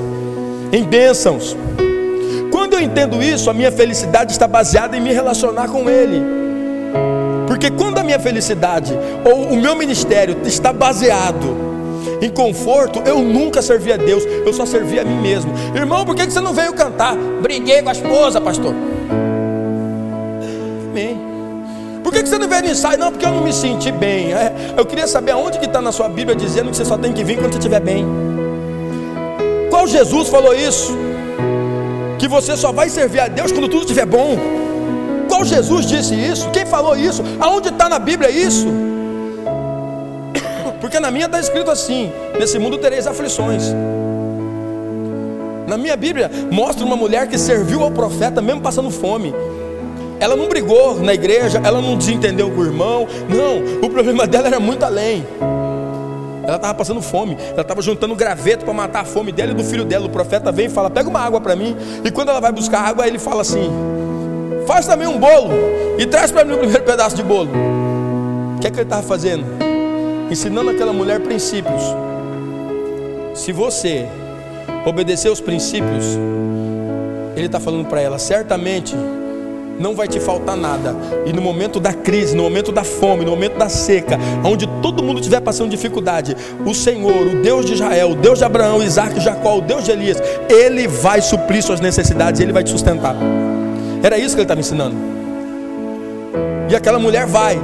em 0.71 0.83
bênçãos. 0.83 1.55
Quando 2.51 2.73
eu 2.73 2.81
entendo 2.81 3.23
isso, 3.23 3.49
a 3.49 3.53
minha 3.53 3.71
felicidade 3.71 4.33
está 4.33 4.47
baseada 4.47 4.95
em 4.95 5.01
me 5.01 5.11
relacionar 5.11 5.69
com 5.69 5.89
Ele. 5.89 6.21
Porque 7.47 7.71
quando 7.71 7.97
a 7.97 8.03
minha 8.03 8.19
felicidade 8.19 8.93
ou 9.25 9.53
o 9.53 9.57
meu 9.57 9.75
ministério 9.75 10.37
está 10.43 10.73
baseado 10.73 11.63
em 12.21 12.29
conforto, 12.29 13.01
eu 13.05 13.19
nunca 13.19 13.61
servi 13.61 13.91
a 13.91 13.97
Deus, 13.97 14.23
eu 14.25 14.53
só 14.53 14.65
servi 14.65 14.99
a 14.99 15.03
mim 15.03 15.19
mesmo. 15.19 15.53
Irmão, 15.75 16.05
por 16.05 16.15
que 16.15 16.25
você 16.25 16.41
não 16.41 16.53
veio 16.53 16.73
cantar? 16.73 17.15
Briguei 17.41 17.81
com 17.81 17.89
a 17.89 17.93
esposa, 17.93 18.39
pastor. 18.41 18.73
Por 22.13 22.21
que 22.21 22.29
você 22.29 22.37
não 22.37 22.47
veio 22.47 22.61
no 22.61 22.69
ensaio? 22.69 22.99
Não, 22.99 23.11
porque 23.11 23.25
eu 23.25 23.31
não 23.31 23.43
me 23.43 23.51
senti 23.51 23.91
bem. 23.91 24.33
É, 24.33 24.53
eu 24.77 24.85
queria 24.85 25.07
saber 25.07 25.31
aonde 25.31 25.57
que 25.57 25.65
está 25.65 25.81
na 25.81 25.91
sua 25.91 26.07
Bíblia 26.07 26.35
dizendo 26.35 26.69
que 26.69 26.77
você 26.77 26.85
só 26.85 26.95
tem 26.95 27.11
que 27.11 27.23
vir 27.23 27.39
quando 27.39 27.53
você 27.53 27.57
estiver 27.57 27.79
bem. 27.79 28.05
Qual 29.71 29.87
Jesus 29.87 30.29
falou 30.29 30.53
isso? 30.53 30.95
Que 32.19 32.27
você 32.27 32.55
só 32.55 32.71
vai 32.71 32.87
servir 32.87 33.19
a 33.19 33.27
Deus 33.27 33.51
quando 33.51 33.67
tudo 33.67 33.81
estiver 33.81 34.05
bom. 34.05 34.37
Qual 35.27 35.43
Jesus 35.43 35.87
disse 35.87 36.13
isso? 36.13 36.51
Quem 36.51 36.67
falou 36.67 36.95
isso? 36.95 37.23
Aonde 37.39 37.69
está 37.69 37.89
na 37.89 37.97
Bíblia 37.97 38.29
isso? 38.29 38.67
Porque 40.79 40.99
na 40.99 41.09
minha 41.09 41.25
está 41.25 41.39
escrito 41.39 41.71
assim: 41.71 42.11
nesse 42.37 42.59
mundo 42.59 42.77
tereis 42.77 43.07
aflições. 43.07 43.73
Na 45.65 45.79
minha 45.79 45.97
Bíblia 45.97 46.29
mostra 46.51 46.85
uma 46.85 46.95
mulher 46.95 47.27
que 47.27 47.39
serviu 47.39 47.81
ao 47.81 47.89
profeta 47.89 48.39
mesmo 48.39 48.61
passando 48.61 48.91
fome. 48.91 49.33
Ela 50.23 50.37
não 50.37 50.47
brigou 50.47 51.01
na 51.01 51.13
igreja, 51.13 51.59
ela 51.61 51.81
não 51.81 51.97
desentendeu 51.97 52.49
com 52.49 52.61
o 52.61 52.65
irmão. 52.65 53.05
Não, 53.27 53.85
o 53.85 53.89
problema 53.89 54.25
dela 54.25 54.47
era 54.47 54.57
muito 54.57 54.81
além. 54.83 55.27
Ela 56.45 56.55
estava 56.55 56.73
passando 56.73 57.01
fome, 57.01 57.37
ela 57.51 57.59
estava 57.59 57.81
juntando 57.81 58.15
graveto 58.15 58.63
para 58.63 58.73
matar 58.73 59.01
a 59.01 59.03
fome 59.03 59.33
dela 59.33 59.51
e 59.51 59.53
do 59.53 59.65
filho 59.65 59.83
dela. 59.83 60.05
O 60.05 60.09
profeta 60.09 60.49
vem 60.49 60.67
e 60.67 60.69
fala: 60.69 60.89
Pega 60.89 61.09
uma 61.09 61.19
água 61.19 61.41
para 61.41 61.57
mim. 61.57 61.75
E 62.05 62.09
quando 62.09 62.29
ela 62.29 62.39
vai 62.39 62.53
buscar 62.53 62.87
água, 62.87 63.05
ele 63.05 63.19
fala 63.19 63.41
assim: 63.41 63.69
Faz 64.65 64.87
também 64.87 65.09
um 65.09 65.19
bolo 65.19 65.51
e 65.99 66.05
traz 66.05 66.31
para 66.31 66.45
mim 66.45 66.53
o 66.53 66.57
primeiro 66.59 66.83
pedaço 66.85 67.17
de 67.17 67.23
bolo. 67.23 67.49
O 68.55 68.61
que 68.61 68.67
é 68.67 68.71
que 68.71 68.77
ele 68.77 68.83
estava 68.83 69.03
fazendo? 69.03 69.43
Ensinando 70.31 70.69
aquela 70.69 70.93
mulher 70.93 71.19
princípios. 71.19 71.83
Se 73.35 73.51
você 73.51 74.07
obedecer 74.85 75.29
os 75.29 75.41
princípios, 75.41 76.17
ele 77.35 77.47
está 77.47 77.59
falando 77.59 77.89
para 77.89 77.99
ela: 77.99 78.17
certamente 78.17 78.95
não 79.79 79.95
vai 79.95 80.07
te 80.07 80.19
faltar 80.19 80.55
nada. 80.55 80.95
E 81.25 81.33
no 81.33 81.41
momento 81.41 81.79
da 81.79 81.93
crise, 81.93 82.35
no 82.35 82.43
momento 82.43 82.71
da 82.71 82.83
fome, 82.83 83.25
no 83.25 83.31
momento 83.31 83.57
da 83.57 83.69
seca, 83.69 84.17
onde 84.43 84.67
todo 84.81 85.03
mundo 85.03 85.19
estiver 85.19 85.41
passando 85.41 85.69
dificuldade, 85.69 86.35
o 86.65 86.73
Senhor, 86.73 87.27
o 87.27 87.41
Deus 87.41 87.65
de 87.65 87.73
Israel, 87.73 88.11
o 88.11 88.15
Deus 88.15 88.39
de 88.39 88.45
Abraão, 88.45 88.83
Isaac, 88.83 89.19
Jacó, 89.19 89.57
o 89.57 89.61
Deus 89.61 89.83
de 89.83 89.91
Elias, 89.91 90.21
Ele 90.49 90.87
vai 90.87 91.21
suprir 91.21 91.63
suas 91.63 91.79
necessidades, 91.79 92.39
Ele 92.39 92.53
vai 92.53 92.63
te 92.63 92.69
sustentar. 92.69 93.15
Era 94.01 94.17
isso 94.17 94.35
que 94.35 94.41
Ele 94.41 94.43
estava 94.43 94.59
ensinando. 94.59 94.95
E 96.69 96.75
aquela 96.75 96.99
mulher 96.99 97.25
vai, 97.25 97.59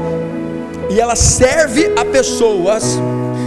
e 0.89 0.99
ela 0.99 1.15
serve 1.15 1.91
a 1.95 2.05
pessoas 2.05 2.99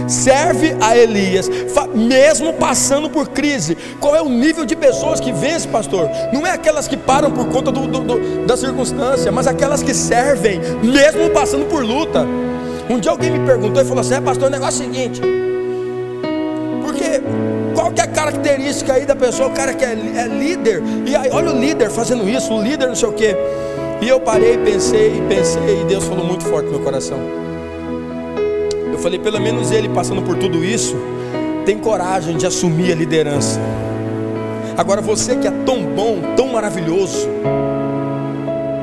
serve 0.07 0.75
a 0.81 0.97
Elias, 0.97 1.49
mesmo 1.93 2.53
passando 2.53 3.09
por 3.09 3.29
crise. 3.29 3.77
Qual 3.99 4.15
é 4.15 4.21
o 4.21 4.29
nível 4.29 4.65
de 4.65 4.75
pessoas 4.75 5.19
que 5.19 5.31
vence, 5.31 5.67
pastor? 5.67 6.09
Não 6.31 6.45
é 6.45 6.51
aquelas 6.51 6.87
que 6.87 6.97
param 6.97 7.31
por 7.31 7.47
conta 7.47 7.71
do, 7.71 7.87
do, 7.87 7.99
do, 7.99 8.45
da 8.45 8.57
circunstância, 8.57 9.31
mas 9.31 9.47
aquelas 9.47 9.83
que 9.83 9.93
servem, 9.93 10.59
mesmo 10.83 11.29
passando 11.29 11.65
por 11.65 11.83
luta. 11.83 12.25
Um 12.89 12.99
dia 12.99 13.11
alguém 13.11 13.31
me 13.31 13.45
perguntou 13.45 13.81
e 13.81 13.85
falou 13.85 14.01
assim: 14.01 14.15
é, 14.15 14.21
pastor, 14.21 14.47
o 14.47 14.51
negócio 14.51 14.83
é 14.83 14.87
o 14.87 14.93
seguinte. 14.93 15.21
Porque 16.83 17.21
qual 17.73 17.91
que 17.91 18.01
é 18.01 18.03
a 18.03 18.07
característica 18.07 18.93
aí 18.93 19.05
da 19.05 19.15
pessoa? 19.15 19.49
O 19.49 19.51
cara 19.51 19.73
que 19.73 19.85
é, 19.85 19.91
é 19.91 20.27
líder, 20.27 20.81
e 21.05 21.15
aí 21.15 21.29
olha 21.31 21.51
o 21.51 21.59
líder 21.59 21.89
fazendo 21.89 22.27
isso, 22.27 22.53
o 22.53 22.61
líder 22.61 22.87
não 22.87 22.95
sei 22.95 23.09
o 23.09 23.13
quê. 23.13 23.35
E 24.01 24.09
eu 24.09 24.19
parei, 24.19 24.57
pensei, 24.57 25.23
pensei, 25.29 25.81
e 25.81 25.85
Deus 25.85 26.03
falou 26.03 26.25
muito 26.25 26.43
forte 26.43 26.65
no 26.65 26.73
meu 26.73 26.81
coração 26.81 27.17
falei, 28.99 29.19
pelo 29.19 29.39
menos 29.39 29.71
ele 29.71 29.89
passando 29.89 30.21
por 30.21 30.37
tudo 30.37 30.63
isso, 30.63 30.95
tem 31.65 31.77
coragem 31.77 32.37
de 32.37 32.45
assumir 32.45 32.91
a 32.91 32.95
liderança. 32.95 33.59
Agora 34.77 35.01
você 35.01 35.35
que 35.35 35.47
é 35.47 35.51
tão 35.65 35.83
bom, 35.83 36.19
tão 36.35 36.47
maravilhoso, 36.47 37.27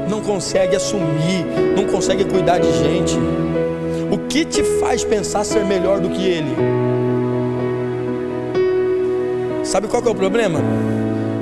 não 0.08 0.20
consegue 0.20 0.76
assumir, 0.76 1.44
não 1.76 1.84
consegue 1.84 2.24
cuidar 2.24 2.58
de 2.58 2.72
gente. 2.72 3.16
O 4.10 4.18
que 4.18 4.44
te 4.44 4.62
faz 4.80 5.04
pensar 5.04 5.44
ser 5.44 5.64
melhor 5.64 6.00
do 6.00 6.10
que 6.10 6.22
ele? 6.22 6.56
Sabe 9.64 9.88
qual 9.88 10.02
é 10.04 10.08
o 10.08 10.14
problema? 10.14 10.60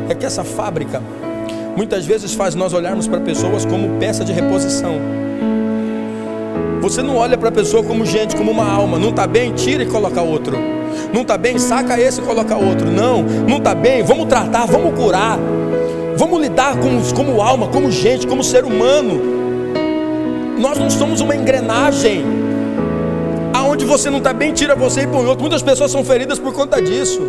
É 0.09 0.15
que 0.15 0.27
essa 0.27 0.45
fábrica 0.45 1.03
muitas 1.77 2.05
vezes 2.05 2.35
faz 2.35 2.55
nós 2.55 2.73
olharmos 2.73 3.07
para 3.07 3.21
pessoas 3.21 3.65
como 3.65 3.99
peça 3.99 4.25
de 4.25 4.33
reposição. 4.33 4.97
Você 6.89 7.03
não 7.03 7.17
olha 7.17 7.37
para 7.37 7.51
a 7.51 7.53
pessoa 7.53 7.83
como 7.83 8.07
gente, 8.07 8.35
como 8.35 8.51
uma 8.51 8.67
alma. 8.67 8.99
Não 8.99 9.11
está 9.11 9.27
bem, 9.27 9.53
tira 9.53 9.83
e 9.83 9.87
coloca 9.87 10.23
outro. 10.23 10.57
Não 11.13 11.21
está 11.21 11.37
bem, 11.37 11.59
saca 11.59 12.01
esse 12.01 12.19
e 12.19 12.25
coloca 12.25 12.57
outro. 12.57 12.91
Não, 12.91 13.23
não 13.23 13.59
está 13.59 13.75
bem, 13.75 14.03
vamos 14.03 14.27
tratar, 14.27 14.65
vamos 14.65 14.99
curar. 14.99 15.39
Vamos 16.17 16.41
lidar 16.41 16.79
com, 16.79 16.99
como 17.15 17.43
alma, 17.43 17.69
como 17.69 17.91
gente, 17.91 18.27
como 18.27 18.43
ser 18.43 18.65
humano. 18.65 19.21
Nós 20.59 20.79
não 20.79 20.89
somos 20.89 21.21
uma 21.21 21.37
engrenagem. 21.37 22.25
Aonde 23.53 23.85
você 23.85 24.09
não 24.09 24.19
está 24.19 24.33
bem, 24.33 24.55
tira 24.55 24.75
você 24.75 25.03
e 25.03 25.07
põe 25.07 25.27
outro. 25.27 25.43
Muitas 25.43 25.61
pessoas 25.61 25.91
são 25.91 26.03
feridas 26.03 26.39
por 26.39 26.55
conta 26.55 26.81
disso. 26.81 27.21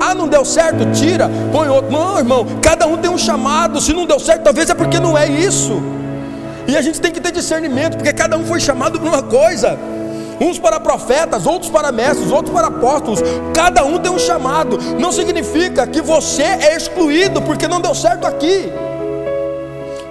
Ah, 0.00 0.14
não 0.14 0.26
deu 0.26 0.46
certo, 0.46 0.90
tira, 0.92 1.30
põe 1.52 1.68
outro. 1.68 1.90
Não, 1.90 2.16
irmão, 2.16 2.46
cada 2.62 2.86
um 2.86 2.96
tem 2.96 3.10
um 3.10 3.18
chamado. 3.18 3.82
Se 3.82 3.92
não 3.92 4.06
deu 4.06 4.18
certo, 4.18 4.44
talvez 4.44 4.70
é 4.70 4.74
porque 4.74 4.98
não 4.98 5.16
é 5.16 5.28
isso. 5.28 5.97
E 6.68 6.76
a 6.76 6.82
gente 6.82 7.00
tem 7.00 7.10
que 7.10 7.18
ter 7.18 7.32
discernimento, 7.32 7.96
porque 7.96 8.12
cada 8.12 8.36
um 8.36 8.44
foi 8.44 8.60
chamado 8.60 9.00
para 9.00 9.08
uma 9.08 9.22
coisa. 9.22 9.78
Uns 10.38 10.58
para 10.58 10.78
profetas, 10.78 11.46
outros 11.46 11.70
para 11.70 11.90
mestres, 11.90 12.30
outros 12.30 12.54
para 12.54 12.68
apóstolos. 12.68 13.20
Cada 13.54 13.84
um 13.86 13.98
tem 13.98 14.12
um 14.12 14.18
chamado. 14.18 14.78
Não 15.00 15.10
significa 15.10 15.86
que 15.86 16.02
você 16.02 16.42
é 16.42 16.76
excluído 16.76 17.40
porque 17.40 17.66
não 17.66 17.80
deu 17.80 17.94
certo 17.94 18.26
aqui. 18.26 18.70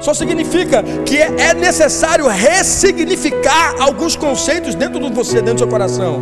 Só 0.01 0.16
significa 0.16 0.82
que 1.05 1.18
é 1.18 1.53
necessário 1.53 2.28
ressignificar 2.28 3.76
alguns 3.80 4.16
conceitos 4.16 4.74
dentro 4.74 4.99
de 4.99 5.14
você, 5.14 5.36
dentro 5.36 5.53
do 5.53 5.60
seu 5.60 5.68
coração. 5.68 6.22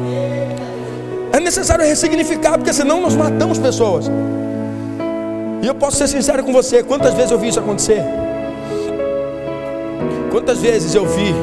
É 1.32 1.40
necessário 1.40 1.86
ressignificar, 1.86 2.58
porque 2.58 2.74
senão 2.74 3.02
nós 3.02 3.16
matamos 3.16 3.58
pessoas. 3.58 4.12
E 5.62 5.68
eu 5.68 5.76
posso 5.76 5.96
ser 5.96 6.10
sincero 6.10 6.44
com 6.44 6.52
você: 6.52 6.84
quantas 6.84 7.14
vezes 7.14 7.32
eu 7.32 7.40
vi 7.40 7.48
isso 7.48 7.60
acontecer? 7.60 8.25
Quantas 10.36 10.60
vezes 10.60 10.94
eu 10.94 11.06
vi 11.06 11.34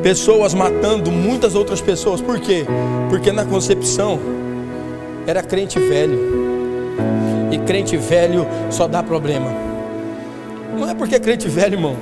pessoas 0.00 0.54
matando 0.54 1.10
muitas 1.10 1.56
outras 1.56 1.80
pessoas, 1.80 2.20
por 2.20 2.38
quê? 2.38 2.64
Porque 3.08 3.32
na 3.32 3.44
concepção 3.44 4.20
era 5.26 5.42
crente 5.42 5.76
velho, 5.80 6.16
e 7.50 7.58
crente 7.58 7.96
velho 7.96 8.46
só 8.70 8.86
dá 8.86 9.02
problema. 9.02 9.52
Não 10.78 10.88
é 10.88 10.94
porque 10.94 11.16
é 11.16 11.18
crente 11.18 11.48
velho, 11.48 11.74
irmão, 11.74 11.96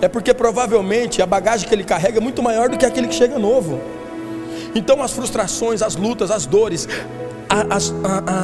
é 0.00 0.06
porque 0.06 0.32
provavelmente 0.32 1.20
a 1.20 1.26
bagagem 1.26 1.68
que 1.68 1.74
ele 1.74 1.82
carrega 1.82 2.18
é 2.18 2.20
muito 2.20 2.40
maior 2.40 2.68
do 2.68 2.78
que 2.78 2.86
aquele 2.86 3.08
que 3.08 3.16
chega 3.16 3.40
novo. 3.40 3.80
Então 4.72 5.02
as 5.02 5.10
frustrações, 5.10 5.82
as 5.82 5.96
lutas, 5.96 6.30
as 6.30 6.46
dores, 6.46 6.88
as, 7.48 7.94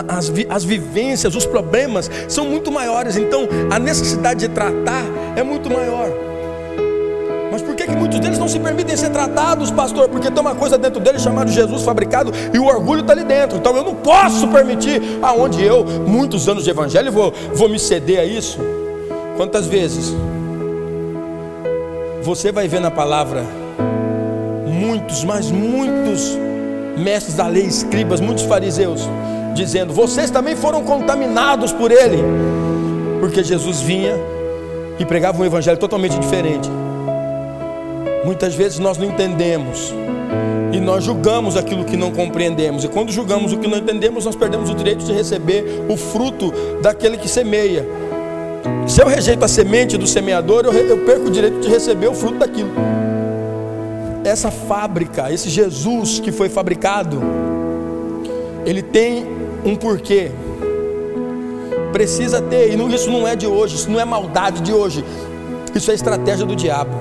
as, 0.09 0.33
as, 0.49 0.65
vivências, 0.65 1.35
os 1.35 1.45
problemas 1.45 2.11
são 2.29 2.47
muito 2.47 2.73
maiores, 2.73 3.17
então 3.17 3.47
a 3.71 3.79
necessidade 3.79 4.41
de 4.41 4.49
tratar 4.49 5.05
é 5.37 5.43
muito 5.43 5.71
maior. 5.71 6.09
Mas 7.53 7.63
por 7.63 7.77
que, 7.77 7.87
que 7.87 7.95
muitos 7.95 8.19
deles 8.19 8.39
não 8.39 8.49
se 8.49 8.59
permitem 8.59 8.97
ser 8.97 9.11
tratados, 9.11 9.71
pastor? 9.71 10.09
Porque 10.09 10.29
tem 10.31 10.41
uma 10.41 10.57
coisa 10.57 10.77
dentro 10.77 11.01
deles 11.01 11.23
chamada 11.23 11.51
Jesus 11.51 11.83
fabricado 11.83 12.33
e 12.53 12.59
o 12.59 12.65
orgulho 12.65 13.03
está 13.03 13.13
ali 13.13 13.23
dentro. 13.23 13.59
Então 13.59 13.77
eu 13.77 13.85
não 13.85 13.95
posso 13.95 14.49
permitir, 14.49 15.01
aonde 15.23 15.63
eu, 15.63 15.85
muitos 15.85 16.49
anos 16.49 16.65
de 16.65 16.71
evangelho, 16.71 17.13
vou, 17.13 17.33
vou 17.55 17.69
me 17.69 17.79
ceder 17.79 18.19
a 18.19 18.25
isso. 18.25 18.59
Quantas 19.37 19.67
vezes 19.67 20.13
você 22.23 22.51
vai 22.51 22.67
ver 22.67 22.81
na 22.81 22.91
palavra 22.91 23.45
muitos, 24.67 25.23
mas 25.23 25.51
muitos 25.51 26.37
mestres 26.97 27.37
da 27.37 27.47
lei, 27.47 27.65
escribas, 27.65 28.21
muitos 28.21 28.45
fariseus, 28.45 29.09
dizendo: 29.55 29.93
vocês 29.93 30.31
também 30.31 30.57
foram 30.57 30.83
contaminados 30.83 31.73
por 31.73 31.91
ele, 31.91 32.19
porque 33.21 33.43
Jesus 33.43 33.81
vinha 33.81 34.15
e 34.99 35.05
pregava 35.05 35.41
um 35.41 35.45
evangelho 35.45 35.79
totalmente 35.79 36.19
diferente. 36.19 36.69
Muitas 38.25 38.55
vezes 38.55 38.79
nós 38.79 38.97
não 38.97 39.07
entendemos 39.07 39.93
e 40.73 40.81
nós 40.81 41.05
julgamos 41.05 41.57
aquilo 41.57 41.85
que 41.85 41.97
não 41.97 42.11
compreendemos, 42.11 42.85
e 42.85 42.89
quando 42.89 43.13
julgamos 43.13 43.53
o 43.53 43.59
que 43.59 43.69
não 43.69 43.79
entendemos, 43.79 44.25
nós 44.25 44.35
perdemos 44.35 44.71
o 44.71 44.75
direito 44.75 45.05
de 45.05 45.13
receber 45.13 45.85
o 45.89 45.97
fruto 45.97 46.53
daquele 46.83 47.17
que 47.17 47.29
semeia. 47.29 47.87
Se 48.89 49.01
eu 49.01 49.07
rejeito 49.07 49.45
a 49.45 49.49
semente 49.49 49.97
do 49.97 50.07
semeador, 50.07 50.65
eu, 50.65 50.99
perco 51.05 51.27
o 51.27 51.31
direito 51.31 51.61
de 51.61 51.69
receber 51.69 52.09
o 52.09 52.15
fruto 52.15 52.39
daquilo 52.39 53.04
essa 54.25 54.51
fábrica, 54.51 55.33
esse 55.33 55.51
Jesus 55.51 56.19
que 56.19 56.33
foi 56.33 56.49
fabricado, 56.49 57.21
ele 58.65 58.83
tem 58.83 59.27
um 59.65 59.77
porquê. 59.77 60.31
Precisa 61.93 62.41
ter, 62.41 62.75
e 62.75 62.95
isso 62.95 63.11
não 63.11 63.29
é 63.29 63.37
de 63.37 63.47
hoje, 63.47 63.77
isso 63.77 63.91
não 63.91 64.01
é 64.01 64.05
maldade 64.05 64.61
de 64.63 64.73
hoje, 64.73 65.05
isso 65.75 65.91
é 65.91 65.95
estratégia 65.95 66.45
do 66.45 66.57
diabo, 66.57 66.97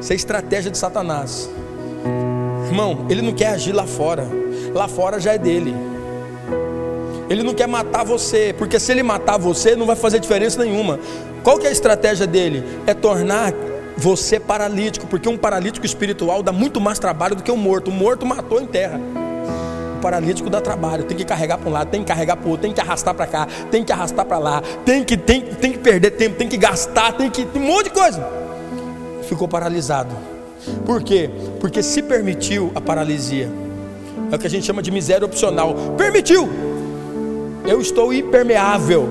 isso 0.00 0.12
é 0.12 0.16
estratégia 0.16 0.70
de 0.70 0.78
Satanás. 0.78 1.50
Irmão, 2.66 3.06
ele 3.10 3.20
não 3.20 3.32
quer 3.32 3.48
agir 3.48 3.72
lá 3.72 3.86
fora, 3.86 4.26
lá 4.74 4.88
fora 4.88 5.20
já 5.20 5.34
é 5.34 5.38
dele. 5.38 5.74
Ele 7.28 7.42
não 7.42 7.52
quer 7.52 7.68
matar 7.68 8.04
você, 8.04 8.54
porque 8.56 8.80
se 8.80 8.90
ele 8.90 9.02
matar 9.02 9.36
você, 9.36 9.76
não 9.76 9.84
vai 9.84 9.96
fazer 9.96 10.18
diferença 10.18 10.64
nenhuma. 10.64 10.98
Qual 11.42 11.58
que 11.58 11.66
é 11.66 11.68
a 11.68 11.72
estratégia 11.72 12.26
dele? 12.26 12.64
É 12.86 12.94
tornar 12.94 13.52
você 13.98 14.38
paralítico, 14.38 15.08
porque 15.08 15.28
um 15.28 15.36
paralítico 15.36 15.84
espiritual 15.84 16.40
dá 16.40 16.52
muito 16.52 16.80
mais 16.80 17.00
trabalho 17.00 17.34
do 17.34 17.42
que 17.42 17.50
um 17.50 17.56
morto. 17.56 17.88
O 17.88 17.92
morto 17.92 18.24
matou 18.24 18.60
em 18.60 18.66
terra. 18.66 19.00
O 19.96 20.00
paralítico 20.00 20.48
dá 20.48 20.60
trabalho, 20.60 21.02
tem 21.02 21.16
que 21.16 21.24
carregar 21.24 21.58
para 21.58 21.68
um 21.68 21.72
lado, 21.72 21.90
tem 21.90 22.02
que 22.02 22.06
carregar 22.06 22.36
para 22.36 22.46
o 22.46 22.50
outro, 22.50 22.62
tem 22.62 22.72
que 22.72 22.80
arrastar 22.80 23.12
para 23.12 23.26
cá, 23.26 23.48
tem 23.72 23.82
que 23.82 23.92
arrastar 23.92 24.24
para 24.24 24.38
lá, 24.38 24.62
tem 24.84 25.02
que, 25.02 25.16
tem, 25.16 25.40
tem 25.42 25.72
que 25.72 25.78
perder 25.78 26.12
tempo, 26.12 26.36
tem 26.36 26.48
que 26.48 26.56
gastar, 26.56 27.12
tem 27.12 27.28
que. 27.28 27.44
Tem 27.44 27.60
um 27.60 27.66
monte 27.66 27.86
de 27.86 27.90
coisa. 27.90 28.24
Ficou 29.28 29.48
paralisado. 29.48 30.14
Por 30.86 31.02
quê? 31.02 31.28
Porque 31.58 31.82
se 31.82 32.00
permitiu 32.00 32.70
a 32.76 32.80
paralisia. 32.80 33.50
É 34.30 34.36
o 34.36 34.38
que 34.38 34.46
a 34.46 34.50
gente 34.50 34.64
chama 34.64 34.80
de 34.80 34.92
miséria 34.92 35.26
opcional. 35.26 35.74
Permitiu. 35.96 36.48
Eu 37.66 37.80
estou 37.80 38.12
impermeável. 38.12 39.08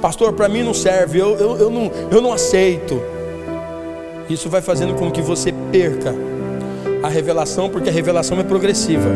Pastor, 0.00 0.32
para 0.32 0.48
mim 0.48 0.62
não 0.62 0.72
serve, 0.72 1.18
eu, 1.18 1.36
eu, 1.36 1.56
eu, 1.58 1.70
não, 1.70 1.90
eu 2.10 2.20
não 2.22 2.32
aceito. 2.32 3.13
Isso 4.28 4.48
vai 4.48 4.62
fazendo 4.62 4.94
com 4.94 5.10
que 5.10 5.20
você 5.20 5.52
perca 5.70 6.14
a 7.02 7.08
revelação, 7.08 7.68
porque 7.68 7.90
a 7.90 7.92
revelação 7.92 8.40
é 8.40 8.42
progressiva. 8.42 9.10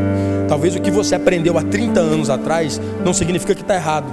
Talvez 0.46 0.76
o 0.76 0.80
que 0.80 0.90
você 0.90 1.14
aprendeu 1.14 1.56
há 1.56 1.62
30 1.62 2.00
anos 2.00 2.28
atrás 2.28 2.80
não 3.04 3.14
significa 3.14 3.54
que 3.54 3.62
está 3.62 3.74
errado. 3.74 4.06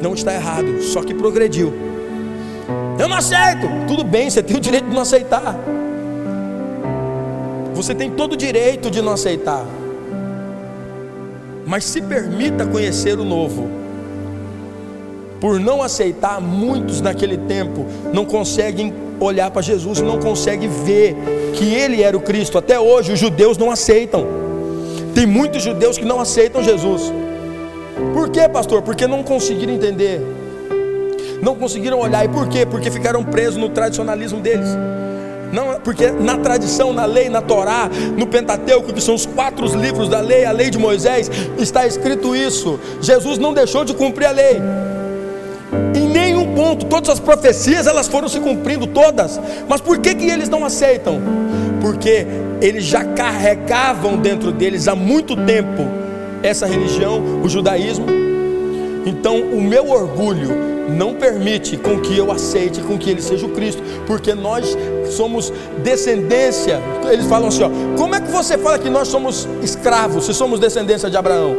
Não 0.00 0.14
está 0.14 0.32
errado, 0.32 0.80
só 0.82 1.02
que 1.02 1.12
progrediu. 1.12 1.72
Eu 2.98 3.08
não 3.08 3.16
aceito. 3.16 3.66
Tudo 3.88 4.04
bem, 4.04 4.30
você 4.30 4.42
tem 4.42 4.56
o 4.56 4.60
direito 4.60 4.86
de 4.88 4.94
não 4.94 5.02
aceitar. 5.02 5.56
Você 7.74 7.94
tem 7.94 8.10
todo 8.10 8.34
o 8.34 8.36
direito 8.36 8.90
de 8.90 9.02
não 9.02 9.12
aceitar. 9.12 9.64
Mas 11.66 11.84
se 11.84 12.00
permita 12.00 12.66
conhecer 12.66 13.18
o 13.18 13.24
novo. 13.24 13.68
Por 15.40 15.58
não 15.60 15.82
aceitar, 15.82 16.40
muitos 16.40 17.00
naquele 17.00 17.36
tempo 17.36 17.86
não 18.12 18.24
conseguem 18.24 18.92
olhar 19.20 19.50
para 19.50 19.62
Jesus 19.62 19.98
e 19.98 20.02
não 20.02 20.18
consegue 20.18 20.66
ver 20.66 21.16
que 21.54 21.74
ele 21.74 22.02
era 22.02 22.16
o 22.16 22.20
Cristo. 22.20 22.58
Até 22.58 22.78
hoje 22.78 23.12
os 23.12 23.18
judeus 23.18 23.56
não 23.56 23.70
aceitam. 23.70 24.26
Tem 25.14 25.26
muitos 25.26 25.62
judeus 25.62 25.98
que 25.98 26.04
não 26.04 26.20
aceitam 26.20 26.62
Jesus. 26.62 27.12
Por 28.14 28.28
quê, 28.30 28.48
pastor? 28.48 28.82
Porque 28.82 29.06
não 29.06 29.22
conseguiram 29.22 29.72
entender. 29.72 30.20
Não 31.42 31.54
conseguiram 31.54 31.98
olhar. 31.98 32.24
E 32.24 32.28
por 32.28 32.48
quê? 32.48 32.64
Porque 32.64 32.90
ficaram 32.90 33.24
presos 33.24 33.56
no 33.56 33.68
tradicionalismo 33.68 34.40
deles. 34.40 34.68
Não, 35.52 35.80
porque 35.80 36.10
na 36.10 36.36
tradição, 36.36 36.92
na 36.92 37.06
lei, 37.06 37.28
na 37.28 37.40
Torá, 37.40 37.90
no 38.16 38.26
Pentateuco, 38.26 38.92
que 38.92 39.00
são 39.00 39.14
os 39.14 39.24
quatro 39.24 39.66
livros 39.76 40.08
da 40.08 40.20
lei, 40.20 40.44
a 40.44 40.52
lei 40.52 40.68
de 40.68 40.78
Moisés, 40.78 41.30
está 41.58 41.86
escrito 41.86 42.36
isso. 42.36 42.78
Jesus 43.00 43.38
não 43.38 43.54
deixou 43.54 43.84
de 43.84 43.94
cumprir 43.94 44.26
a 44.26 44.30
lei 44.30 44.60
ponto, 46.58 46.86
todas 46.86 47.08
as 47.08 47.20
profecias 47.20 47.86
elas 47.86 48.08
foram 48.08 48.28
se 48.28 48.40
cumprindo 48.40 48.84
todas. 48.88 49.40
Mas 49.68 49.80
por 49.80 49.98
que 49.98 50.12
que 50.12 50.28
eles 50.28 50.48
não 50.48 50.64
aceitam? 50.64 51.20
Porque 51.80 52.26
eles 52.60 52.84
já 52.84 53.04
carregavam 53.04 54.16
dentro 54.16 54.50
deles 54.50 54.88
há 54.88 54.96
muito 54.96 55.36
tempo 55.36 55.86
essa 56.42 56.66
religião, 56.66 57.22
o 57.44 57.48
judaísmo. 57.48 58.06
Então, 59.06 59.40
o 59.40 59.62
meu 59.62 59.88
orgulho 59.88 60.50
não 60.88 61.14
permite 61.14 61.76
com 61.76 62.00
que 62.00 62.18
eu 62.18 62.32
aceite 62.32 62.80
com 62.80 62.98
que 62.98 63.08
ele 63.08 63.22
seja 63.22 63.46
o 63.46 63.50
Cristo, 63.50 63.80
porque 64.04 64.34
nós 64.34 64.76
somos 65.12 65.52
descendência. 65.84 66.80
Eles 67.08 67.26
falam 67.26 67.48
assim, 67.48 67.62
ó, 67.62 67.70
como 67.96 68.16
é 68.16 68.20
que 68.20 68.32
você 68.32 68.58
fala 68.58 68.80
que 68.80 68.90
nós 68.90 69.06
somos 69.06 69.48
escravos 69.62 70.26
se 70.26 70.34
somos 70.34 70.58
descendência 70.58 71.08
de 71.08 71.16
Abraão? 71.16 71.56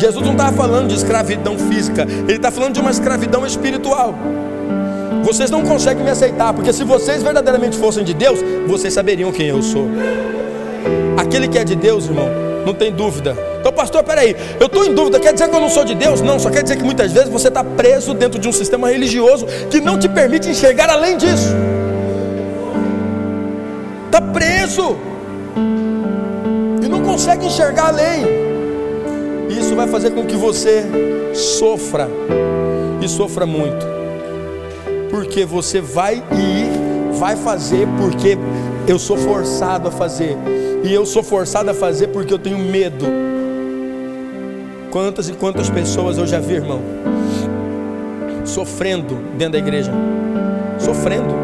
Jesus 0.00 0.24
não 0.24 0.32
estava 0.32 0.56
falando 0.56 0.88
de 0.88 0.94
escravidão 0.94 1.58
física, 1.58 2.06
ele 2.26 2.36
está 2.36 2.50
falando 2.50 2.72
de 2.72 2.80
uma 2.80 2.90
escravidão 2.90 3.46
espiritual. 3.46 4.14
Vocês 5.22 5.50
não 5.50 5.62
conseguem 5.62 6.02
me 6.02 6.10
aceitar, 6.10 6.54
porque 6.54 6.72
se 6.72 6.84
vocês 6.84 7.22
verdadeiramente 7.22 7.76
fossem 7.76 8.02
de 8.02 8.14
Deus, 8.14 8.38
vocês 8.66 8.94
saberiam 8.94 9.30
quem 9.30 9.48
eu 9.48 9.62
sou. 9.62 9.86
Aquele 11.18 11.46
que 11.46 11.58
é 11.58 11.64
de 11.64 11.76
Deus, 11.76 12.06
irmão, 12.06 12.30
não 12.64 12.72
tem 12.72 12.90
dúvida. 12.90 13.36
Então, 13.60 13.70
pastor, 13.70 14.02
peraí, 14.02 14.34
eu 14.58 14.66
estou 14.66 14.86
em 14.86 14.94
dúvida, 14.94 15.20
quer 15.20 15.34
dizer 15.34 15.50
que 15.50 15.54
eu 15.54 15.60
não 15.60 15.68
sou 15.68 15.84
de 15.84 15.94
Deus? 15.94 16.22
Não, 16.22 16.38
só 16.38 16.48
quer 16.48 16.62
dizer 16.62 16.76
que 16.76 16.82
muitas 16.82 17.12
vezes 17.12 17.28
você 17.28 17.48
está 17.48 17.62
preso 17.62 18.14
dentro 18.14 18.40
de 18.40 18.48
um 18.48 18.52
sistema 18.52 18.88
religioso 18.88 19.44
que 19.68 19.82
não 19.82 19.98
te 19.98 20.08
permite 20.08 20.48
enxergar 20.48 20.88
além 20.88 21.18
disso. 21.18 21.54
Está 24.06 24.22
preso 24.22 24.96
e 26.82 26.88
não 26.88 27.02
consegue 27.02 27.44
enxergar 27.44 27.88
além. 27.88 28.39
Isso 29.50 29.74
vai 29.74 29.88
fazer 29.88 30.10
com 30.12 30.24
que 30.24 30.36
você 30.36 30.84
sofra 31.34 32.08
e 33.02 33.08
sofra 33.08 33.44
muito, 33.44 33.84
porque 35.10 35.44
você 35.44 35.80
vai 35.80 36.16
ir, 36.16 37.16
vai 37.18 37.34
fazer 37.34 37.88
porque 38.00 38.38
eu 38.86 38.98
sou 38.98 39.16
forçado 39.16 39.88
a 39.88 39.90
fazer, 39.90 40.36
e 40.84 40.92
eu 40.92 41.04
sou 41.04 41.22
forçado 41.22 41.68
a 41.70 41.74
fazer 41.74 42.08
porque 42.08 42.32
eu 42.32 42.38
tenho 42.38 42.58
medo. 42.58 43.04
Quantas 44.90 45.28
e 45.28 45.32
quantas 45.32 45.68
pessoas 45.68 46.18
eu 46.18 46.26
já 46.26 46.40
vi, 46.40 46.54
irmão, 46.54 46.80
sofrendo 48.44 49.16
dentro 49.36 49.52
da 49.52 49.58
igreja, 49.58 49.92
sofrendo. 50.78 51.34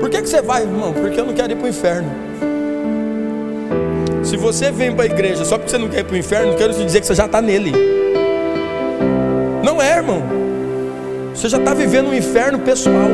Por 0.00 0.08
que, 0.08 0.22
que 0.22 0.28
você 0.28 0.42
vai, 0.42 0.62
irmão? 0.62 0.92
Porque 0.92 1.20
eu 1.20 1.26
não 1.26 1.34
quero 1.34 1.52
ir 1.52 1.56
para 1.56 1.66
o 1.66 1.68
inferno. 1.68 2.10
Se 4.30 4.36
você 4.36 4.70
vem 4.70 4.94
para 4.94 5.02
a 5.02 5.06
igreja 5.06 5.44
só 5.44 5.58
porque 5.58 5.72
você 5.72 5.76
não 5.76 5.88
quer 5.88 5.98
ir 5.98 6.04
para 6.04 6.14
o 6.14 6.16
inferno, 6.16 6.54
quero 6.54 6.72
te 6.72 6.84
dizer 6.84 7.00
que 7.00 7.06
você 7.08 7.16
já 7.16 7.26
está 7.26 7.42
nele. 7.42 7.72
Não 9.60 9.82
é, 9.82 9.96
irmão. 9.96 10.22
Você 11.34 11.48
já 11.48 11.58
está 11.58 11.74
vivendo 11.74 12.10
um 12.10 12.14
inferno 12.14 12.60
pessoal. 12.60 13.08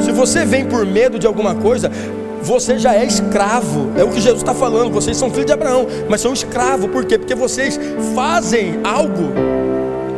Se 0.00 0.10
você 0.10 0.46
vem 0.46 0.64
por 0.64 0.86
medo 0.86 1.18
de 1.18 1.26
alguma 1.26 1.54
coisa, 1.54 1.90
você 2.40 2.78
já 2.78 2.94
é 2.94 3.04
escravo. 3.04 3.92
É 3.94 4.04
o 4.04 4.08
que 4.08 4.22
Jesus 4.22 4.40
está 4.40 4.54
falando. 4.54 4.90
Vocês 4.90 5.18
são 5.18 5.28
filhos 5.28 5.44
de 5.44 5.52
Abraão, 5.52 5.86
mas 6.08 6.22
são 6.22 6.32
escravos. 6.32 6.90
Por 6.90 7.04
quê? 7.04 7.18
Porque 7.18 7.34
vocês 7.34 7.78
fazem 8.14 8.80
algo. 8.82 9.34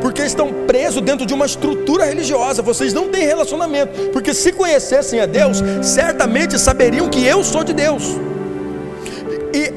Porque 0.00 0.22
estão 0.22 0.52
presos 0.64 1.02
dentro 1.02 1.26
de 1.26 1.34
uma 1.34 1.46
estrutura 1.46 2.04
religiosa. 2.04 2.62
Vocês 2.62 2.92
não 2.92 3.08
têm 3.08 3.26
relacionamento. 3.26 4.10
Porque 4.12 4.32
se 4.32 4.52
conhecessem 4.52 5.18
a 5.18 5.26
Deus, 5.26 5.60
certamente 5.82 6.56
saberiam 6.56 7.08
que 7.08 7.26
eu 7.26 7.42
sou 7.42 7.64
de 7.64 7.72
Deus 7.72 8.16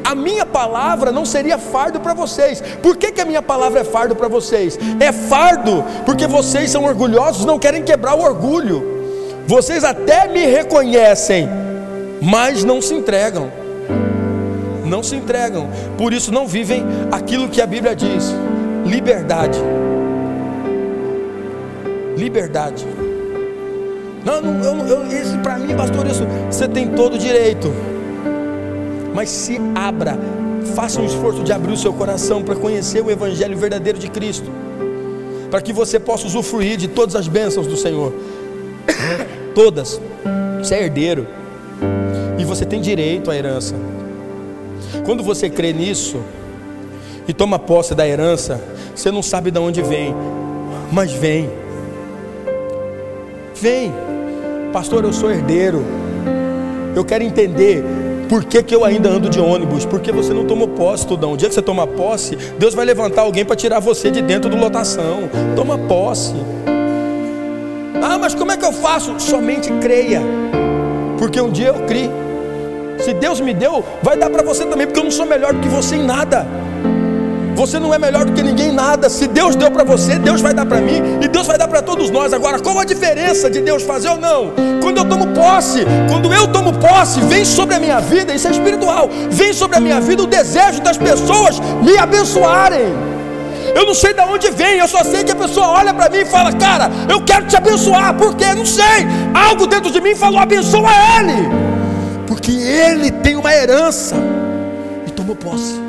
a 0.09 0.15
minha 0.15 0.45
palavra 0.45 1.11
não 1.11 1.25
seria 1.25 1.57
fardo 1.57 1.99
para 1.99 2.13
vocês. 2.13 2.61
Por 2.81 2.97
que, 2.97 3.11
que 3.11 3.21
a 3.21 3.25
minha 3.25 3.41
palavra 3.41 3.81
é 3.81 3.83
fardo 3.83 4.15
para 4.15 4.27
vocês? 4.27 4.77
É 4.99 5.11
fardo 5.11 5.83
porque 6.05 6.27
vocês 6.27 6.71
são 6.71 6.85
orgulhosos, 6.85 7.45
não 7.45 7.59
querem 7.59 7.83
quebrar 7.83 8.15
o 8.15 8.21
orgulho. 8.21 8.97
Vocês 9.45 9.83
até 9.83 10.27
me 10.27 10.45
reconhecem 10.45 11.47
mas 12.21 12.63
não 12.63 12.81
se 12.81 12.93
entregam. 12.93 13.51
Não 14.85 15.03
se 15.03 15.15
entregam, 15.15 15.69
por 15.97 16.13
isso 16.13 16.31
não 16.31 16.47
vivem 16.47 16.85
aquilo 17.11 17.49
que 17.49 17.61
a 17.61 17.65
Bíblia 17.65 17.95
diz: 17.95 18.33
liberdade. 18.85 19.59
Liberdade. 22.15 22.87
Não, 24.23 24.41
não 24.41 24.87
eu, 24.87 24.87
eu, 24.87 25.07
isso 25.07 25.37
para 25.39 25.57
mim, 25.57 25.75
pastor, 25.75 26.07
isso 26.07 26.25
você 26.49 26.67
tem 26.67 26.87
todo 26.89 27.15
o 27.15 27.17
direito. 27.17 27.73
Mas 29.17 29.31
se 29.31 29.59
abra, 29.73 30.15
faça 30.75 31.01
um 31.01 31.05
esforço 31.05 31.43
de 31.43 31.51
abrir 31.51 31.73
o 31.73 31.77
seu 31.77 31.91
coração 31.91 32.43
para 32.43 32.53
conhecer 32.53 33.03
o 33.03 33.09
Evangelho 33.09 33.57
verdadeiro 33.57 33.97
de 33.97 34.11
Cristo, 34.11 34.51
para 35.49 35.59
que 35.59 35.73
você 35.73 35.99
possa 35.99 36.27
usufruir 36.27 36.77
de 36.77 36.87
todas 36.87 37.15
as 37.15 37.27
bênçãos 37.27 37.65
do 37.65 37.75
Senhor. 37.75 38.13
todas. 39.55 39.99
Você 40.59 40.75
é 40.75 40.83
herdeiro 40.83 41.25
e 42.37 42.45
você 42.45 42.63
tem 42.63 42.79
direito 42.79 43.31
à 43.31 43.35
herança. 43.35 43.73
Quando 45.03 45.23
você 45.23 45.49
crê 45.49 45.73
nisso 45.73 46.21
e 47.27 47.33
toma 47.33 47.57
posse 47.57 47.95
da 47.95 48.07
herança, 48.07 48.61
você 48.95 49.09
não 49.09 49.23
sabe 49.23 49.49
de 49.49 49.57
onde 49.57 49.81
vem, 49.81 50.13
mas 50.91 51.11
vem. 51.11 51.49
Vem, 53.55 53.91
pastor, 54.71 55.05
eu 55.05 55.11
sou 55.11 55.31
herdeiro. 55.31 55.83
Eu 56.95 57.03
quero 57.03 57.23
entender 57.23 57.83
por 58.27 58.43
que, 58.43 58.61
que 58.61 58.75
eu 58.75 58.83
ainda 58.83 59.09
ando 59.09 59.29
de 59.29 59.39
ônibus? 59.39 59.85
Porque 59.85 60.11
você 60.11 60.33
não 60.33 60.45
tomou 60.45 60.67
posse, 60.67 61.07
Tudão. 61.07 61.33
O 61.33 61.37
dia 61.37 61.47
que 61.47 61.55
você 61.55 61.61
toma 61.61 61.87
posse, 61.87 62.35
Deus 62.57 62.73
vai 62.73 62.85
levantar 62.85 63.21
alguém 63.21 63.45
para 63.45 63.55
tirar 63.55 63.79
você 63.79 64.11
de 64.11 64.21
dentro 64.21 64.49
do 64.49 64.57
lotação. 64.57 65.29
Toma 65.55 65.77
posse. 65.77 66.35
Ah, 68.01 68.17
mas 68.17 68.35
como 68.35 68.51
é 68.51 68.57
que 68.57 68.65
eu 68.65 68.73
faço? 68.73 69.19
Somente 69.19 69.71
creia. 69.81 70.21
Porque 71.17 71.39
um 71.41 71.49
dia 71.49 71.67
eu 71.67 71.85
criei. 71.85 72.09
Se 72.99 73.13
Deus 73.13 73.39
me 73.39 73.53
deu, 73.53 73.83
vai 74.01 74.17
dar 74.17 74.29
para 74.29 74.43
você 74.43 74.65
também, 74.65 74.87
porque 74.87 74.99
eu 74.99 75.03
não 75.03 75.11
sou 75.11 75.25
melhor 75.25 75.53
do 75.53 75.59
que 75.59 75.67
você 75.67 75.95
em 75.95 76.03
nada. 76.03 76.45
Você 77.57 77.79
não 77.79 77.91
é 77.91 77.97
melhor 77.97 78.23
do 78.23 78.33
que 78.33 78.43
ninguém 78.43 78.71
nada. 78.71 79.09
Se 79.09 79.27
Deus 79.27 79.55
deu 79.55 79.71
para 79.71 79.83
você, 79.83 80.19
Deus 80.19 80.41
vai 80.41 80.53
dar 80.53 80.63
para 80.63 80.79
mim 80.79 81.01
e 81.19 81.27
Deus 81.27 81.47
vai 81.47 81.57
dar 81.57 81.67
para 81.67 81.81
todos 81.81 82.11
nós. 82.11 82.31
Agora, 82.31 82.59
qual 82.59 82.79
a 82.79 82.85
diferença 82.85 83.49
de 83.49 83.61
Deus 83.61 83.81
fazer 83.81 84.09
ou 84.09 84.17
não? 84.17 84.53
Quando 84.79 84.97
eu 84.97 85.05
tomo 85.05 85.25
posse, 85.33 85.83
quando 86.07 86.31
eu 86.31 86.47
tomo 86.47 86.71
posse, 86.73 87.19
vem 87.21 87.43
sobre 87.43 87.73
a 87.73 87.79
minha 87.79 87.99
vida, 87.99 88.31
isso 88.31 88.47
é 88.47 88.51
espiritual. 88.51 89.09
Vem 89.31 89.53
sobre 89.53 89.75
a 89.75 89.79
minha 89.79 89.99
vida 89.99 90.21
o 90.21 90.27
desejo 90.27 90.83
das 90.83 90.99
pessoas 90.99 91.59
me 91.81 91.97
abençoarem. 91.97 92.93
Eu 93.73 93.87
não 93.87 93.95
sei 93.95 94.13
de 94.13 94.21
onde 94.21 94.51
vem, 94.51 94.77
eu 94.77 94.87
só 94.87 95.03
sei 95.03 95.23
que 95.23 95.31
a 95.31 95.35
pessoa 95.35 95.67
olha 95.67 95.91
para 95.91 96.09
mim 96.11 96.19
e 96.19 96.25
fala: 96.25 96.53
Cara, 96.53 96.91
eu 97.09 97.23
quero 97.23 97.47
te 97.47 97.57
abençoar, 97.57 98.13
porque 98.13 98.45
não 98.53 98.67
sei, 98.67 99.07
algo 99.33 99.65
dentro 99.65 99.89
de 99.89 99.99
mim 99.99 100.13
falou: 100.15 100.39
abençoa 100.39 100.91
ele 101.19 101.67
porque 102.27 102.51
ele 102.51 103.09
tem 103.09 103.35
uma 103.35 103.53
herança 103.53 104.15
e 105.07 105.11
tomou 105.11 105.35
posse. 105.35 105.86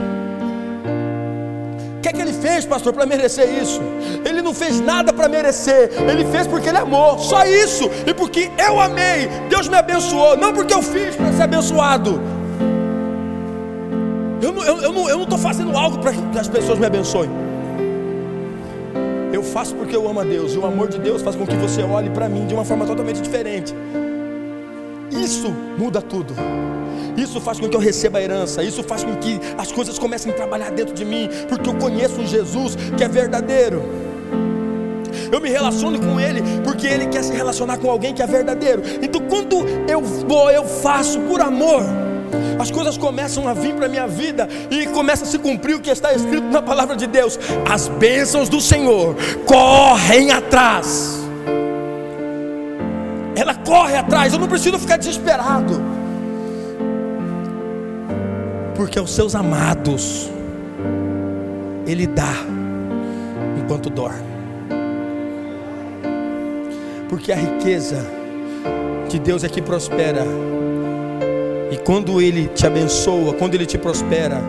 Fez, 2.48 2.64
pastor, 2.64 2.92
para 2.92 3.04
merecer 3.04 3.46
isso? 3.62 3.80
Ele 4.24 4.40
não 4.40 4.54
fez 4.54 4.80
nada 4.80 5.12
para 5.12 5.28
merecer, 5.28 5.90
ele 6.10 6.24
fez 6.24 6.46
porque 6.46 6.68
ele 6.68 6.78
amou, 6.78 7.18
só 7.18 7.44
isso, 7.44 7.90
e 8.06 8.14
porque 8.14 8.50
eu 8.58 8.80
amei, 8.80 9.28
Deus 9.50 9.68
me 9.68 9.76
abençoou, 9.76 10.36
não 10.36 10.52
porque 10.52 10.72
eu 10.72 10.82
fiz 10.82 11.14
para 11.14 11.32
ser 11.32 11.42
abençoado. 11.42 12.20
Eu 14.40 14.52
não 14.52 14.62
estou 14.62 14.76
eu, 14.76 14.82
eu 14.82 14.92
não, 14.92 15.08
eu 15.08 15.38
fazendo 15.38 15.76
algo 15.76 15.98
para 15.98 16.12
que 16.12 16.38
as 16.38 16.48
pessoas 16.48 16.78
me 16.78 16.86
abençoem. 16.86 17.30
Eu 19.32 19.42
faço 19.42 19.74
porque 19.74 19.94
eu 19.94 20.08
amo 20.08 20.20
a 20.20 20.24
Deus, 20.24 20.54
e 20.54 20.58
o 20.58 20.64
amor 20.64 20.88
de 20.88 20.98
Deus 20.98 21.20
faz 21.20 21.36
com 21.36 21.46
que 21.46 21.56
você 21.56 21.82
olhe 21.82 22.08
para 22.10 22.28
mim 22.28 22.46
de 22.46 22.54
uma 22.54 22.64
forma 22.64 22.86
totalmente 22.86 23.20
diferente. 23.20 23.74
Isso 25.10 25.50
muda 25.78 26.00
tudo. 26.00 26.34
Isso 27.16 27.40
faz 27.40 27.58
com 27.58 27.68
que 27.68 27.76
eu 27.76 27.80
receba 27.80 28.18
a 28.18 28.22
herança. 28.22 28.62
Isso 28.62 28.82
faz 28.82 29.02
com 29.02 29.16
que 29.16 29.40
as 29.56 29.72
coisas 29.72 29.98
comecem 29.98 30.30
a 30.32 30.34
trabalhar 30.34 30.70
dentro 30.70 30.94
de 30.94 31.04
mim, 31.04 31.28
porque 31.48 31.68
eu 31.68 31.74
conheço 31.74 32.20
um 32.20 32.26
Jesus 32.26 32.76
que 32.96 33.02
é 33.02 33.08
verdadeiro. 33.08 33.82
Eu 35.32 35.40
me 35.40 35.48
relaciono 35.48 35.98
com 35.98 36.18
Ele 36.20 36.42
porque 36.64 36.86
Ele 36.86 37.06
quer 37.06 37.22
se 37.24 37.32
relacionar 37.32 37.78
com 37.78 37.90
alguém 37.90 38.14
que 38.14 38.22
é 38.22 38.26
verdadeiro. 38.26 38.82
Então, 39.02 39.20
quando 39.22 39.66
eu 39.88 40.00
vou, 40.00 40.50
eu 40.50 40.64
faço 40.64 41.18
por 41.20 41.40
amor. 41.40 41.82
As 42.58 42.70
coisas 42.70 42.96
começam 42.96 43.48
a 43.48 43.54
vir 43.54 43.74
para 43.74 43.86
a 43.86 43.88
minha 43.88 44.06
vida 44.06 44.48
e 44.70 44.86
começa 44.86 45.24
a 45.24 45.26
se 45.26 45.38
cumprir 45.38 45.74
o 45.74 45.80
que 45.80 45.90
está 45.90 46.12
escrito 46.12 46.46
na 46.46 46.62
palavra 46.62 46.96
de 46.96 47.06
Deus. 47.06 47.38
As 47.68 47.88
bênçãos 47.88 48.48
do 48.48 48.60
Senhor 48.60 49.16
correm 49.46 50.30
atrás 50.30 51.27
ela 53.40 53.54
corre 53.54 53.96
atrás. 53.96 54.32
Eu 54.32 54.40
não 54.40 54.48
preciso 54.48 54.78
ficar 54.78 54.96
desesperado, 54.96 55.80
porque 58.74 58.98
aos 58.98 59.12
seus 59.12 59.34
amados 59.34 60.30
Ele 61.86 62.06
dá 62.06 62.34
enquanto 63.58 63.88
dorme. 63.88 64.26
Porque 67.08 67.32
a 67.32 67.36
riqueza 67.36 68.04
de 69.08 69.18
Deus 69.18 69.44
é 69.44 69.48
que 69.48 69.62
prospera. 69.62 70.24
E 71.70 71.76
quando 71.78 72.20
Ele 72.20 72.48
te 72.48 72.66
abençoa, 72.66 73.34
quando 73.34 73.54
Ele 73.54 73.66
te 73.66 73.78
prospera, 73.78 74.42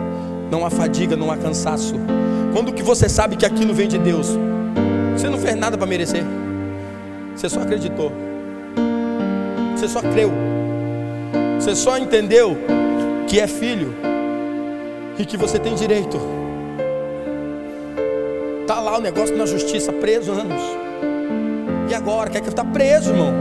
não 0.50 0.66
há 0.66 0.70
fadiga, 0.70 1.16
não 1.16 1.30
há 1.30 1.36
cansaço. 1.36 1.94
Quando 2.52 2.72
que 2.72 2.82
você 2.82 3.08
sabe 3.08 3.36
que 3.36 3.46
aquilo 3.46 3.72
vem 3.72 3.86
de 3.86 3.98
Deus, 3.98 4.36
você 5.16 5.28
não 5.28 5.38
fez 5.38 5.54
nada 5.54 5.78
para 5.78 5.86
merecer, 5.86 6.24
você 7.36 7.48
só 7.48 7.60
acreditou. 7.60 8.29
Você 9.80 9.88
só 9.88 10.02
creu. 10.02 10.30
Você 11.58 11.74
só 11.74 11.96
entendeu 11.96 12.54
que 13.26 13.40
é 13.40 13.46
filho 13.46 13.94
e 15.18 15.24
que 15.24 15.38
você 15.38 15.58
tem 15.58 15.74
direito. 15.74 16.20
Tá 18.66 18.78
lá 18.78 18.98
o 18.98 19.00
negócio 19.00 19.34
na 19.34 19.46
justiça 19.46 19.90
preso 19.90 20.32
anos. 20.32 20.60
E 21.88 21.94
agora 21.94 22.28
quer 22.28 22.42
que 22.42 22.50
eu 22.50 22.52
tá 22.52 22.62
preso, 22.62 23.08
irmão? 23.08 23.32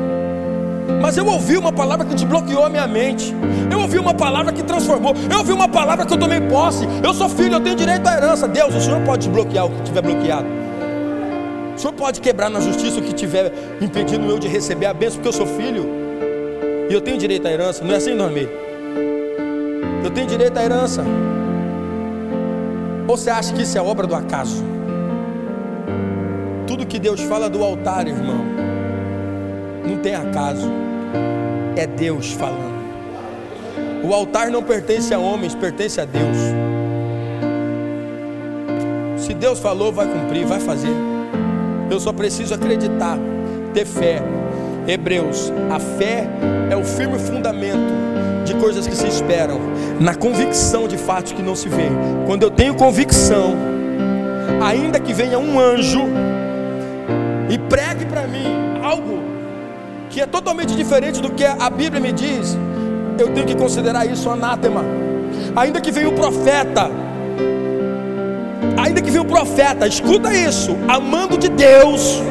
Mas 1.01 1.17
eu 1.17 1.27
ouvi 1.27 1.57
uma 1.57 1.73
palavra 1.73 2.05
que 2.05 2.15
desbloqueou 2.15 2.63
a 2.63 2.69
minha 2.69 2.87
mente. 2.87 3.35
Eu 3.69 3.81
ouvi 3.81 3.99
uma 3.99 4.13
palavra 4.13 4.53
que 4.53 4.63
transformou. 4.63 5.13
Eu 5.29 5.39
ouvi 5.39 5.51
uma 5.51 5.67
palavra 5.67 6.05
que 6.05 6.13
eu 6.13 6.17
tomei 6.17 6.39
posse. 6.39 6.87
Eu 7.03 7.13
sou 7.13 7.27
filho, 7.27 7.55
eu 7.55 7.59
tenho 7.59 7.75
direito 7.75 8.07
à 8.07 8.15
herança. 8.15 8.47
Deus, 8.47 8.73
o 8.73 8.79
Senhor 8.79 9.01
pode 9.01 9.27
desbloquear 9.27 9.65
o 9.65 9.71
que 9.71 9.81
tiver 9.81 10.01
bloqueado. 10.01 10.47
O 11.75 11.77
Senhor 11.77 11.91
pode 11.91 12.21
quebrar 12.21 12.49
na 12.49 12.61
justiça 12.61 12.97
o 12.97 13.03
que 13.03 13.11
tiver 13.11 13.51
impedindo 13.81 14.25
eu 14.29 14.39
de 14.39 14.47
receber 14.47 14.85
a 14.85 14.93
bênção, 14.93 15.17
porque 15.17 15.27
eu 15.27 15.33
sou 15.33 15.45
filho. 15.45 16.08
E 16.89 16.93
eu 16.93 16.99
tenho 16.99 17.19
direito 17.19 17.47
à 17.47 17.51
herança. 17.51 17.83
Não 17.83 17.93
é 17.93 17.97
assim, 17.97 18.15
Normei? 18.15 18.49
Eu 20.03 20.09
tenho 20.09 20.25
direito 20.25 20.57
à 20.57 20.63
herança. 20.63 21.03
Ou 23.07 23.15
você 23.15 23.29
acha 23.29 23.53
que 23.53 23.61
isso 23.61 23.77
é 23.77 23.81
obra 23.81 24.07
do 24.07 24.15
acaso? 24.15 24.63
Tudo 26.65 26.87
que 26.87 26.97
Deus 26.97 27.21
fala 27.21 27.47
do 27.47 27.63
altar, 27.63 28.07
irmão, 28.07 28.43
não 29.87 29.99
tem 29.99 30.15
acaso. 30.15 30.67
É 31.75 31.85
Deus 31.85 32.31
falando. 32.31 32.79
O 34.03 34.11
altar 34.13 34.49
não 34.49 34.63
pertence 34.63 35.13
a 35.13 35.19
homens, 35.19 35.53
pertence 35.53 36.01
a 36.01 36.05
Deus. 36.05 36.37
Se 39.17 39.33
Deus 39.35 39.59
falou, 39.59 39.91
vai 39.91 40.07
cumprir, 40.07 40.45
vai 40.45 40.59
fazer. 40.59 40.95
Eu 41.91 41.99
só 41.99 42.11
preciso 42.11 42.55
acreditar, 42.55 43.17
ter 43.73 43.85
fé 43.85 44.23
Hebreus, 44.89 45.53
a 45.69 45.79
fé 45.79 46.27
é 46.71 46.75
o 46.75 46.83
firme 46.83 47.19
fundamento 47.19 47.93
de 48.43 48.55
coisas 48.55 48.87
que 48.87 48.95
se 48.95 49.07
esperam, 49.07 49.59
na 49.99 50.15
convicção 50.15 50.87
de 50.87 50.97
fatos 50.97 51.31
que 51.31 51.43
não 51.43 51.55
se 51.55 51.69
vê. 51.69 51.89
Quando 52.25 52.41
eu 52.41 52.49
tenho 52.49 52.73
convicção, 52.73 53.55
ainda 54.59 54.99
que 54.99 55.13
venha 55.13 55.37
um 55.37 55.59
anjo 55.59 56.01
e 57.51 57.57
pregue 57.59 58.05
para 58.05 58.25
mim 58.25 58.47
algo 58.81 59.19
que 60.09 60.19
é 60.19 60.25
totalmente 60.25 60.75
diferente 60.75 61.21
do 61.21 61.29
que 61.29 61.45
a 61.45 61.69
Bíblia 61.69 62.01
me 62.01 62.11
diz, 62.11 62.57
eu 63.19 63.31
tenho 63.31 63.45
que 63.45 63.55
considerar 63.55 64.07
isso 64.07 64.27
anátema. 64.27 64.83
Ainda 65.55 65.79
que 65.79 65.91
venha 65.91 66.09
o 66.09 66.13
profeta, 66.13 66.89
ainda 68.75 69.03
que 69.03 69.11
venha 69.11 69.21
o 69.21 69.27
profeta, 69.27 69.85
escuta 69.85 70.33
isso, 70.33 70.75
amando 70.87 71.37
de 71.37 71.47
Deus 71.47 72.23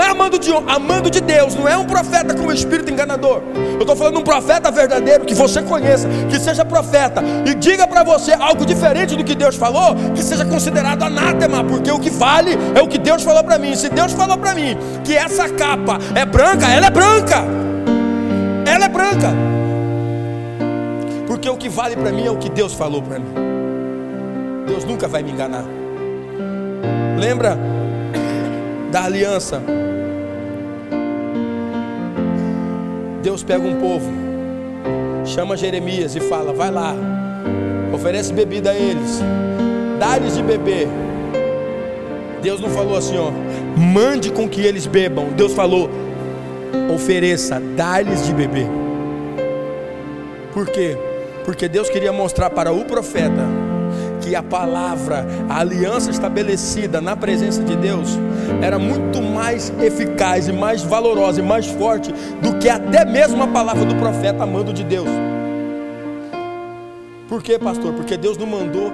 não 0.00 0.06
é 0.06 0.10
amando 0.10 0.38
de, 0.38 0.50
amando 0.66 1.10
de 1.10 1.20
Deus, 1.20 1.54
não 1.54 1.68
é 1.68 1.76
um 1.76 1.84
profeta 1.84 2.34
com 2.34 2.46
o 2.46 2.52
espírito 2.52 2.90
enganador. 2.90 3.42
Eu 3.74 3.80
estou 3.80 3.94
falando 3.94 4.14
de 4.14 4.20
um 4.20 4.24
profeta 4.24 4.70
verdadeiro 4.70 5.26
que 5.26 5.34
você 5.34 5.60
conheça, 5.60 6.08
que 6.30 6.40
seja 6.40 6.64
profeta 6.64 7.22
e 7.44 7.54
diga 7.54 7.86
para 7.86 8.02
você 8.02 8.32
algo 8.32 8.64
diferente 8.64 9.14
do 9.14 9.22
que 9.22 9.34
Deus 9.34 9.56
falou, 9.56 9.94
que 10.14 10.22
seja 10.22 10.42
considerado 10.46 11.02
anátema, 11.02 11.62
porque 11.62 11.90
o 11.92 11.98
que 11.98 12.08
vale 12.08 12.56
é 12.74 12.80
o 12.80 12.88
que 12.88 12.96
Deus 12.96 13.22
falou 13.22 13.44
para 13.44 13.58
mim. 13.58 13.76
Se 13.76 13.90
Deus 13.90 14.12
falou 14.12 14.38
para 14.38 14.54
mim 14.54 14.74
que 15.04 15.14
essa 15.14 15.50
capa 15.50 15.98
é 16.14 16.24
branca, 16.24 16.66
ela 16.66 16.86
é 16.86 16.90
branca. 16.90 17.44
Ela 18.66 18.86
é 18.86 18.88
branca. 18.88 19.28
Porque 21.26 21.48
o 21.48 21.58
que 21.58 21.68
vale 21.68 21.94
para 21.94 22.10
mim 22.10 22.26
é 22.26 22.30
o 22.30 22.38
que 22.38 22.48
Deus 22.48 22.72
falou 22.72 23.02
para 23.02 23.18
mim. 23.18 23.34
Deus 24.66 24.82
nunca 24.86 25.06
vai 25.06 25.22
me 25.22 25.30
enganar. 25.30 25.64
Lembra 27.18 27.58
da 28.90 29.04
aliança. 29.04 29.60
Deus 33.22 33.42
pega 33.42 33.66
um 33.66 33.80
povo 33.80 34.30
chama 35.30 35.56
Jeremias 35.56 36.14
e 36.16 36.20
fala: 36.20 36.52
Vai 36.52 36.70
lá, 36.70 36.94
oferece 37.92 38.32
bebida 38.32 38.70
a 38.70 38.74
eles, 38.74 39.20
dá-lhes 39.98 40.36
de 40.36 40.42
beber. 40.42 40.88
Deus 42.42 42.60
não 42.60 42.70
falou 42.70 42.96
assim, 42.96 43.18
ó, 43.18 43.30
mande 43.78 44.30
com 44.30 44.48
que 44.48 44.62
eles 44.62 44.86
bebam. 44.86 45.28
Deus 45.36 45.52
falou, 45.52 45.90
ofereça, 46.94 47.60
dá-lhes 47.76 48.24
de 48.24 48.32
beber. 48.32 48.66
Por 50.54 50.66
quê? 50.66 50.96
Porque 51.44 51.68
Deus 51.68 51.90
queria 51.90 52.12
mostrar 52.14 52.48
para 52.48 52.72
o 52.72 52.86
profeta 52.86 53.46
que 54.22 54.34
a 54.34 54.42
palavra, 54.42 55.26
a 55.50 55.60
aliança 55.60 56.10
estabelecida 56.10 56.98
na 57.00 57.14
presença 57.14 57.62
de 57.62 57.76
Deus, 57.76 58.18
era 58.62 58.78
muito 58.78 59.20
mais 59.22 59.72
eficaz 59.80 60.48
e 60.48 60.52
mais 60.52 60.82
valorosa 60.82 61.40
e 61.40 61.42
mais 61.42 61.66
forte 61.66 62.12
do 62.42 62.58
que 62.58 62.68
até 62.68 63.04
mesmo 63.04 63.42
a 63.42 63.46
palavra 63.46 63.84
do 63.84 63.94
profeta 63.96 64.42
amando 64.42 64.72
de 64.72 64.84
Deus. 64.84 65.08
Por 67.28 67.42
quê, 67.42 67.58
pastor? 67.58 67.92
Porque 67.92 68.16
Deus 68.16 68.36
não 68.36 68.46
mandou 68.46 68.92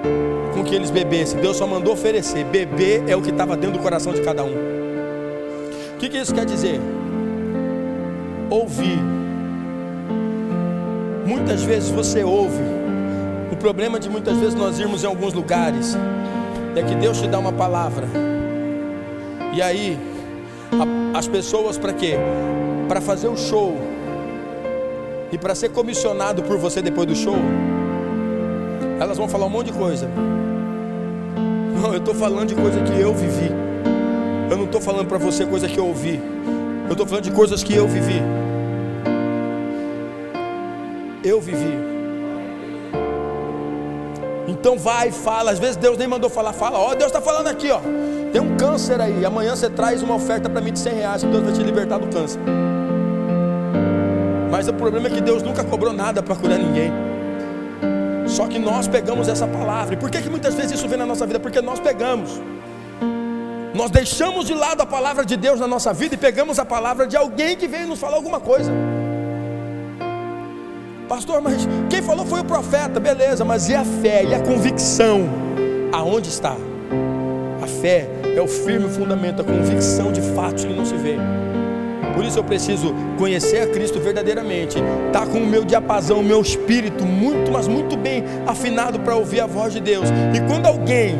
com 0.53 0.63
que 0.63 0.75
eles 0.75 0.91
bebessem, 0.91 1.39
Deus 1.39 1.57
só 1.57 1.65
mandou 1.65 1.93
oferecer. 1.93 2.45
Beber 2.45 3.03
é 3.07 3.15
o 3.15 3.21
que 3.21 3.31
estava 3.31 3.57
dentro 3.57 3.77
do 3.77 3.83
coração 3.83 4.13
de 4.13 4.21
cada 4.21 4.43
um. 4.43 4.53
O 5.95 5.97
que, 5.97 6.07
que 6.07 6.17
isso 6.17 6.35
quer 6.35 6.45
dizer? 6.45 6.79
Ouvir. 8.49 8.99
Muitas 11.25 11.63
vezes 11.63 11.89
você 11.89 12.23
ouve. 12.23 12.61
O 13.51 13.55
problema 13.55 13.99
de 13.99 14.07
muitas 14.07 14.37
vezes 14.37 14.53
nós 14.53 14.77
irmos 14.77 15.03
em 15.03 15.07
alguns 15.07 15.33
lugares 15.33 15.97
é 16.75 16.83
que 16.83 16.93
Deus 16.93 17.19
te 17.19 17.27
dá 17.27 17.39
uma 17.39 17.51
palavra. 17.51 18.07
E 19.57 19.61
aí, 19.61 19.97
a, 20.71 21.17
as 21.17 21.27
pessoas 21.27 21.79
para 21.79 21.91
quê? 21.91 22.13
Para 22.87 23.01
fazer 23.01 23.27
o 23.27 23.35
show 23.35 23.75
e 25.31 25.37
para 25.37 25.55
ser 25.55 25.69
comissionado 25.69 26.43
por 26.43 26.59
você 26.59 26.79
depois 26.79 27.07
do 27.07 27.15
show 27.15 27.35
elas 28.99 29.17
vão 29.17 29.27
falar 29.27 29.47
um 29.47 29.49
monte 29.49 29.71
de 29.71 29.73
coisa. 29.73 30.07
Não, 31.81 31.91
eu 31.91 31.97
estou 31.97 32.13
falando 32.13 32.49
de 32.49 32.53
coisa 32.53 32.79
que 32.83 33.01
eu 33.01 33.15
vivi. 33.15 33.49
Eu 34.47 34.57
não 34.57 34.65
estou 34.65 34.79
falando 34.79 35.07
para 35.07 35.17
você 35.17 35.43
coisa 35.43 35.67
que 35.67 35.79
eu 35.79 35.87
ouvi. 35.87 36.21
Eu 36.85 36.91
estou 36.91 37.07
falando 37.07 37.23
de 37.23 37.31
coisas 37.31 37.63
que 37.63 37.73
eu 37.73 37.87
vivi. 37.87 38.21
Eu 41.23 41.41
vivi. 41.41 41.73
Então 44.47 44.77
vai 44.77 45.11
fala. 45.11 45.49
Às 45.49 45.57
vezes 45.57 45.77
Deus 45.77 45.97
nem 45.97 46.07
mandou 46.07 46.29
falar. 46.29 46.53
Fala, 46.53 46.77
ó, 46.77 46.93
Deus 46.93 47.07
está 47.07 47.21
falando 47.21 47.47
aqui, 47.47 47.71
ó. 47.71 47.79
Tem 48.31 48.41
um 48.41 48.55
câncer 48.57 48.99
aí. 49.01 49.25
Amanhã 49.25 49.55
você 49.55 49.69
traz 49.69 50.03
uma 50.03 50.15
oferta 50.15 50.49
para 50.49 50.61
mim 50.61 50.71
de 50.71 50.79
100 50.79 50.93
reais. 50.93 51.23
Deus 51.23 51.43
vai 51.43 51.53
te 51.53 51.63
libertar 51.63 51.97
do 51.97 52.07
câncer. 52.07 52.39
Mas 54.51 54.67
o 54.67 54.73
problema 54.73 55.07
é 55.07 55.11
que 55.11 55.21
Deus 55.21 55.43
nunca 55.43 55.63
cobrou 55.63 55.93
nada 55.93 56.23
para 56.23 56.35
curar 56.35 56.57
ninguém. 56.57 56.91
Só 58.27 58.47
que 58.47 58.59
nós 58.59 58.87
pegamos 58.87 59.27
essa 59.27 59.47
palavra. 59.47 59.93
E 59.93 59.97
por 59.97 60.09
que, 60.09 60.21
que 60.21 60.29
muitas 60.29 60.55
vezes 60.55 60.73
isso 60.73 60.87
vem 60.87 60.97
na 60.97 61.05
nossa 61.05 61.25
vida? 61.25 61.39
Porque 61.39 61.61
nós 61.61 61.79
pegamos. 61.79 62.41
Nós 63.73 63.91
deixamos 63.91 64.45
de 64.45 64.53
lado 64.53 64.81
a 64.81 64.85
palavra 64.85 65.23
de 65.23 65.37
Deus 65.37 65.59
na 65.59 65.67
nossa 65.67 65.93
vida 65.93 66.15
e 66.15 66.17
pegamos 66.17 66.57
a 66.57 66.65
palavra 66.65 67.05
de 67.05 67.15
alguém 67.15 67.55
que 67.55 67.67
veio 67.67 67.87
nos 67.87 67.99
falar 67.99 68.15
alguma 68.15 68.39
coisa. 68.39 68.71
Pastor, 71.07 71.41
mas 71.41 71.67
quem 71.89 72.01
falou 72.01 72.25
foi 72.25 72.41
o 72.41 72.43
profeta, 72.43 72.99
beleza, 72.99 73.45
mas 73.45 73.69
e 73.69 73.75
a 73.75 73.85
fé 73.85 74.23
e 74.25 74.33
a 74.33 74.39
convicção? 74.41 75.29
Aonde 75.93 76.29
está? 76.29 76.55
A 77.61 77.67
fé 77.67 78.09
é 78.39 78.41
o 78.41 78.47
firme 78.47 78.87
fundamento, 78.89 79.41
a 79.41 79.45
convicção 79.45 80.11
de 80.11 80.21
fatos 80.21 80.65
que 80.65 80.73
não 80.73 80.85
se 80.85 80.95
vê. 80.95 81.17
Por 82.13 82.25
isso 82.25 82.39
eu 82.39 82.43
preciso 82.43 82.95
conhecer 83.17 83.61
a 83.61 83.67
Cristo 83.67 83.99
verdadeiramente, 83.99 84.79
estar 85.07 85.19
tá 85.19 85.25
com 85.25 85.37
o 85.37 85.45
meu 85.45 85.63
diapasão, 85.63 86.19
o 86.19 86.23
meu 86.23 86.41
espírito 86.41 87.05
muito, 87.05 87.51
mas 87.51 87.67
muito 87.67 87.95
bem 87.95 88.23
afinado 88.47 88.99
para 88.99 89.15
ouvir 89.15 89.41
a 89.41 89.45
voz 89.45 89.73
de 89.73 89.79
Deus. 89.79 90.09
E 90.33 90.39
quando 90.47 90.65
alguém, 90.65 91.15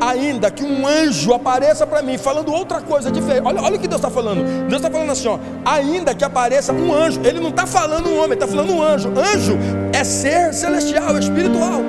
ainda 0.00 0.50
que 0.50 0.62
um 0.62 0.86
anjo 0.86 1.32
apareça 1.32 1.86
para 1.86 2.02
mim 2.02 2.18
falando 2.18 2.52
outra 2.52 2.82
coisa 2.82 3.10
diferente, 3.10 3.46
olha, 3.46 3.62
olha 3.62 3.76
o 3.76 3.78
que 3.78 3.88
Deus 3.88 3.98
está 3.98 4.10
falando. 4.10 4.44
Deus 4.68 4.82
está 4.82 4.90
falando 4.90 5.10
assim, 5.10 5.28
ó, 5.28 5.38
ainda 5.64 6.14
que 6.14 6.24
apareça 6.24 6.72
um 6.72 6.92
anjo, 6.92 7.20
Ele 7.24 7.40
não 7.40 7.50
está 7.50 7.66
falando 7.66 8.08
um 8.08 8.18
homem, 8.18 8.34
está 8.34 8.46
falando 8.46 8.72
um 8.74 8.82
anjo. 8.82 9.08
Anjo 9.08 9.56
é 9.92 10.04
ser 10.04 10.52
celestial, 10.52 11.18
espiritual. 11.18 11.80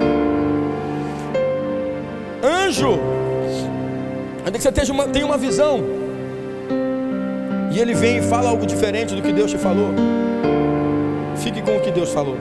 Anjo, 2.43 2.97
ainda 4.45 4.57
que 4.57 4.63
você 4.63 4.71
tenha 4.71 4.91
uma, 4.91 5.07
tenha 5.07 5.25
uma 5.25 5.37
visão 5.37 5.83
e 7.71 7.79
ele 7.79 7.93
vem 7.93 8.17
e 8.17 8.21
fala 8.21 8.49
algo 8.49 8.65
diferente 8.65 9.15
do 9.15 9.21
que 9.21 9.31
Deus 9.31 9.49
te 9.49 9.57
falou, 9.57 9.89
fique 11.37 11.61
com 11.61 11.77
o 11.77 11.81
que 11.81 11.91
Deus 11.91 12.11
falou, 12.11 12.37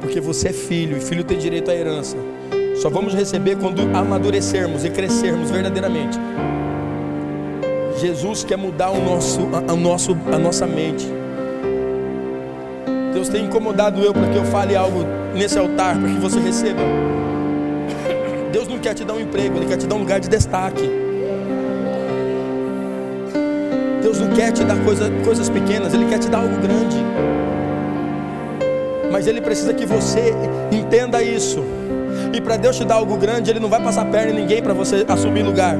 porque 0.00 0.20
você 0.20 0.48
é 0.48 0.52
filho 0.52 0.96
e 0.96 1.00
filho 1.00 1.24
tem 1.24 1.38
direito 1.38 1.70
à 1.70 1.74
herança. 1.74 2.16
Só 2.80 2.88
vamos 2.88 3.12
receber 3.12 3.56
quando 3.56 3.82
amadurecermos 3.94 4.86
e 4.86 4.90
crescermos 4.90 5.50
verdadeiramente. 5.50 6.18
Jesus 8.00 8.42
quer 8.42 8.56
mudar 8.56 8.90
o 8.90 9.04
nosso, 9.04 9.40
a, 9.52 9.72
a, 9.72 9.76
nosso, 9.76 10.16
a 10.32 10.38
nossa 10.38 10.66
mente. 10.66 11.06
Deus 13.12 13.28
tem 13.28 13.44
incomodado 13.44 14.00
eu 14.00 14.14
para 14.14 14.28
que 14.28 14.36
eu 14.38 14.44
fale 14.46 14.74
algo 14.74 15.04
nesse 15.34 15.58
altar, 15.58 15.98
para 15.98 16.08
que 16.08 16.18
você 16.18 16.40
receba. 16.40 16.80
Deus 18.52 18.66
não 18.66 18.78
quer 18.78 18.94
te 18.94 19.04
dar 19.04 19.14
um 19.14 19.20
emprego, 19.20 19.56
Ele 19.56 19.66
quer 19.66 19.76
te 19.76 19.86
dar 19.86 19.94
um 19.94 20.00
lugar 20.00 20.20
de 20.20 20.28
destaque. 20.28 20.90
Deus 24.02 24.18
não 24.18 24.30
quer 24.30 24.52
te 24.52 24.64
dar 24.64 24.76
coisa, 24.84 25.10
coisas 25.24 25.48
pequenas, 25.48 25.94
Ele 25.94 26.06
quer 26.06 26.18
te 26.18 26.28
dar 26.28 26.38
algo 26.38 26.56
grande. 26.56 26.96
Mas 29.10 29.26
Ele 29.26 29.40
precisa 29.40 29.72
que 29.72 29.86
você 29.86 30.34
entenda 30.72 31.22
isso. 31.22 31.64
E 32.32 32.40
para 32.40 32.56
Deus 32.56 32.76
te 32.76 32.84
dar 32.84 32.96
algo 32.96 33.16
grande, 33.16 33.50
Ele 33.50 33.60
não 33.60 33.68
vai 33.68 33.82
passar 33.82 34.04
perna 34.06 34.32
em 34.32 34.34
ninguém 34.34 34.62
para 34.62 34.72
você 34.72 35.04
assumir 35.06 35.42
lugar. 35.42 35.76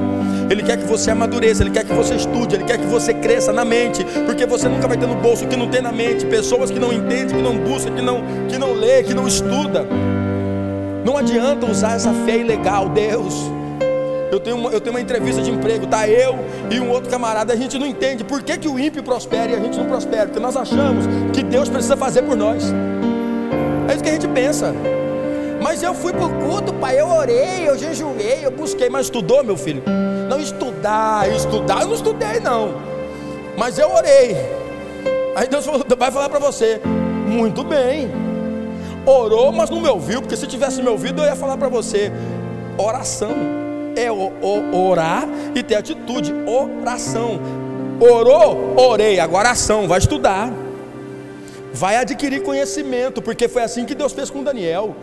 Ele 0.49 0.63
quer 0.63 0.77
que 0.77 0.85
você 0.85 1.11
amadureça, 1.11 1.63
Ele 1.63 1.71
quer 1.71 1.83
que 1.83 1.93
você 1.93 2.15
estude, 2.15 2.55
Ele 2.55 2.63
quer 2.63 2.77
que 2.77 2.85
você 2.85 3.13
cresça 3.13 3.51
na 3.51 3.65
mente, 3.65 4.05
porque 4.25 4.45
você 4.45 4.69
nunca 4.69 4.87
vai 4.87 4.97
ter 4.97 5.07
no 5.07 5.15
bolso 5.15 5.45
o 5.45 5.47
que 5.47 5.57
não 5.57 5.67
tem 5.67 5.81
na 5.81 5.91
mente. 5.91 6.25
Pessoas 6.25 6.71
que 6.71 6.79
não 6.79 6.91
entendem, 6.93 7.35
que 7.35 7.41
não 7.41 7.57
buscam, 7.57 7.93
que 7.93 8.01
não, 8.01 8.21
que 8.47 8.57
não 8.57 8.73
lê, 8.73 9.03
que 9.03 9.13
não 9.13 9.27
estuda. 9.27 9.85
Não 11.05 11.17
adianta 11.17 11.65
usar 11.65 11.95
essa 11.95 12.13
fé 12.25 12.37
ilegal, 12.37 12.89
Deus. 12.89 13.51
Eu 14.31 14.39
tenho, 14.39 14.55
uma, 14.55 14.69
eu 14.69 14.79
tenho 14.79 14.95
uma 14.95 15.01
entrevista 15.01 15.41
de 15.41 15.51
emprego, 15.51 15.85
tá 15.85 16.07
eu 16.07 16.39
e 16.69 16.79
um 16.79 16.89
outro 16.89 17.09
camarada, 17.09 17.51
a 17.51 17.55
gente 17.55 17.77
não 17.77 17.85
entende 17.85 18.23
por 18.23 18.41
que, 18.41 18.57
que 18.57 18.67
o 18.67 18.79
ímpio 18.79 19.03
prospera 19.03 19.51
e 19.51 19.55
a 19.55 19.59
gente 19.59 19.77
não 19.77 19.85
prospera, 19.85 20.27
porque 20.27 20.39
nós 20.39 20.55
achamos 20.55 21.05
que 21.33 21.43
Deus 21.43 21.67
precisa 21.67 21.97
fazer 21.97 22.21
por 22.21 22.37
nós. 22.37 22.63
É 23.89 23.93
isso 23.93 24.01
que 24.01 24.09
a 24.09 24.13
gente 24.13 24.29
pensa. 24.29 24.73
Mas 25.61 25.83
eu 25.83 25.93
fui 25.93 26.13
para 26.13 26.25
o 26.25 26.29
culto, 26.29 26.73
pai, 26.73 26.99
eu 26.99 27.07
orei, 27.07 27.67
eu 27.67 27.77
jejuei, 27.77 28.39
eu 28.41 28.51
busquei, 28.51 28.89
mas 28.89 29.07
estudou, 29.07 29.43
meu 29.43 29.57
filho? 29.57 29.83
Não 30.29 30.39
estudar, 30.39 31.29
estudar, 31.29 31.81
eu 31.81 31.87
não 31.87 31.95
estudei 31.95 32.39
não. 32.39 32.75
Mas 33.57 33.77
eu 33.77 33.91
orei. 33.91 34.37
Aí 35.35 35.47
Deus 35.47 35.65
vai 35.97 36.09
falar 36.09 36.29
para 36.29 36.39
você, 36.39 36.79
muito 37.27 37.65
bem. 37.65 38.09
Orou, 39.05 39.51
mas 39.51 39.69
não 39.69 39.81
me 39.81 39.89
ouviu, 39.89 40.21
porque 40.21 40.37
se 40.37 40.45
tivesse 40.45 40.81
me 40.81 40.89
ouvido, 40.89 41.21
eu 41.21 41.25
ia 41.25 41.35
falar 41.35 41.57
para 41.57 41.69
você, 41.69 42.11
oração 42.77 43.31
é 43.95 44.11
o, 44.11 44.31
o, 44.41 44.87
orar 44.87 45.27
e 45.55 45.63
ter 45.63 45.75
atitude, 45.75 46.33
oração. 46.45 47.39
Orou, 47.99 48.75
orei, 48.77 49.19
agora 49.19 49.51
ação, 49.51 49.87
vai 49.87 49.99
estudar, 49.99 50.51
vai 51.73 51.97
adquirir 51.97 52.41
conhecimento, 52.41 53.21
porque 53.21 53.47
foi 53.47 53.63
assim 53.63 53.85
que 53.85 53.95
Deus 53.95 54.13
fez 54.13 54.29
com 54.29 54.43
Daniel. 54.43 54.95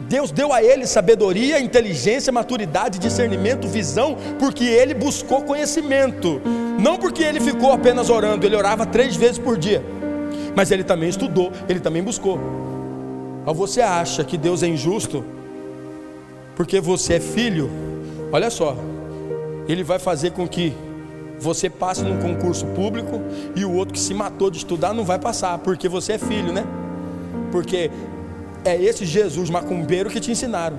Deus 0.00 0.30
deu 0.30 0.52
a 0.52 0.62
ele 0.62 0.86
sabedoria, 0.86 1.58
inteligência, 1.58 2.32
maturidade, 2.32 2.98
discernimento, 2.98 3.66
visão, 3.66 4.16
porque 4.38 4.64
ele 4.64 4.94
buscou 4.94 5.42
conhecimento, 5.42 6.40
não 6.78 6.96
porque 6.96 7.22
ele 7.24 7.40
ficou 7.40 7.72
apenas 7.72 8.10
orando, 8.10 8.46
ele 8.46 8.54
orava 8.54 8.86
três 8.86 9.16
vezes 9.16 9.38
por 9.38 9.56
dia, 9.56 9.82
mas 10.54 10.70
ele 10.70 10.84
também 10.84 11.08
estudou, 11.08 11.50
ele 11.68 11.80
também 11.80 12.02
buscou. 12.02 12.38
Ou 13.46 13.54
você 13.54 13.80
acha 13.80 14.24
que 14.24 14.36
Deus 14.36 14.62
é 14.62 14.66
injusto? 14.66 15.24
porque 16.56 16.80
você 16.80 17.14
é 17.14 17.20
filho, 17.20 17.70
olha 18.32 18.50
só, 18.50 18.74
ele 19.68 19.84
vai 19.84 19.98
fazer 19.98 20.32
com 20.32 20.48
que 20.48 20.74
você 21.38 21.68
passe 21.68 22.02
num 22.02 22.18
concurso 22.18 22.64
público 22.68 23.20
e 23.54 23.62
o 23.62 23.72
outro 23.74 23.92
que 23.92 24.00
se 24.00 24.14
matou 24.14 24.50
de 24.50 24.56
estudar 24.56 24.94
não 24.94 25.04
vai 25.04 25.18
passar, 25.18 25.58
porque 25.58 25.86
você 25.86 26.14
é 26.14 26.18
filho, 26.18 26.50
né? 26.50 26.64
Porque 27.52 27.90
é 28.64 28.74
esse 28.74 29.04
Jesus 29.04 29.50
macumbeiro 29.50 30.08
que 30.08 30.18
te 30.18 30.30
ensinaram. 30.30 30.78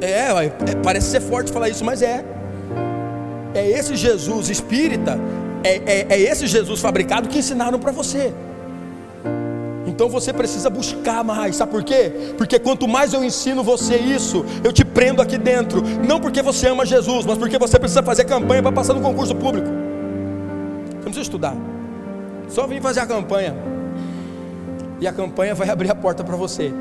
É, 0.00 0.28
é, 0.30 0.50
parece 0.82 1.10
ser 1.10 1.20
forte 1.20 1.50
falar 1.50 1.68
isso, 1.68 1.84
mas 1.84 2.00
é. 2.00 2.24
É 3.52 3.68
esse 3.68 3.96
Jesus 3.96 4.48
espírita, 4.48 5.18
é, 5.64 5.76
é, 5.86 6.06
é 6.10 6.20
esse 6.20 6.46
Jesus 6.46 6.80
fabricado 6.80 7.28
que 7.28 7.38
ensinaram 7.38 7.80
para 7.80 7.90
você. 7.90 8.32
Então 9.94 10.08
você 10.08 10.32
precisa 10.32 10.68
buscar 10.68 11.22
mais, 11.22 11.54
sabe 11.54 11.70
por 11.70 11.84
quê? 11.84 12.34
Porque 12.36 12.58
quanto 12.58 12.88
mais 12.88 13.14
eu 13.14 13.22
ensino 13.22 13.62
você 13.62 13.96
isso, 13.96 14.44
eu 14.64 14.72
te 14.72 14.84
prendo 14.84 15.22
aqui 15.22 15.38
dentro, 15.38 15.80
não 16.04 16.20
porque 16.20 16.42
você 16.42 16.66
ama 16.66 16.84
Jesus, 16.84 17.24
mas 17.24 17.38
porque 17.38 17.56
você 17.58 17.78
precisa 17.78 18.02
fazer 18.02 18.24
campanha 18.24 18.60
para 18.60 18.72
passar 18.72 18.92
no 18.92 19.00
concurso 19.00 19.36
público. 19.36 19.68
Você 19.68 20.94
não 20.96 21.02
precisa 21.02 21.22
estudar. 21.22 21.54
Só 22.48 22.66
vim 22.66 22.80
fazer 22.80 23.00
a 23.00 23.06
campanha. 23.06 23.54
E 25.00 25.06
a 25.06 25.12
campanha 25.12 25.54
vai 25.54 25.70
abrir 25.70 25.90
a 25.92 25.94
porta 25.94 26.24
para 26.24 26.34
você. 26.34 26.72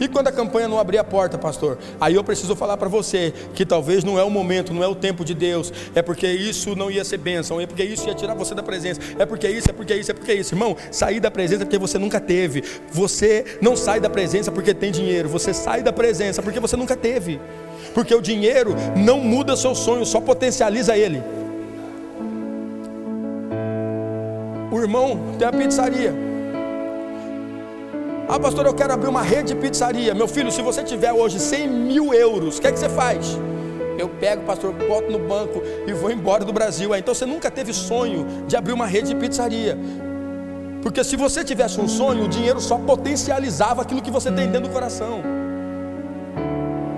E 0.00 0.08
quando 0.08 0.28
a 0.28 0.32
campanha 0.32 0.66
não 0.66 0.78
abrir 0.78 0.98
a 0.98 1.04
porta, 1.04 1.38
pastor? 1.38 1.78
Aí 2.00 2.14
eu 2.14 2.24
preciso 2.24 2.56
falar 2.56 2.76
para 2.76 2.88
você 2.88 3.32
que 3.54 3.64
talvez 3.64 4.02
não 4.02 4.18
é 4.18 4.24
o 4.24 4.30
momento, 4.30 4.72
não 4.72 4.82
é 4.82 4.88
o 4.88 4.94
tempo 4.94 5.24
de 5.24 5.34
Deus. 5.34 5.72
É 5.94 6.02
porque 6.02 6.26
isso 6.26 6.74
não 6.74 6.90
ia 6.90 7.04
ser 7.04 7.18
bênção, 7.18 7.60
é 7.60 7.66
porque 7.66 7.84
isso 7.84 8.08
ia 8.08 8.14
tirar 8.14 8.34
você 8.34 8.54
da 8.54 8.62
presença. 8.62 9.00
É 9.18 9.26
porque 9.26 9.48
isso, 9.48 9.70
é 9.70 9.72
porque 9.72 9.94
isso, 9.94 10.10
é 10.10 10.14
porque 10.14 10.32
isso. 10.34 10.54
Irmão, 10.54 10.76
sair 10.90 11.20
da 11.20 11.30
presença 11.30 11.62
é 11.62 11.64
porque 11.64 11.78
você 11.78 11.98
nunca 11.98 12.20
teve. 12.20 12.64
Você 12.90 13.58
não 13.60 13.76
sai 13.76 14.00
da 14.00 14.10
presença 14.10 14.50
porque 14.50 14.74
tem 14.74 14.90
dinheiro. 14.90 15.28
Você 15.28 15.54
sai 15.54 15.82
da 15.82 15.92
presença 15.92 16.42
porque 16.42 16.58
você 16.58 16.76
nunca 16.76 16.96
teve. 16.96 17.40
Porque 17.94 18.14
o 18.14 18.20
dinheiro 18.20 18.74
não 18.96 19.18
muda 19.20 19.56
seu 19.56 19.74
sonho, 19.74 20.04
só 20.04 20.20
potencializa 20.20 20.96
ele. 20.96 21.22
O 24.70 24.80
irmão 24.80 25.36
tem 25.38 25.46
a 25.46 25.52
pizzaria. 25.52 26.31
Ah, 28.28 28.38
pastor, 28.38 28.66
eu 28.66 28.74
quero 28.74 28.92
abrir 28.92 29.08
uma 29.08 29.22
rede 29.22 29.54
de 29.54 29.60
pizzaria. 29.60 30.14
Meu 30.14 30.28
filho, 30.28 30.50
se 30.50 30.62
você 30.62 30.82
tiver 30.82 31.12
hoje 31.12 31.38
100 31.38 31.68
mil 31.68 32.14
euros, 32.14 32.58
o 32.58 32.60
que 32.60 32.66
é 32.66 32.72
que 32.72 32.78
você 32.78 32.88
faz? 32.88 33.38
Eu 33.98 34.08
pego, 34.08 34.42
pastor, 34.42 34.72
boto 34.72 35.10
no 35.10 35.18
banco 35.18 35.62
e 35.86 35.92
vou 35.92 36.10
embora 36.10 36.44
do 36.44 36.52
Brasil. 36.52 36.94
então 36.94 37.14
você 37.14 37.26
nunca 37.26 37.50
teve 37.50 37.72
sonho 37.72 38.26
de 38.46 38.56
abrir 38.56 38.72
uma 38.72 38.86
rede 38.86 39.08
de 39.08 39.14
pizzaria. 39.16 39.76
Porque 40.82 41.04
se 41.04 41.14
você 41.14 41.44
tivesse 41.44 41.80
um 41.80 41.86
sonho, 41.86 42.24
o 42.24 42.28
dinheiro 42.28 42.60
só 42.60 42.78
potencializava 42.78 43.82
aquilo 43.82 44.02
que 44.02 44.10
você 44.10 44.30
tem 44.30 44.48
dentro 44.48 44.68
do 44.68 44.72
coração. 44.72 45.22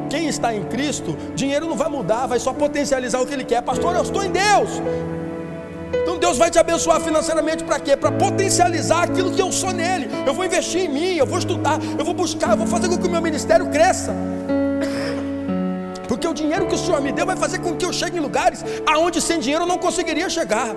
Quem 0.09 0.29
está 0.29 0.55
em 0.55 0.65
Cristo, 0.65 1.17
dinheiro 1.35 1.67
não 1.67 1.77
vai 1.77 1.89
mudar, 1.89 2.27
vai 2.27 2.39
só 2.39 2.53
potencializar 2.53 3.21
o 3.21 3.27
que 3.27 3.35
ele 3.35 3.45
quer. 3.45 3.61
Pastor, 3.63 3.95
eu 3.97 4.03
estou 4.03 4.23
em 4.23 4.31
Deus. 4.31 4.71
Então 6.03 6.19
Deus 6.19 6.39
vai 6.39 6.51
te 6.51 6.59
abençoar 6.59 7.01
financeiramente 7.01 7.65
para 7.65 7.79
quê? 7.79 7.97
Para 7.97 8.13
potencializar 8.13 9.05
aquilo 9.05 9.33
que 9.33 9.41
eu 9.41 9.53
sou 9.53 9.73
nele. 9.73 10.09
Eu 10.27 10.35
vou 10.35 10.45
investir 10.45 10.83
em 10.83 10.89
mim, 10.89 11.15
eu 11.17 11.27
vou 11.27 11.39
estudar, 11.39 11.79
eu 11.99 12.05
vou 12.05 12.15
buscar, 12.15 12.51
eu 12.51 12.57
vou 12.57 12.67
fazer 12.67 12.89
com 12.89 12.99
que 12.99 13.07
o 13.07 13.11
meu 13.11 13.23
ministério 13.23 13.67
cresça. 13.67 14.15
Porque 16.09 16.27
o 16.27 16.35
dinheiro 16.35 16.67
que 16.67 16.75
o 16.75 16.79
Senhor 16.79 17.01
me 17.01 17.13
deu 17.13 17.27
vai 17.27 17.37
fazer 17.37 17.59
com 17.59 17.77
que 17.77 17.85
eu 17.85 17.93
chegue 17.93 18.19
em 18.19 18.21
lugares 18.21 18.65
aonde 18.87 19.21
sem 19.21 19.39
dinheiro 19.39 19.65
eu 19.65 19.69
não 19.69 19.79
conseguiria 19.79 20.29
chegar. 20.29 20.69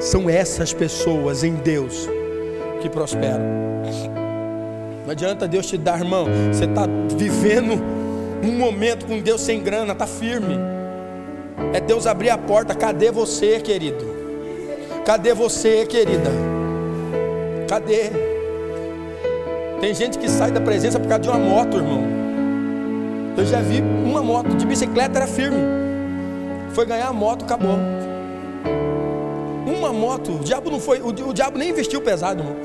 São 0.00 0.28
essas 0.28 0.72
pessoas 0.72 1.44
em 1.44 1.54
Deus 1.54 2.08
que 2.80 2.88
prosperam. 2.88 3.44
Não 5.04 5.10
adianta 5.10 5.46
Deus 5.46 5.66
te 5.66 5.76
dar, 5.76 5.98
irmão. 5.98 6.26
Você 6.52 6.64
está 6.64 6.86
vivendo 7.16 7.74
um 8.42 8.52
momento 8.58 9.06
com 9.06 9.20
Deus 9.20 9.40
sem 9.40 9.62
grana, 9.62 9.92
está 9.92 10.06
firme. 10.06 10.73
É 11.72 11.80
Deus 11.80 12.06
abrir 12.06 12.30
a 12.30 12.38
porta. 12.38 12.74
Cadê 12.74 13.10
você, 13.10 13.60
querido? 13.60 14.04
Cadê 15.04 15.34
você, 15.34 15.84
querida? 15.84 16.30
Cadê? 17.68 18.10
Tem 19.80 19.94
gente 19.94 20.18
que 20.18 20.30
sai 20.30 20.50
da 20.50 20.60
presença 20.60 20.98
por 20.98 21.08
causa 21.08 21.22
de 21.22 21.28
uma 21.28 21.38
moto, 21.38 21.76
irmão. 21.76 22.02
Eu 23.36 23.44
já 23.44 23.60
vi 23.60 23.80
uma 23.80 24.22
moto 24.22 24.54
de 24.56 24.64
bicicleta 24.64 25.18
era 25.18 25.26
firme. 25.26 25.58
Foi 26.72 26.86
ganhar 26.86 27.08
a 27.08 27.12
moto, 27.12 27.44
acabou. 27.44 27.76
Uma 29.66 29.92
moto, 29.92 30.32
o 30.32 30.38
diabo 30.38 30.70
não 30.70 30.80
foi, 30.80 31.00
o, 31.00 31.08
o 31.08 31.32
diabo 31.34 31.58
nem 31.58 31.70
investiu 31.70 32.00
pesado, 32.00 32.40
irmão. 32.42 32.56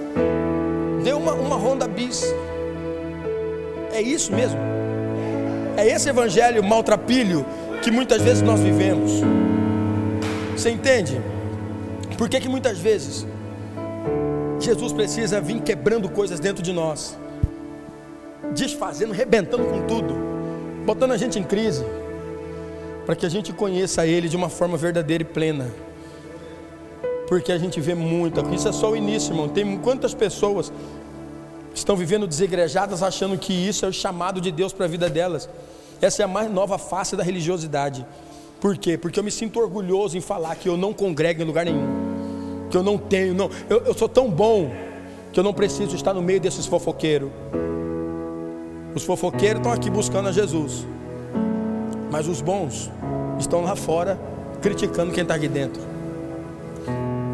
Deu 1.04 1.18
uma, 1.18 1.34
uma 1.34 1.56
Honda 1.56 1.88
Bis. 1.88 2.24
É 3.92 4.02
isso 4.02 4.32
mesmo. 4.32 4.60
É 5.76 5.88
esse 5.88 6.10
evangelho 6.10 6.64
maltrapilho 6.64 7.46
que 7.82 7.92
muitas 7.92 8.22
vezes 8.22 8.42
nós 8.42 8.60
vivemos. 8.60 9.12
Você 10.56 10.70
entende? 10.70 11.20
Por 12.18 12.28
que, 12.28 12.40
que 12.40 12.50
muitas 12.50 12.78
vezes 12.78 13.26
Jesus 14.60 14.92
precisa 14.92 15.40
vir 15.40 15.62
quebrando 15.62 16.10
coisas 16.10 16.40
dentro 16.40 16.62
de 16.62 16.74
nós, 16.74 17.18
desfazendo, 18.54 19.14
rebentando 19.14 19.64
com 19.66 19.88
tudo, 19.88 20.14
botando 20.86 21.12
a 21.12 21.18
gente 21.18 21.40
em 21.40 21.44
crise, 21.44 21.86
para 23.06 23.16
que 23.16 23.26
a 23.26 23.30
gente 23.30 23.54
conheça 23.54 24.06
Ele 24.06 24.28
de 24.28 24.36
uma 24.36 24.50
forma 24.50 24.76
verdadeira 24.76 25.24
e 25.24 25.26
plena. 25.26 25.68
Porque 27.28 27.52
a 27.52 27.58
gente 27.58 27.80
vê 27.80 27.96
muito, 27.96 28.42
isso 28.54 28.68
é 28.68 28.72
só 28.72 28.92
o 28.92 28.98
início, 28.98 29.32
irmão. 29.32 29.48
Tem 29.48 29.78
quantas 29.78 30.14
pessoas 30.14 30.74
estão 31.74 31.96
vivendo 31.96 32.28
desigrejadas 32.28 33.02
achando 33.02 33.38
que 33.38 33.54
isso 33.54 33.86
é 33.86 33.88
o 33.88 33.94
chamado 33.94 34.42
de 34.42 34.52
Deus 34.52 34.74
para 34.74 34.86
a 34.86 34.90
vida 34.90 35.10
delas. 35.10 35.48
Essa 36.02 36.22
é 36.22 36.26
a 36.26 36.28
mais 36.28 36.52
nova 36.52 36.78
face 36.78 37.16
da 37.16 37.24
religiosidade. 37.24 38.06
Por 38.60 38.78
quê? 38.78 38.98
Porque 38.98 39.20
eu 39.20 39.24
me 39.24 39.32
sinto 39.32 39.60
orgulhoso 39.60 40.18
em 40.18 40.22
falar 40.22 40.56
que 40.56 40.68
eu 40.68 40.76
não 40.76 40.94
congrego 40.94 41.42
em 41.42 41.46
lugar 41.46 41.66
nenhum. 41.66 42.68
Que 42.70 42.78
eu 42.78 42.84
não 42.84 42.98
tenho, 42.98 43.34
não. 43.34 43.50
Eu, 43.70 43.80
eu 43.80 43.94
sou 43.94 44.08
tão 44.08 44.30
bom 44.30 44.72
que 45.32 45.40
eu 45.40 45.44
não 45.44 45.54
preciso 45.54 45.96
estar 45.96 46.14
no 46.14 46.22
meio 46.22 46.40
desses 46.40 46.66
fofoqueiros. 46.66 47.30
Os 48.94 49.04
fofoqueiros 49.04 49.60
estão 49.60 49.72
aqui 49.72 49.90
buscando 49.90 50.30
a 50.30 50.32
Jesus. 50.32 50.86
Mas 52.12 52.28
os 52.28 52.42
bons 52.42 52.90
estão 53.40 53.62
lá 53.62 53.76
fora 53.76 54.20
criticando 54.62 55.14
quem 55.14 55.24
está 55.24 55.36
aqui 55.36 55.48
dentro. 55.48 55.82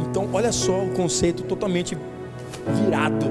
Então, 0.01 0.29
olha 0.31 0.51
só 0.51 0.83
o 0.83 0.91
conceito 0.91 1.43
totalmente 1.43 1.97
virado. 2.67 3.25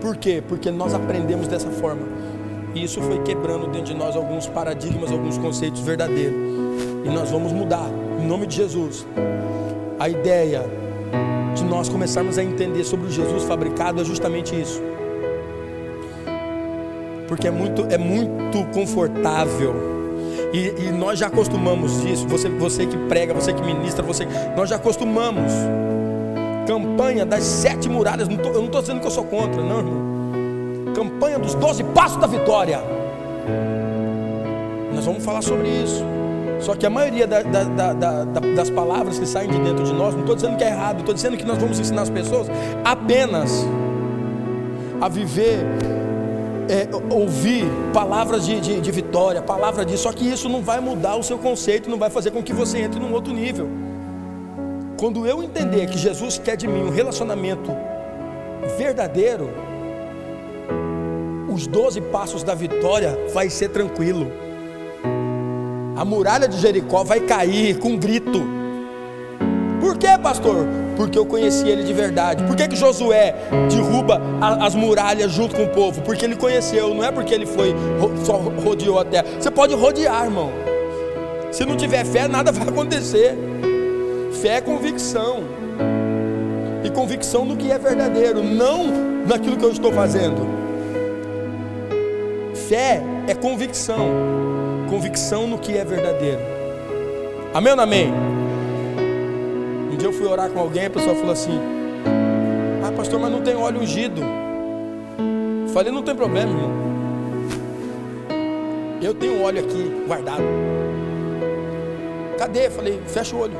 Por 0.00 0.16
quê? 0.16 0.42
Porque 0.46 0.70
nós 0.70 0.94
aprendemos 0.94 1.46
dessa 1.46 1.70
forma. 1.70 2.02
E 2.74 2.84
isso 2.84 3.00
foi 3.00 3.18
quebrando 3.22 3.66
dentro 3.66 3.92
de 3.92 3.94
nós 3.94 4.14
alguns 4.14 4.46
paradigmas, 4.46 5.10
alguns 5.10 5.36
conceitos 5.38 5.80
verdadeiros. 5.80 6.34
E 7.04 7.08
nós 7.08 7.30
vamos 7.30 7.52
mudar, 7.52 7.88
em 8.20 8.26
nome 8.26 8.46
de 8.46 8.56
Jesus. 8.56 9.06
A 9.98 10.08
ideia 10.08 10.64
de 11.54 11.64
nós 11.64 11.88
começarmos 11.88 12.38
a 12.38 12.44
entender 12.44 12.84
sobre 12.84 13.06
o 13.06 13.10
Jesus 13.10 13.42
fabricado 13.44 14.00
é 14.00 14.04
justamente 14.04 14.58
isso. 14.58 14.80
Porque 17.26 17.48
é 17.48 17.50
muito, 17.50 17.86
é 17.90 17.98
muito 17.98 18.64
confortável. 18.72 19.74
E, 20.52 20.86
e 20.86 20.92
nós 20.92 21.18
já 21.18 21.26
acostumamos 21.26 22.00
disso. 22.02 22.26
Você, 22.28 22.48
você 22.48 22.86
que 22.86 22.96
prega, 23.08 23.34
você 23.34 23.52
que 23.52 23.62
ministra, 23.62 24.02
você, 24.02 24.26
nós 24.56 24.68
já 24.68 24.76
acostumamos. 24.76 25.52
Campanha 26.66 27.26
das 27.26 27.42
sete 27.42 27.88
muralhas. 27.88 28.28
Eu 28.28 28.36
não 28.36 28.64
estou 28.66 28.80
dizendo 28.80 29.00
que 29.00 29.06
eu 29.06 29.10
sou 29.10 29.24
contra, 29.24 29.62
não, 29.62 29.78
irmão 29.78 30.09
campanha 31.00 31.38
dos 31.38 31.54
12 31.54 31.82
passos 31.84 32.18
da 32.18 32.26
vitória. 32.26 32.78
Nós 34.94 35.06
vamos 35.06 35.24
falar 35.24 35.40
sobre 35.40 35.66
isso. 35.66 36.04
Só 36.60 36.74
que 36.74 36.84
a 36.84 36.90
maioria 36.90 37.26
da, 37.26 37.40
da, 37.40 37.92
da, 37.94 38.24
das 38.24 38.68
palavras 38.68 39.18
que 39.18 39.24
saem 39.24 39.48
de 39.48 39.58
dentro 39.60 39.82
de 39.82 39.94
nós, 39.94 40.12
não 40.12 40.20
estou 40.20 40.36
dizendo 40.36 40.58
que 40.58 40.64
é 40.64 40.68
errado, 40.68 41.00
estou 41.00 41.14
dizendo 41.14 41.38
que 41.38 41.44
nós 41.44 41.56
vamos 41.56 41.80
ensinar 41.80 42.02
as 42.02 42.10
pessoas 42.10 42.48
apenas 42.84 43.66
a 45.00 45.08
viver, 45.08 45.64
é, 46.68 46.86
ouvir 47.14 47.64
palavras 47.94 48.44
de, 48.44 48.60
de, 48.60 48.78
de 48.78 48.90
vitória, 48.90 49.40
palavra 49.40 49.86
de. 49.86 49.96
Só 49.96 50.12
que 50.12 50.30
isso 50.30 50.50
não 50.50 50.60
vai 50.60 50.80
mudar 50.80 51.16
o 51.16 51.22
seu 51.22 51.38
conceito, 51.38 51.88
não 51.88 51.96
vai 51.96 52.10
fazer 52.10 52.30
com 52.30 52.42
que 52.42 52.52
você 52.52 52.76
entre 52.76 53.00
num 53.00 53.14
outro 53.14 53.32
nível. 53.32 53.70
Quando 54.98 55.26
eu 55.26 55.42
entender 55.42 55.86
que 55.86 55.96
Jesus 55.96 56.36
quer 56.36 56.58
de 56.58 56.68
mim 56.68 56.82
um 56.82 56.90
relacionamento 56.90 57.74
verdadeiro, 58.76 59.48
os 61.60 61.66
doze 61.66 62.00
passos 62.00 62.42
da 62.42 62.54
vitória 62.54 63.18
vai 63.34 63.50
ser 63.50 63.68
tranquilo. 63.68 64.32
A 65.94 66.02
muralha 66.06 66.48
de 66.48 66.56
Jericó 66.56 67.04
vai 67.04 67.20
cair 67.20 67.78
com 67.78 67.90
um 67.90 67.98
grito. 67.98 68.42
Por 69.78 69.98
que, 69.98 70.16
pastor? 70.18 70.66
Porque 70.96 71.18
eu 71.18 71.26
conheci 71.26 71.68
ele 71.68 71.84
de 71.84 71.92
verdade. 71.92 72.42
Por 72.44 72.56
que, 72.56 72.66
que 72.66 72.76
Josué 72.76 73.34
derruba 73.68 74.22
as 74.40 74.74
muralhas 74.74 75.30
junto 75.32 75.54
com 75.54 75.64
o 75.64 75.68
povo? 75.68 76.00
Porque 76.00 76.24
ele 76.24 76.34
conheceu, 76.34 76.94
não 76.94 77.04
é 77.04 77.12
porque 77.12 77.34
ele 77.34 77.44
foi 77.44 77.74
só 78.24 78.36
rodeou 78.36 78.98
a 78.98 79.04
terra. 79.04 79.26
Você 79.38 79.50
pode 79.50 79.74
rodear, 79.74 80.24
irmão. 80.24 80.50
Se 81.52 81.66
não 81.66 81.76
tiver 81.76 82.06
fé, 82.06 82.26
nada 82.26 82.52
vai 82.52 82.68
acontecer. 82.68 83.36
Fé 84.40 84.56
é 84.56 84.60
convicção. 84.62 85.44
E 86.82 86.88
convicção 86.88 87.44
no 87.44 87.54
que 87.54 87.70
é 87.70 87.78
verdadeiro, 87.78 88.42
não 88.42 88.86
naquilo 89.26 89.58
que 89.58 89.64
eu 89.64 89.72
estou 89.72 89.92
fazendo. 89.92 90.59
Fé 92.70 93.02
é 93.26 93.34
convicção, 93.34 93.98
convicção 94.88 95.48
no 95.48 95.58
que 95.58 95.76
é 95.76 95.84
verdadeiro. 95.84 96.38
Amém 97.52 97.72
ou 97.72 97.80
amém? 97.80 98.12
Um 99.92 99.96
dia 99.96 100.06
eu 100.06 100.12
fui 100.12 100.24
orar 100.24 100.48
com 100.50 100.60
alguém, 100.60 100.86
a 100.86 100.90
pessoa 100.90 101.16
falou 101.16 101.32
assim: 101.32 101.58
Ah, 102.86 102.92
pastor, 102.92 103.18
mas 103.18 103.32
não 103.32 103.42
tem 103.42 103.56
óleo 103.56 103.80
ungido. 103.80 104.22
Falei, 105.74 105.90
não 105.90 106.04
tem 106.04 106.14
problema, 106.14 106.48
irmão. 106.48 106.70
Eu 109.02 109.14
tenho 109.14 109.42
óleo 109.42 109.64
aqui 109.64 110.04
guardado. 110.06 110.44
Cadê? 112.38 112.70
Falei, 112.70 113.00
fecha 113.04 113.34
o 113.34 113.40
olho. 113.40 113.56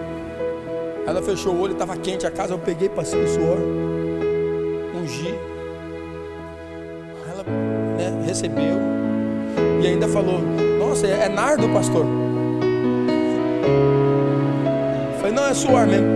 Ela 1.04 1.20
fechou 1.20 1.52
o 1.52 1.60
olho, 1.60 1.72
estava 1.72 1.96
quente 1.96 2.28
a 2.28 2.30
casa, 2.30 2.54
eu 2.54 2.60
peguei, 2.60 2.88
passei 2.88 3.20
o 3.20 3.26
suor, 3.26 3.58
ungi. 4.94 5.49
Recebeu. 8.30 8.78
E 9.82 9.86
ainda 9.88 10.06
falou: 10.06 10.40
Nossa, 10.78 11.04
é, 11.04 11.28
nardo, 11.28 11.68
pastor. 11.70 12.06
falei: 15.18 15.34
Não, 15.34 15.46
é 15.48 15.52
suor 15.52 15.84
mesmo. 15.84 16.06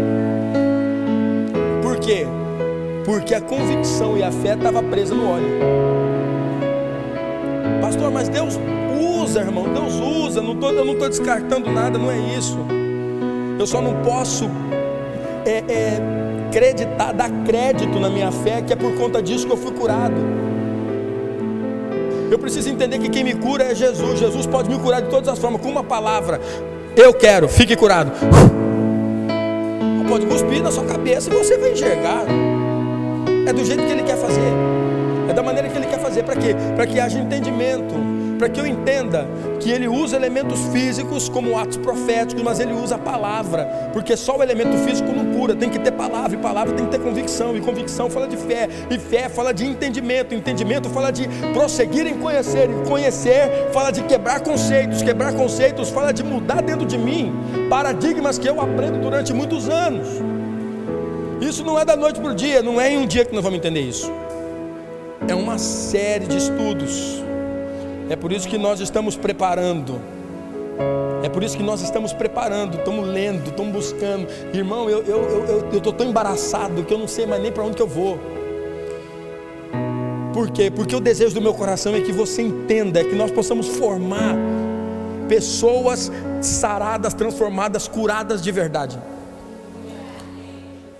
Por 1.82 1.98
quê? 1.98 2.24
Porque 3.04 3.34
a 3.34 3.40
convicção 3.40 4.16
e 4.16 4.22
a 4.22 4.30
fé 4.30 4.54
estavam 4.54 4.84
presas 4.84 5.18
no 5.18 5.28
óleo. 5.28 5.58
Pastor, 7.80 8.12
mas 8.12 8.28
Deus 8.28 8.60
usa, 9.20 9.40
irmão, 9.40 9.64
Deus 9.74 9.94
usa, 9.94 10.40
não 10.40 10.54
tô, 10.54 10.70
eu 10.70 10.84
não 10.84 10.92
estou 10.92 11.08
descartando 11.08 11.68
nada, 11.68 11.98
não 11.98 12.12
é 12.12 12.18
isso. 12.38 12.56
Eu 13.58 13.66
só 13.66 13.82
não 13.82 14.00
posso 14.04 14.48
é, 15.44 15.64
é, 15.68 15.98
acreditar, 16.48 17.10
dar 17.10 17.30
crédito 17.44 17.98
na 17.98 18.08
minha 18.08 18.30
fé, 18.30 18.62
que 18.62 18.72
é 18.72 18.76
por 18.76 18.94
conta 18.94 19.20
disso 19.20 19.48
que 19.48 19.52
eu 19.52 19.56
fui 19.56 19.72
curado. 19.72 20.53
Eu 22.35 22.39
preciso 22.41 22.68
entender 22.68 22.99
que 22.99 23.09
quem 23.09 23.22
me 23.22 23.32
cura 23.32 23.62
é 23.62 23.76
Jesus. 23.76 24.18
Jesus 24.18 24.45
pode 24.45 24.68
me 24.68 24.76
curar 24.76 25.01
de 25.01 25.09
todas 25.09 25.28
as 25.28 25.39
formas, 25.39 25.61
com 25.61 25.68
uma 25.68 25.85
palavra. 25.85 26.41
Eu 26.97 27.14
quero, 27.14 27.49
fique 27.49 27.76
curado. 27.76 28.11
Pode 30.09 30.26
cuspir 30.26 30.61
na 30.61 30.72
sua 30.72 30.85
cabeça 30.85 31.30
e 31.30 31.32
você 31.32 31.57
vai 31.57 31.70
enxergar. 31.70 32.24
É 33.47 33.53
do 33.53 33.64
jeito 33.64 33.85
que 33.85 33.93
Ele 33.93 34.03
quer 34.03 34.16
fazer. 34.16 34.53
É 35.30 35.32
da 35.32 35.45
maneira 35.45 35.68
que 35.68 35.78
Ele 35.78 35.87
quer 35.87 36.01
fazer. 36.01 36.24
Para 36.24 36.35
quê? 36.35 36.57
Para 36.74 36.85
que 36.89 36.99
haja 36.99 37.20
entendimento 37.20 37.95
para 38.39 38.49
que 38.49 38.61
eu 38.61 38.66
entenda 38.66 39.26
que 39.61 39.70
ele 39.70 39.89
usa 39.89 40.16
elementos 40.16 40.61
físicos 40.72 41.28
como 41.28 41.59
atos 41.59 41.76
proféticos, 41.76 42.43
mas 42.43 42.61
ele 42.61 42.72
usa 42.72 42.97
a 42.97 42.99
palavra, 42.99 43.91
porque 43.93 44.16
só 44.16 44.37
o 44.37 44.43
elemento 44.43 44.76
físico 44.78 45.11
não 45.12 45.24
cura, 45.45 45.55
tem 45.55 45.68
que 45.68 45.78
ter 45.78 45.92
palavra, 45.92 46.34
e 46.34 46.40
palavra 46.40 46.72
tem 46.72 46.86
que 46.86 46.90
ter 46.90 47.01
convicção, 47.01 47.55
e 47.55 47.61
convicção 47.61 48.09
fala 48.09 48.26
de 48.26 48.36
fé, 48.36 48.66
e 48.90 48.99
fé 48.99 49.28
fala 49.28 49.53
de 49.53 49.66
entendimento, 49.66 50.34
entendimento 50.34 50.88
fala 50.88 51.11
de 51.11 51.28
prosseguir 51.53 52.07
em 52.07 52.18
conhecer, 52.18 52.70
e 52.70 52.88
conhecer 52.88 53.68
fala 53.70 53.90
de 53.90 54.03
quebrar 54.05 54.40
conceitos, 54.40 55.03
quebrar 55.03 55.34
conceitos 55.34 55.90
fala 55.90 56.12
de 56.12 56.22
mudar 56.22 56.62
dentro 56.62 56.86
de 56.86 56.97
mim 56.97 57.30
paradigmas 57.68 58.38
que 58.38 58.49
eu 58.49 58.59
aprendo 58.59 58.99
durante 58.99 59.34
muitos 59.34 59.68
anos. 59.68 60.09
Isso 61.42 61.62
não 61.62 61.78
é 61.78 61.84
da 61.84 61.95
noite 61.95 62.18
para 62.20 62.30
o 62.30 62.34
dia, 62.34 62.62
não 62.62 62.80
é 62.80 62.90
em 62.90 62.97
um 62.97 63.07
dia 63.07 63.24
que 63.24 63.34
nós 63.34 63.45
vamos 63.45 63.59
entender 63.59 63.80
isso. 63.80 64.11
É 65.28 65.34
uma 65.34 65.59
série 65.59 66.26
de 66.26 66.38
estudos 66.38 67.22
é 68.09 68.16
por 68.16 68.32
isso 68.32 68.47
que 68.47 68.59
nós 68.59 68.80
estamos 68.80 69.16
preparando. 69.16 69.99
É 71.22 71.29
por 71.29 71.43
isso 71.43 71.57
que 71.57 71.62
nós 71.62 71.81
estamos 71.81 72.12
preparando, 72.12 72.77
estamos 72.77 73.09
lendo, 73.09 73.49
estamos 73.49 73.72
buscando. 73.72 74.29
Irmão, 74.53 74.91
eu 74.91 75.01
estou 75.01 75.14
eu, 75.14 75.70
eu, 75.72 75.81
eu, 75.83 75.93
tão 75.93 76.07
embaraçado 76.07 76.85
que 76.85 76.93
eu 76.93 76.99
não 76.99 77.09
sei 77.09 77.27
mais 77.27 77.43
nem 77.43 77.51
para 77.51 77.64
onde 77.64 77.77
que 77.77 77.83
eu 77.83 77.89
vou. 77.89 78.18
Por 80.35 80.51
quê? 80.51 80.70
Porque 80.70 80.95
o 80.95 81.01
desejo 81.01 81.35
do 81.35 81.41
meu 81.41 81.55
coração 81.55 81.95
é 81.95 82.01
que 82.01 82.12
você 82.12 82.43
entenda, 82.43 83.01
é 83.01 83.05
que 83.05 83.14
nós 83.14 83.31
possamos 83.31 83.68
formar 83.68 84.37
pessoas 85.29 86.12
saradas, 86.43 87.14
transformadas, 87.14 87.89
curadas 87.89 88.43
de 88.43 88.53
verdade. 88.53 88.99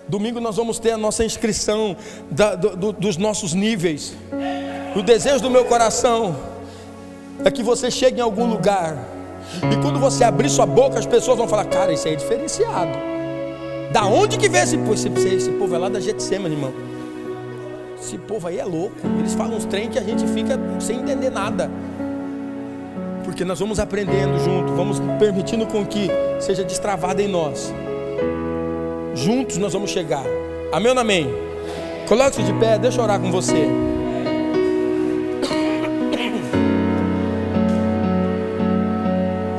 Domingo 0.09 0.41
nós 0.41 0.57
vamos 0.57 0.79
ter 0.79 0.93
a 0.93 0.99
nossa 0.99 1.25
inscrição 1.25 1.97
da, 2.31 2.55
do, 2.55 2.93
dos 2.93 3.17
nossos 3.17 3.53
níveis. 3.53 4.15
O 4.97 5.03
desejo 5.03 5.41
do 5.41 5.51
meu 5.51 5.65
coração 5.65 6.37
é 7.45 7.51
que 7.51 7.63
você 7.63 7.91
chegue 7.91 8.21
em 8.21 8.23
algum 8.23 8.47
lugar 8.47 9.14
e 9.71 9.83
quando 9.83 9.99
você 9.99 10.25
abrir 10.25 10.49
sua 10.49 10.67
boca, 10.67 10.99
as 10.99 11.07
pessoas 11.07 11.39
vão 11.39 11.49
falar: 11.49 11.65
Cara, 11.67 11.93
isso 11.93 12.07
aí 12.07 12.15
é 12.15 12.17
diferenciado. 12.17 12.99
Da 13.93 14.07
onde 14.07 14.37
que 14.37 14.49
vem 14.49 14.63
esse 14.63 14.77
povo? 14.77 14.95
Esse, 14.95 15.09
esse 15.09 15.51
povo 15.53 15.75
é 15.75 15.79
lá 15.79 15.89
da 15.89 16.01
Getsemane, 16.01 16.55
irmão. 16.55 16.73
Esse 18.01 18.19
povo 18.19 18.49
aí 18.49 18.59
é 18.59 18.65
louco. 18.65 18.97
Eles 19.19 19.35
falam 19.35 19.57
uns 19.57 19.65
trem 19.65 19.89
que 19.89 19.99
a 19.99 20.03
gente 20.03 20.27
fica 20.27 20.59
sem 20.81 20.99
entender 20.99 21.31
nada. 21.31 21.71
Porque 23.25 23.45
nós 23.45 23.59
vamos 23.59 23.81
aprendendo 23.81 24.39
junto, 24.45 24.75
vamos 24.75 25.01
permitindo 25.19 25.67
com 25.67 25.87
que 25.87 26.11
seja 26.41 26.63
destravado 26.63 27.23
em 27.23 27.29
nós. 27.29 27.73
Juntos 29.15 29.57
nós 29.57 29.73
vamos 29.73 29.91
chegar. 29.91 30.25
Amém 30.73 30.93
ou 30.93 30.99
amém? 30.99 31.29
Coloque-se 32.07 32.43
de 32.43 32.53
pé, 32.55 32.79
deixa 32.79 32.99
eu 33.01 33.05
orar 33.05 33.19
com 33.19 33.31
você. 33.31 33.67